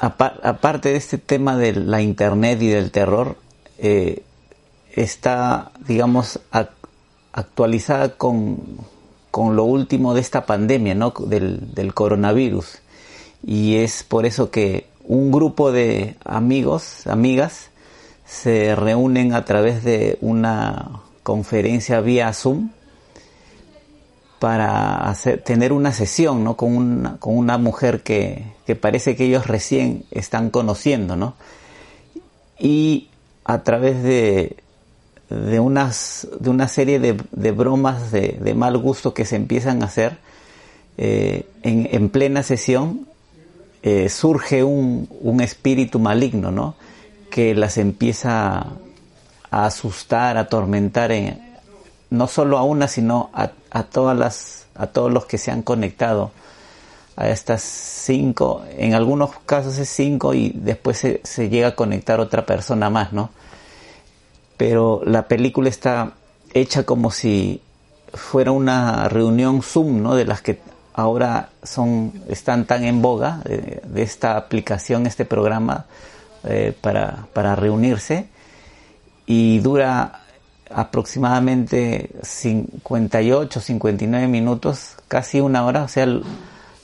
aparte 0.00 0.90
de 0.90 0.96
este 0.96 1.18
tema 1.18 1.56
de 1.56 1.72
la 1.72 2.02
Internet 2.02 2.60
y 2.62 2.68
del 2.68 2.90
terror, 2.90 3.36
eh, 3.78 4.22
está, 4.92 5.70
digamos, 5.86 6.40
actualizada 7.32 8.10
con, 8.10 8.58
con, 9.30 9.56
lo 9.56 9.64
último 9.64 10.14
de 10.14 10.20
esta 10.20 10.46
pandemia, 10.46 10.94
¿no? 10.94 11.14
Del, 11.26 11.74
del, 11.74 11.94
coronavirus. 11.94 12.80
Y 13.46 13.76
es 13.76 14.02
por 14.02 14.26
eso 14.26 14.50
que 14.50 14.86
un 15.04 15.30
grupo 15.30 15.72
de 15.72 16.16
amigos, 16.24 17.06
amigas, 17.06 17.70
se 18.26 18.74
reúnen 18.74 19.32
a 19.32 19.44
través 19.44 19.84
de 19.84 20.18
una 20.20 21.00
conferencia 21.26 22.00
vía 22.00 22.32
Zoom 22.32 22.70
para 24.38 25.12
tener 25.44 25.72
una 25.72 25.90
sesión 25.90 26.44
¿no? 26.44 26.56
con, 26.56 27.18
una, 27.20 27.58
mujer 27.58 28.04
que, 28.04 28.44
parece 28.80 29.16
que 29.16 29.24
ellos 29.24 29.48
recién 29.48 30.04
están 30.12 30.50
conociendo, 30.50 31.16
¿no? 31.16 31.34
Y 32.60 33.08
a 33.44 33.64
través 33.64 34.04
de, 34.04 34.56
de, 35.28 35.58
unas, 35.58 36.28
de 36.38 36.48
una 36.48 36.68
serie 36.68 37.00
de, 37.00 37.50
bromas 37.50 38.12
de, 38.12 38.54
mal 38.54 38.78
gusto 38.78 39.12
que 39.12 39.24
se 39.24 39.34
empiezan 39.34 39.82
a 39.82 39.86
hacer 39.86 40.18
eh, 40.96 41.48
en, 41.64 41.88
en, 41.90 42.08
plena 42.08 42.44
sesión, 42.44 43.08
eh, 43.82 44.08
surge 44.10 44.62
un, 44.62 45.08
un, 45.22 45.40
espíritu 45.40 45.98
maligno, 45.98 46.52
¿no? 46.52 46.76
Que 47.30 47.56
las 47.56 47.78
empieza 47.78 48.76
a 49.50 49.66
asustar, 49.66 50.36
a 50.36 50.40
atormentar, 50.40 51.12
en, 51.12 51.40
no 52.10 52.26
solo 52.26 52.58
a 52.58 52.62
una, 52.62 52.88
sino 52.88 53.30
a, 53.32 53.50
a, 53.70 53.82
todas 53.84 54.16
las, 54.16 54.66
a 54.74 54.86
todos 54.86 55.12
los 55.12 55.26
que 55.26 55.38
se 55.38 55.50
han 55.50 55.62
conectado 55.62 56.30
a 57.16 57.28
estas 57.28 57.62
cinco, 57.62 58.62
en 58.76 58.94
algunos 58.94 59.30
casos 59.46 59.78
es 59.78 59.88
cinco 59.88 60.34
y 60.34 60.52
después 60.54 60.98
se, 60.98 61.20
se 61.24 61.48
llega 61.48 61.68
a 61.68 61.74
conectar 61.74 62.20
otra 62.20 62.44
persona 62.44 62.90
más, 62.90 63.12
¿no? 63.12 63.30
Pero 64.58 65.00
la 65.04 65.26
película 65.26 65.68
está 65.68 66.12
hecha 66.52 66.84
como 66.84 67.10
si 67.10 67.62
fuera 68.12 68.50
una 68.52 69.08
reunión 69.08 69.62
Zoom, 69.62 70.02
¿no? 70.02 70.14
De 70.14 70.26
las 70.26 70.42
que 70.42 70.60
ahora 70.92 71.50
son, 71.62 72.12
están 72.28 72.66
tan 72.66 72.84
en 72.84 73.00
boga, 73.00 73.40
de, 73.44 73.80
de 73.84 74.02
esta 74.02 74.36
aplicación, 74.36 75.06
este 75.06 75.24
programa 75.24 75.86
eh, 76.44 76.74
para, 76.80 77.26
para 77.32 77.56
reunirse 77.56 78.28
y 79.26 79.58
dura 79.58 80.22
aproximadamente 80.70 82.10
58, 82.22 83.60
59 83.60 84.28
minutos, 84.28 84.96
casi 85.08 85.40
una 85.40 85.64
hora, 85.64 85.84
o 85.84 85.88
sea, 85.88 86.06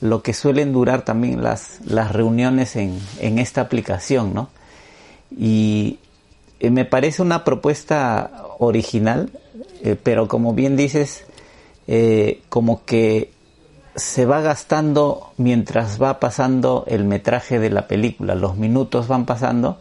lo 0.01 0.23
que 0.23 0.35
suelen 0.35 0.73
durar 0.73 1.05
también 1.05 1.43
las, 1.43 1.81
las 1.85 2.13
reuniones 2.13 2.77
en, 2.77 2.99
en 3.21 3.39
esta 3.39 3.61
aplicación, 3.61 4.35
¿no? 4.35 4.51
Y 5.37 5.99
eh, 6.61 6.71
me 6.71 6.85
parece 6.85 7.23
una 7.23 7.45
propuesta 7.45 8.31
original, 8.59 9.31
eh, 9.83 9.97
pero 10.01 10.29
como 10.29 10.55
bien 10.55 10.77
dices, 10.77 11.25
eh, 11.89 12.41
como 12.49 12.85
que 12.85 13.33
se 13.97 14.27
va 14.27 14.41
gastando 14.41 15.33
mientras 15.37 16.01
va 16.01 16.21
pasando 16.21 16.85
el 16.87 17.05
metraje 17.05 17.59
de 17.59 17.71
la 17.71 17.89
película, 17.89 18.35
los 18.35 18.57
minutos 18.57 19.09
van 19.09 19.27
pasando 19.27 19.81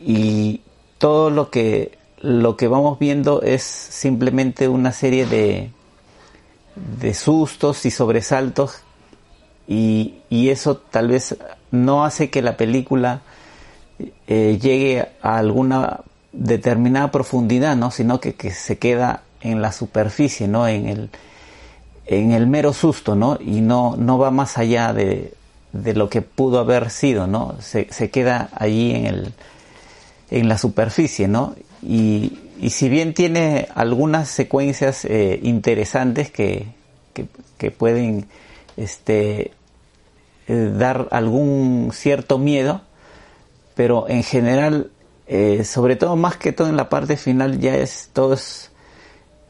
y 0.00 0.62
todo 0.98 1.30
lo 1.30 1.50
que 1.50 1.96
lo 2.20 2.56
que 2.56 2.68
vamos 2.68 2.98
viendo 2.98 3.42
es 3.42 3.62
simplemente 3.62 4.68
una 4.68 4.92
serie 4.92 5.26
de, 5.26 5.70
de 6.98 7.14
sustos 7.14 7.84
y 7.86 7.90
sobresaltos 7.90 8.80
y, 9.68 10.14
y, 10.30 10.50
eso 10.50 10.76
tal 10.76 11.08
vez 11.08 11.36
no 11.70 12.04
hace 12.04 12.30
que 12.30 12.40
la 12.40 12.56
película 12.56 13.20
eh, 14.26 14.58
llegue 14.60 15.08
a 15.22 15.38
alguna 15.38 16.00
determinada 16.32 17.10
profundidad, 17.10 17.76
¿no? 17.76 17.90
sino 17.90 18.20
que, 18.20 18.34
que, 18.34 18.50
se 18.52 18.78
queda 18.78 19.22
en 19.40 19.62
la 19.62 19.72
superficie, 19.72 20.46
¿no? 20.46 20.68
en, 20.68 20.86
el, 20.86 21.10
en 22.06 22.32
el 22.32 22.46
mero 22.46 22.72
susto, 22.72 23.16
¿no? 23.16 23.38
y 23.40 23.60
no, 23.60 23.96
no 23.96 24.18
va 24.18 24.30
más 24.30 24.56
allá 24.56 24.92
de, 24.92 25.34
de 25.72 25.94
lo 25.94 26.08
que 26.08 26.22
pudo 26.22 26.60
haber 26.60 26.90
sido, 26.90 27.26
¿no? 27.26 27.56
se, 27.60 27.88
se 27.90 28.10
queda 28.10 28.50
allí 28.54 28.92
en, 28.92 29.06
el, 29.06 29.34
en 30.30 30.48
la 30.48 30.58
superficie, 30.58 31.28
¿no? 31.28 31.54
Y, 31.82 32.38
y 32.60 32.70
si 32.70 32.88
bien 32.88 33.14
tiene 33.14 33.68
algunas 33.74 34.28
secuencias 34.28 35.04
eh, 35.04 35.38
interesantes 35.42 36.30
que, 36.30 36.66
que, 37.12 37.26
que, 37.58 37.70
pueden 37.70 38.26
este, 38.76 39.52
eh, 40.48 40.72
dar 40.76 41.08
algún 41.10 41.90
cierto 41.92 42.38
miedo, 42.38 42.82
pero 43.74 44.08
en 44.08 44.22
general, 44.22 44.90
eh, 45.26 45.64
sobre 45.64 45.96
todo 45.96 46.16
más 46.16 46.36
que 46.36 46.52
todo 46.52 46.68
en 46.68 46.76
la 46.76 46.88
parte 46.88 47.16
final, 47.16 47.60
ya 47.60 47.76
es 47.76 48.10
todo 48.12 48.34
es 48.34 48.70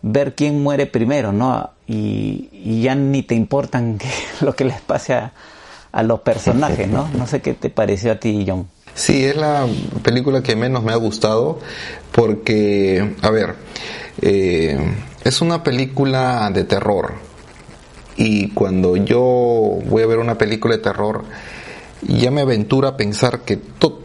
ver 0.03 0.35
quién 0.35 0.63
muere 0.63 0.87
primero, 0.87 1.33
¿no? 1.33 1.71
Y, 1.87 2.49
y 2.53 2.83
ya 2.83 2.95
ni 2.95 3.23
te 3.23 3.35
importan 3.35 3.99
que, 3.99 4.09
lo 4.41 4.55
que 4.55 4.65
les 4.65 4.81
pase 4.81 5.15
a, 5.15 5.33
a 5.93 6.03
los 6.03 6.21
personajes, 6.21 6.89
¿no? 6.89 7.09
No 7.17 7.27
sé 7.27 7.41
qué 7.41 7.55
te 7.55 7.71
pareció 7.71 8.13
a 8.13 8.17
ti, 8.17 8.45
John. 8.47 8.69
Sí, 8.97 9.27
es 9.27 9.37
la 9.37 9.67
película 10.03 10.43
que 10.43 10.57
menos 10.57 10.83
me 10.83 10.93
ha 10.93 10.97
gustado 10.97 11.59
porque, 12.13 13.15
a 13.21 13.29
ver, 13.29 13.55
eh, 14.23 14.79
es 15.23 15.43
una 15.43 15.63
película 15.63 16.51
de 16.51 16.65
terror 16.65 17.13
y 18.17 18.49
cuando 18.53 18.97
yo 18.97 19.21
voy 19.21 20.03
a 20.03 20.07
ver 20.07 20.19
una 20.19 20.39
película 20.39 20.79
de 20.79 20.83
terror 20.83 21.25
ya 22.09 22.31
me 22.31 22.41
aventura 22.41 22.89
a 22.89 22.97
pensar 22.97 23.41
que 23.41 23.57
to 23.57 24.01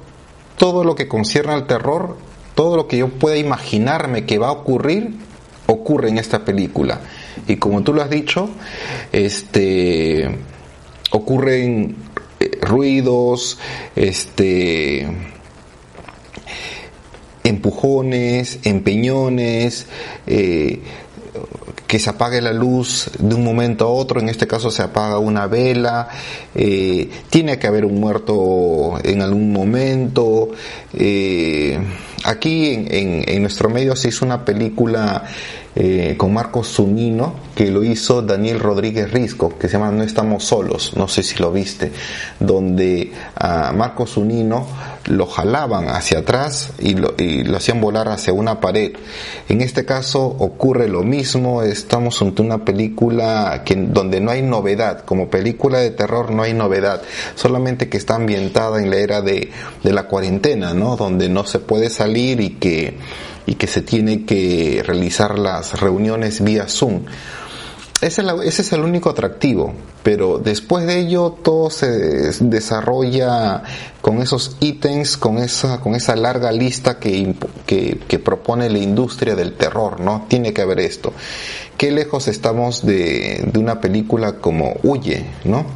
todo 0.58 0.84
lo 0.84 0.94
que 0.94 1.08
concierne 1.08 1.54
al 1.54 1.68
terror, 1.68 2.18
todo 2.54 2.76
lo 2.76 2.90
que 2.90 2.98
yo 2.98 3.08
pueda 3.08 3.38
imaginarme 3.38 4.26
que 4.26 4.40
va 4.40 4.50
a 4.50 4.52
ocurrir, 4.52 5.16
ocurre 5.68 6.10
en 6.10 6.18
esta 6.18 6.44
película. 6.44 7.00
Y 7.48 7.56
como 7.56 7.82
tú 7.82 7.94
lo 7.94 8.02
has 8.02 8.10
dicho, 8.10 8.50
este 9.14 10.38
ocurren 11.12 11.96
ruidos, 12.62 13.58
este 13.96 15.08
empujones, 17.44 18.60
empeñones, 18.64 19.88
eh, 20.28 20.82
que 21.88 22.00
se 22.00 22.10
apague 22.10 22.42
la 22.42 22.54
luz 22.54 23.10
de 23.20 23.36
un 23.36 23.44
momento 23.44 23.86
a 23.86 23.90
otro, 23.90 24.22
en 24.22 24.30
este 24.30 24.48
caso 24.48 24.72
se 24.72 24.82
apaga 24.82 25.20
una 25.20 25.48
vela, 25.48 26.08
eh, 26.56 27.10
tiene 27.30 27.60
que 27.60 27.68
haber 27.68 27.84
un 27.84 28.00
muerto 28.00 28.98
en 29.04 29.22
algún 29.22 29.52
momento. 29.52 30.52
Eh, 30.94 31.78
aquí 32.24 32.70
en, 32.70 32.88
en, 32.94 33.24
en, 33.28 33.42
nuestro 33.42 33.70
medio 33.70 33.96
se 33.98 34.08
hizo 34.08 34.24
una 34.24 34.46
película 34.46 35.26
eh, 35.74 36.16
con 36.18 36.34
Marcos 36.34 36.74
Zunino, 36.74 37.34
que 37.56 37.72
lo 37.72 37.84
hizo 37.84 38.22
Daniel 38.22 38.60
Rodríguez 38.60 39.12
Risco, 39.12 39.58
que 39.58 39.68
se 39.68 39.74
llama 39.74 39.92
No 39.92 40.04
estamos 40.04 40.44
solos, 40.44 40.94
no 40.98 41.08
sé 41.08 41.24
si 41.24 41.40
lo 41.40 41.52
viste, 41.52 41.94
donde 42.40 43.14
a 43.36 43.72
Marcos 43.72 44.12
Zunino 44.16 44.68
lo 45.06 45.26
jalaban 45.28 45.88
hacia 45.88 46.20
atrás 46.20 46.72
y 46.78 46.96
lo, 46.96 47.16
y 47.18 47.44
lo, 47.44 47.58
hacían 47.58 47.80
volar 47.80 48.10
hacia 48.10 48.34
una 48.34 48.60
pared. 48.60 48.94
En 49.48 49.62
este 49.62 49.86
caso 49.86 50.26
ocurre 50.26 50.88
lo 50.88 51.04
mismo, 51.04 51.64
estamos 51.64 52.22
ante 52.22 52.42
una 52.42 52.66
película 52.66 53.64
que, 53.66 53.76
donde 53.76 54.20
no 54.20 54.32
hay 54.32 54.42
novedad, 54.42 55.06
como 55.06 55.30
película 55.30 55.80
de 55.80 55.92
terror 55.92 56.32
no 56.32 56.44
hay 56.44 56.54
novedad, 56.54 57.02
solamente 57.36 57.90
que 57.90 57.98
está 57.98 58.16
ambientada 58.16 58.82
en 58.82 58.90
la 58.90 58.98
era 58.98 59.22
de, 59.22 59.52
de 59.84 59.94
la 59.94 60.04
cuarentena, 60.04 60.74
¿no? 60.74 60.98
Donde 60.98 61.30
no 61.30 61.46
se 61.46 61.60
puede 61.60 61.90
salir 61.90 62.42
y 62.42 62.52
que 62.52 62.98
y 63.46 63.56
que 63.56 63.68
se 63.68 63.82
tiene 63.82 64.26
que 64.26 64.84
realizar 64.86 65.38
las 65.38 65.80
reuniones 65.80 66.44
vía 66.44 66.68
Zoom. 66.68 67.06
Ese 68.02 68.24
es, 68.46 68.74
el 68.74 68.82
único 68.82 69.12
atractivo, 69.12 69.74
pero 70.02 70.40
después 70.40 70.88
de 70.88 70.98
ello 70.98 71.38
todo 71.44 71.70
se 71.70 71.88
desarrolla 72.40 73.62
con 74.02 74.24
esos 74.24 74.58
ítems, 74.60 75.18
con 75.18 75.38
esa, 75.38 75.80
con 75.80 75.94
esa 75.94 76.16
larga 76.16 76.52
lista 76.52 76.98
que, 76.98 77.36
que, 77.68 78.00
que, 78.08 78.18
propone 78.18 78.72
la 78.72 78.80
industria 78.80 79.36
del 79.36 79.54
terror, 79.54 80.00
¿no? 80.00 80.26
Tiene 80.28 80.52
que 80.52 80.64
haber 80.64 80.80
esto. 80.80 81.14
Qué 81.78 81.92
lejos 81.92 82.28
estamos 82.28 82.84
de, 82.84 83.48
de 83.54 83.60
una 83.60 83.80
película 83.80 84.34
como 84.34 84.78
Huye, 84.82 85.24
¿no? 85.44 85.68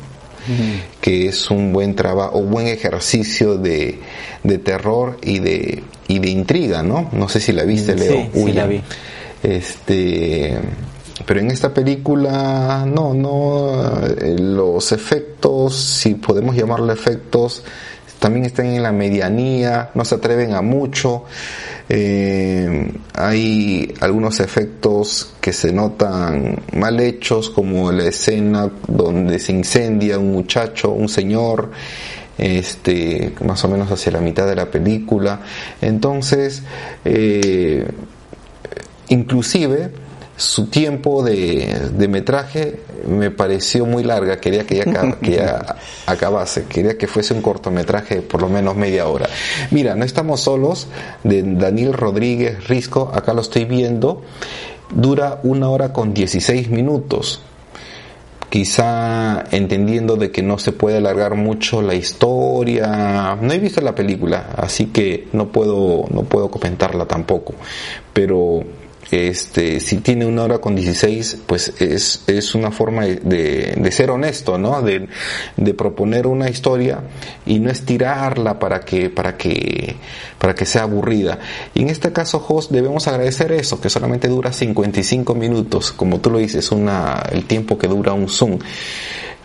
Que 1.01 1.27
es 1.27 1.49
un 1.49 1.73
buen 1.73 1.95
trabajo, 1.95 2.37
un 2.37 2.51
buen 2.51 2.67
ejercicio 2.67 3.57
de, 3.57 3.99
de, 4.43 4.57
terror 4.57 5.17
y 5.21 5.39
de, 5.39 5.83
y 6.07 6.19
de 6.19 6.29
intriga, 6.29 6.83
¿no? 6.83 7.09
No 7.11 7.29
sé 7.29 7.39
si 7.39 7.51
la 7.51 7.63
viste, 7.63 7.95
Leo. 7.95 8.29
Sí, 8.33 8.45
sí 8.45 8.53
la 8.53 8.67
vi. 8.67 8.81
Este, 9.43 10.57
pero 11.25 11.39
en 11.39 11.51
esta 11.51 11.73
película, 11.73 12.85
no, 12.87 13.13
no, 13.13 14.05
eh, 14.05 14.35
los 14.37 14.91
efectos, 14.91 15.75
si 15.75 16.15
podemos 16.15 16.55
llamarlo 16.55 16.91
efectos, 16.91 17.63
también 18.25 18.47
están 18.47 18.65
en 18.65 18.81
la 18.81 18.91
medianía, 18.91 19.91
no 19.93 20.03
se 20.03 20.15
atreven 20.15 20.55
a 20.55 20.63
mucho. 20.63 21.25
Eh, 21.87 22.91
hay 23.13 23.93
algunos 24.01 24.39
efectos 24.39 25.35
que 25.39 25.53
se 25.53 25.71
notan 25.71 26.59
mal 26.73 26.99
hechos, 26.99 27.51
como 27.51 27.91
la 27.91 28.05
escena 28.05 28.71
donde 28.87 29.37
se 29.37 29.51
incendia 29.51 30.17
un 30.17 30.31
muchacho, 30.31 30.89
un 30.89 31.07
señor, 31.07 31.69
este, 32.39 33.31
más 33.45 33.63
o 33.63 33.67
menos 33.67 33.91
hacia 33.91 34.13
la 34.13 34.21
mitad 34.21 34.47
de 34.47 34.55
la 34.55 34.71
película. 34.71 35.41
Entonces, 35.79 36.63
eh, 37.03 37.87
inclusive, 39.09 39.91
su 40.37 40.67
tiempo 40.67 41.23
de, 41.23 41.91
de, 41.93 42.07
metraje 42.07 42.79
me 43.07 43.31
pareció 43.31 43.85
muy 43.85 44.03
larga, 44.03 44.37
quería 44.41 44.65
que 44.65 44.77
ya, 44.77 45.17
que 45.21 45.31
ya 45.31 45.77
acabase, 46.05 46.65
quería 46.65 46.97
que 46.97 47.07
fuese 47.07 47.33
un 47.33 47.41
cortometraje 47.41 48.15
de 48.15 48.21
por 48.21 48.41
lo 48.41 48.49
menos 48.49 48.75
media 48.75 49.07
hora. 49.07 49.29
Mira, 49.71 49.95
no 49.95 50.03
estamos 50.03 50.41
solos, 50.41 50.87
de 51.23 51.41
Daniel 51.43 51.93
Rodríguez 51.93 52.67
Risco, 52.67 53.11
acá 53.13 53.33
lo 53.33 53.41
estoy 53.41 53.65
viendo, 53.65 54.23
dura 54.93 55.39
una 55.43 55.69
hora 55.69 55.93
con 55.93 56.13
16 56.13 56.69
minutos. 56.69 57.41
Quizá 58.49 59.43
entendiendo 59.51 60.15
de 60.15 60.31
que 60.31 60.41
no 60.41 60.57
se 60.59 60.71
puede 60.71 60.97
alargar 60.97 61.35
mucho 61.35 61.81
la 61.81 61.93
historia. 61.93 63.37
No 63.41 63.51
he 63.51 63.59
visto 63.59 63.81
la 63.81 63.95
película, 63.95 64.51
así 64.55 64.85
que 64.87 65.27
no 65.33 65.47
puedo 65.47 66.05
no 66.09 66.21
puedo 66.21 66.49
comentarla 66.49 67.05
tampoco, 67.05 67.53
pero 68.13 68.63
este, 69.11 69.79
si 69.79 69.97
tiene 69.97 70.25
una 70.25 70.43
hora 70.43 70.57
con 70.57 70.75
16, 70.75 71.37
pues 71.45 71.73
es, 71.79 72.23
es 72.27 72.55
una 72.55 72.71
forma 72.71 73.05
de, 73.05 73.73
de 73.77 73.91
ser 73.91 74.09
honesto, 74.09 74.57
¿no? 74.57 74.81
De, 74.81 75.07
de, 75.57 75.73
proponer 75.73 76.25
una 76.27 76.49
historia 76.49 77.01
y 77.45 77.59
no 77.59 77.69
estirarla 77.69 78.57
para 78.57 78.79
que, 78.81 79.09
para 79.09 79.37
que, 79.37 79.95
para 80.39 80.55
que 80.55 80.65
sea 80.65 80.83
aburrida. 80.83 81.39
Y 81.73 81.83
en 81.83 81.89
este 81.89 82.11
caso, 82.11 82.43
Host, 82.47 82.71
debemos 82.71 83.07
agradecer 83.07 83.51
eso, 83.51 83.79
que 83.79 83.89
solamente 83.89 84.27
dura 84.27 84.51
55 84.51 85.35
minutos, 85.35 85.91
como 85.91 86.19
tú 86.19 86.31
lo 86.31 86.39
dices, 86.39 86.71
una, 86.71 87.23
el 87.31 87.45
tiempo 87.45 87.77
que 87.77 87.87
dura 87.87 88.13
un 88.13 88.27
Zoom. 88.27 88.59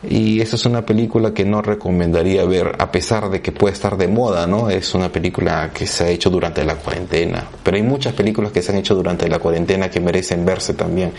Y 0.02 0.40
esa 0.40 0.56
es 0.56 0.64
una 0.64 0.86
película 0.86 1.34
que 1.34 1.44
no 1.44 1.60
recomendaría 1.60 2.44
ver 2.44 2.74
a 2.78 2.90
pesar 2.90 3.28
de 3.28 3.42
que 3.42 3.52
puede 3.52 3.74
estar 3.74 3.98
de 3.98 4.08
moda, 4.08 4.46
¿no? 4.46 4.70
Es 4.70 4.94
una 4.94 5.10
película 5.12 5.70
que 5.74 5.86
se 5.86 6.04
ha 6.04 6.08
hecho 6.08 6.30
durante 6.30 6.64
la 6.64 6.76
cuarentena. 6.76 7.46
Pero 7.62 7.76
hay 7.76 7.82
muchas 7.82 8.14
películas 8.14 8.50
que 8.50 8.62
se 8.62 8.72
han 8.72 8.78
hecho 8.78 8.94
durante 8.94 9.28
la 9.28 9.38
cuarentena 9.38 9.90
que 9.90 10.00
merecen 10.00 10.44
verse 10.46 10.72
también. 10.72 11.12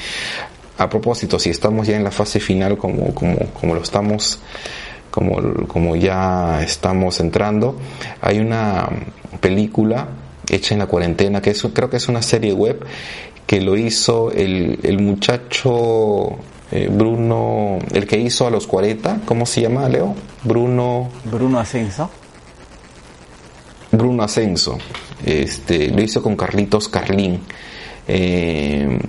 A 0.80 0.90
propósito, 0.90 1.38
si 1.38 1.52
estamos 1.52 1.86
ya 1.86 1.96
en 1.96 2.04
la 2.04 2.10
fase 2.10 2.40
final 2.40 2.76
como, 2.76 3.14
como, 3.14 3.38
como 3.60 3.76
lo 3.76 3.84
estamos, 3.84 4.40
como, 5.12 5.68
como 5.68 5.96
ya 5.96 6.64
estamos 6.64 7.20
entrando, 7.20 7.76
hay 8.20 8.40
una 8.40 8.90
película 9.40 10.08
hecha 10.50 10.74
en 10.74 10.80
la 10.80 10.88
cuarentena 10.88 11.40
que 11.40 11.52
es, 11.52 11.62
creo 11.72 11.90
que 11.90 11.98
es 11.98 12.08
una 12.08 12.24
serie 12.24 12.54
web 12.54 12.84
que 13.46 13.62
lo 13.62 13.78
hizo 13.78 14.32
el, 14.32 14.80
el 14.82 15.00
muchacho 15.00 16.40
eh, 16.72 16.90
Bruno, 16.92 17.80
el 17.94 18.08
que 18.08 18.18
hizo 18.18 18.48
a 18.48 18.50
los 18.50 18.68
40, 18.68 19.22
¿cómo 19.26 19.46
se 19.46 19.62
llama, 19.62 19.90
Leo? 19.90 20.16
Bruno. 20.44 21.10
Bruno 21.26 21.60
Ascenso. 21.60 22.10
Bruno 23.92 24.24
Ascenso. 24.24 24.78
Este, 25.26 25.90
lo 25.90 26.02
hizo 26.02 26.24
con 26.24 26.36
Carlitos 26.36 26.88
Carlín. 26.88 27.42
Eh, 28.08 29.00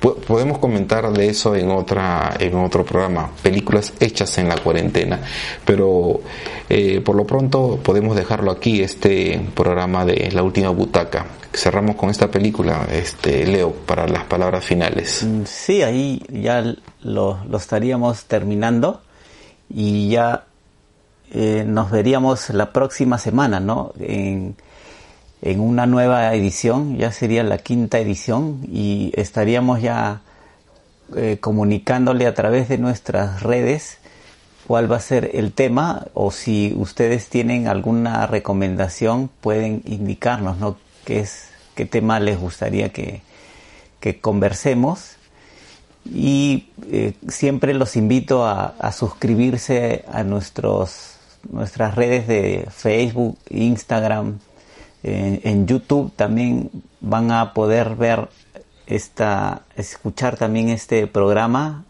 podemos 0.00 0.58
comentar 0.58 1.12
de 1.12 1.28
eso 1.28 1.54
en 1.54 1.70
otra 1.70 2.34
en 2.38 2.54
otro 2.54 2.84
programa 2.84 3.30
películas 3.42 3.92
hechas 4.00 4.38
en 4.38 4.48
la 4.48 4.56
cuarentena 4.56 5.20
pero 5.64 6.20
eh, 6.70 7.00
por 7.02 7.16
lo 7.16 7.26
pronto 7.26 7.78
podemos 7.82 8.16
dejarlo 8.16 8.50
aquí 8.50 8.80
este 8.80 9.40
programa 9.54 10.06
de 10.06 10.30
la 10.32 10.42
última 10.42 10.70
butaca 10.70 11.26
cerramos 11.52 11.96
con 11.96 12.08
esta 12.08 12.30
película 12.30 12.86
este 12.90 13.46
Leo 13.46 13.72
para 13.72 14.06
las 14.06 14.24
palabras 14.24 14.64
finales 14.64 15.22
mm, 15.22 15.42
sí 15.44 15.82
ahí 15.82 16.22
ya 16.30 16.64
lo, 17.02 17.38
estaríamos 17.56 18.24
terminando 18.24 19.02
y 19.68 20.10
ya 20.10 20.44
eh, 21.32 21.64
nos 21.66 21.90
veríamos 21.90 22.50
la 22.50 22.72
próxima 22.72 23.18
semana 23.18 23.60
no 23.60 23.92
en 23.98 24.56
en 25.42 25.60
una 25.60 25.86
nueva 25.86 26.34
edición, 26.34 26.98
ya 26.98 27.12
sería 27.12 27.42
la 27.42 27.58
quinta 27.58 27.98
edición 27.98 28.60
y 28.70 29.12
estaríamos 29.14 29.80
ya 29.80 30.20
eh, 31.16 31.38
comunicándole 31.40 32.26
a 32.26 32.34
través 32.34 32.68
de 32.68 32.78
nuestras 32.78 33.42
redes 33.42 33.98
cuál 34.66 34.90
va 34.90 34.96
a 34.96 35.00
ser 35.00 35.30
el 35.34 35.52
tema 35.52 36.06
o 36.14 36.30
si 36.30 36.74
ustedes 36.76 37.28
tienen 37.28 37.68
alguna 37.68 38.26
recomendación 38.26 39.28
pueden 39.40 39.82
indicarnos 39.86 40.58
¿no? 40.58 40.76
qué 41.04 41.20
es 41.20 41.48
qué 41.74 41.86
tema 41.86 42.20
les 42.20 42.38
gustaría 42.38 42.90
que, 42.90 43.22
que 43.98 44.20
conversemos 44.20 45.16
y 46.04 46.68
eh, 46.90 47.14
siempre 47.28 47.74
los 47.74 47.96
invito 47.96 48.46
a, 48.46 48.92
suscribirse 48.92 50.04
a 50.10 50.22
nuestros 50.24 51.16
nuestras 51.50 51.94
redes 51.94 52.28
de 52.28 52.68
Facebook, 52.70 53.38
Instagram, 53.48 54.38
en, 55.02 55.66
YouTube 55.66 56.12
también 56.14 56.70
van 57.00 57.30
a 57.32 57.54
poder 57.54 57.96
ver 57.96 58.28
esta, 58.86 59.62
escuchar 59.74 60.36
también 60.36 60.68
este 60.68 61.06
programa 61.06 61.84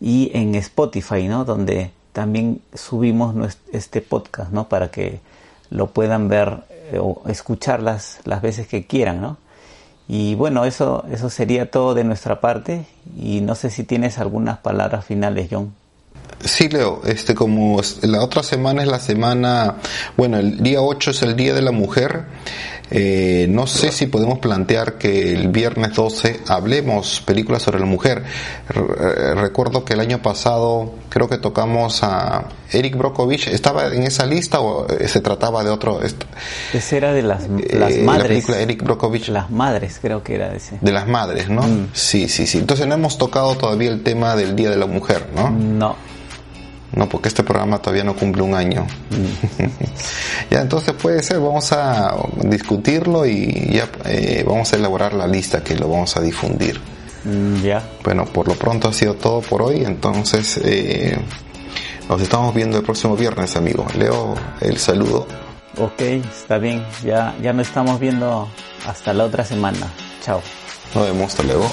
y 0.00 0.30
en 0.34 0.54
Spotify, 0.56 1.28
¿no? 1.28 1.46
Donde 1.46 1.92
también 2.12 2.60
subimos 2.74 3.34
este 3.72 4.02
podcast, 4.02 4.52
¿no? 4.52 4.68
Para 4.68 4.90
que 4.90 5.20
lo 5.70 5.88
puedan 5.88 6.28
ver 6.28 6.64
eh, 6.92 6.98
o 7.00 7.22
escuchar 7.26 7.82
las, 7.82 8.20
las 8.24 8.42
veces 8.42 8.66
que 8.66 8.86
quieran, 8.86 9.22
¿no? 9.22 9.38
Y 10.12 10.34
bueno, 10.34 10.64
eso, 10.64 11.04
eso 11.12 11.30
sería 11.30 11.70
todo 11.70 11.94
de 11.94 12.02
nuestra 12.02 12.40
parte 12.40 12.84
y 13.16 13.42
no 13.42 13.54
sé 13.54 13.70
si 13.70 13.84
tienes 13.84 14.18
algunas 14.18 14.58
palabras 14.58 15.04
finales, 15.04 15.46
John. 15.48 15.72
Sí, 16.44 16.68
Leo, 16.68 17.00
este 17.04 17.32
como 17.36 17.80
la 18.02 18.20
otra 18.20 18.42
semana 18.42 18.82
es 18.82 18.88
la 18.88 18.98
semana, 18.98 19.76
bueno, 20.16 20.38
el 20.38 20.64
día 20.64 20.82
8 20.82 21.12
es 21.12 21.22
el 21.22 21.36
Día 21.36 21.54
de 21.54 21.62
la 21.62 21.70
Mujer. 21.70 22.24
Eh, 22.90 23.46
no 23.48 23.66
sé 23.66 23.92
si 23.92 24.06
podemos 24.06 24.38
plantear 24.38 24.98
que 24.98 25.32
el 25.32 25.48
viernes 25.48 25.94
12 25.94 26.40
hablemos 26.48 27.22
películas 27.24 27.62
sobre 27.62 27.78
la 27.78 27.86
mujer. 27.86 28.24
Eh, 28.74 29.34
recuerdo 29.34 29.84
que 29.84 29.94
el 29.94 30.00
año 30.00 30.20
pasado 30.22 30.94
creo 31.08 31.28
que 31.28 31.38
tocamos 31.38 32.02
a 32.02 32.44
Eric 32.72 32.96
Brokovich. 32.96 33.46
¿Estaba 33.48 33.86
en 33.86 34.02
esa 34.02 34.26
lista 34.26 34.60
o 34.60 34.88
eh, 34.88 35.06
se 35.08 35.20
trataba 35.20 35.62
de 35.62 35.70
otro? 35.70 36.00
Ese 36.72 36.96
era 36.96 37.12
de 37.12 37.22
las, 37.22 37.48
las 37.48 37.96
madres. 37.98 38.04
La 38.04 38.28
película 38.28 38.58
Eric 38.60 38.82
Brokovich. 38.82 39.28
Las 39.28 39.50
madres, 39.50 39.98
creo 40.00 40.22
que 40.22 40.34
era 40.34 40.54
ese. 40.54 40.78
De 40.80 40.92
las 40.92 41.06
madres, 41.06 41.48
¿no? 41.48 41.62
Mm. 41.62 41.88
Sí, 41.92 42.28
sí, 42.28 42.46
sí. 42.46 42.58
Entonces 42.58 42.86
no 42.86 42.94
hemos 42.94 43.18
tocado 43.18 43.54
todavía 43.56 43.90
el 43.90 44.02
tema 44.02 44.34
del 44.34 44.56
Día 44.56 44.70
de 44.70 44.76
la 44.76 44.86
Mujer, 44.86 45.26
¿no? 45.34 45.50
No. 45.50 46.10
No, 46.92 47.08
porque 47.08 47.28
este 47.28 47.44
programa 47.44 47.78
todavía 47.78 48.04
no 48.04 48.16
cumple 48.16 48.42
un 48.42 48.54
año. 48.54 48.86
ya, 50.50 50.60
entonces 50.60 50.94
puede 50.94 51.22
ser, 51.22 51.38
vamos 51.38 51.72
a 51.72 52.16
discutirlo 52.42 53.26
y 53.26 53.70
ya 53.72 53.88
eh, 54.06 54.44
vamos 54.46 54.72
a 54.72 54.76
elaborar 54.76 55.12
la 55.14 55.26
lista 55.26 55.62
que 55.62 55.76
lo 55.76 55.88
vamos 55.88 56.16
a 56.16 56.20
difundir. 56.20 56.80
Mm, 57.24 57.62
ya. 57.62 57.82
Bueno, 58.02 58.24
por 58.24 58.48
lo 58.48 58.54
pronto 58.54 58.88
ha 58.88 58.92
sido 58.92 59.14
todo 59.14 59.40
por 59.40 59.62
hoy, 59.62 59.84
entonces 59.84 60.60
eh, 60.64 61.16
nos 62.08 62.20
estamos 62.20 62.54
viendo 62.54 62.78
el 62.78 62.82
próximo 62.82 63.16
viernes, 63.16 63.56
amigo. 63.56 63.86
Leo 63.96 64.34
el 64.60 64.78
saludo. 64.78 65.26
Ok, 65.78 66.00
está 66.00 66.58
bien, 66.58 66.84
ya, 67.04 67.34
ya 67.40 67.52
nos 67.52 67.68
estamos 67.68 68.00
viendo 68.00 68.48
hasta 68.86 69.14
la 69.14 69.24
otra 69.24 69.44
semana. 69.44 69.86
Chao. 70.22 70.42
Nos 70.94 71.04
vemos, 71.04 71.26
hasta 71.28 71.42
luego. 71.44 71.70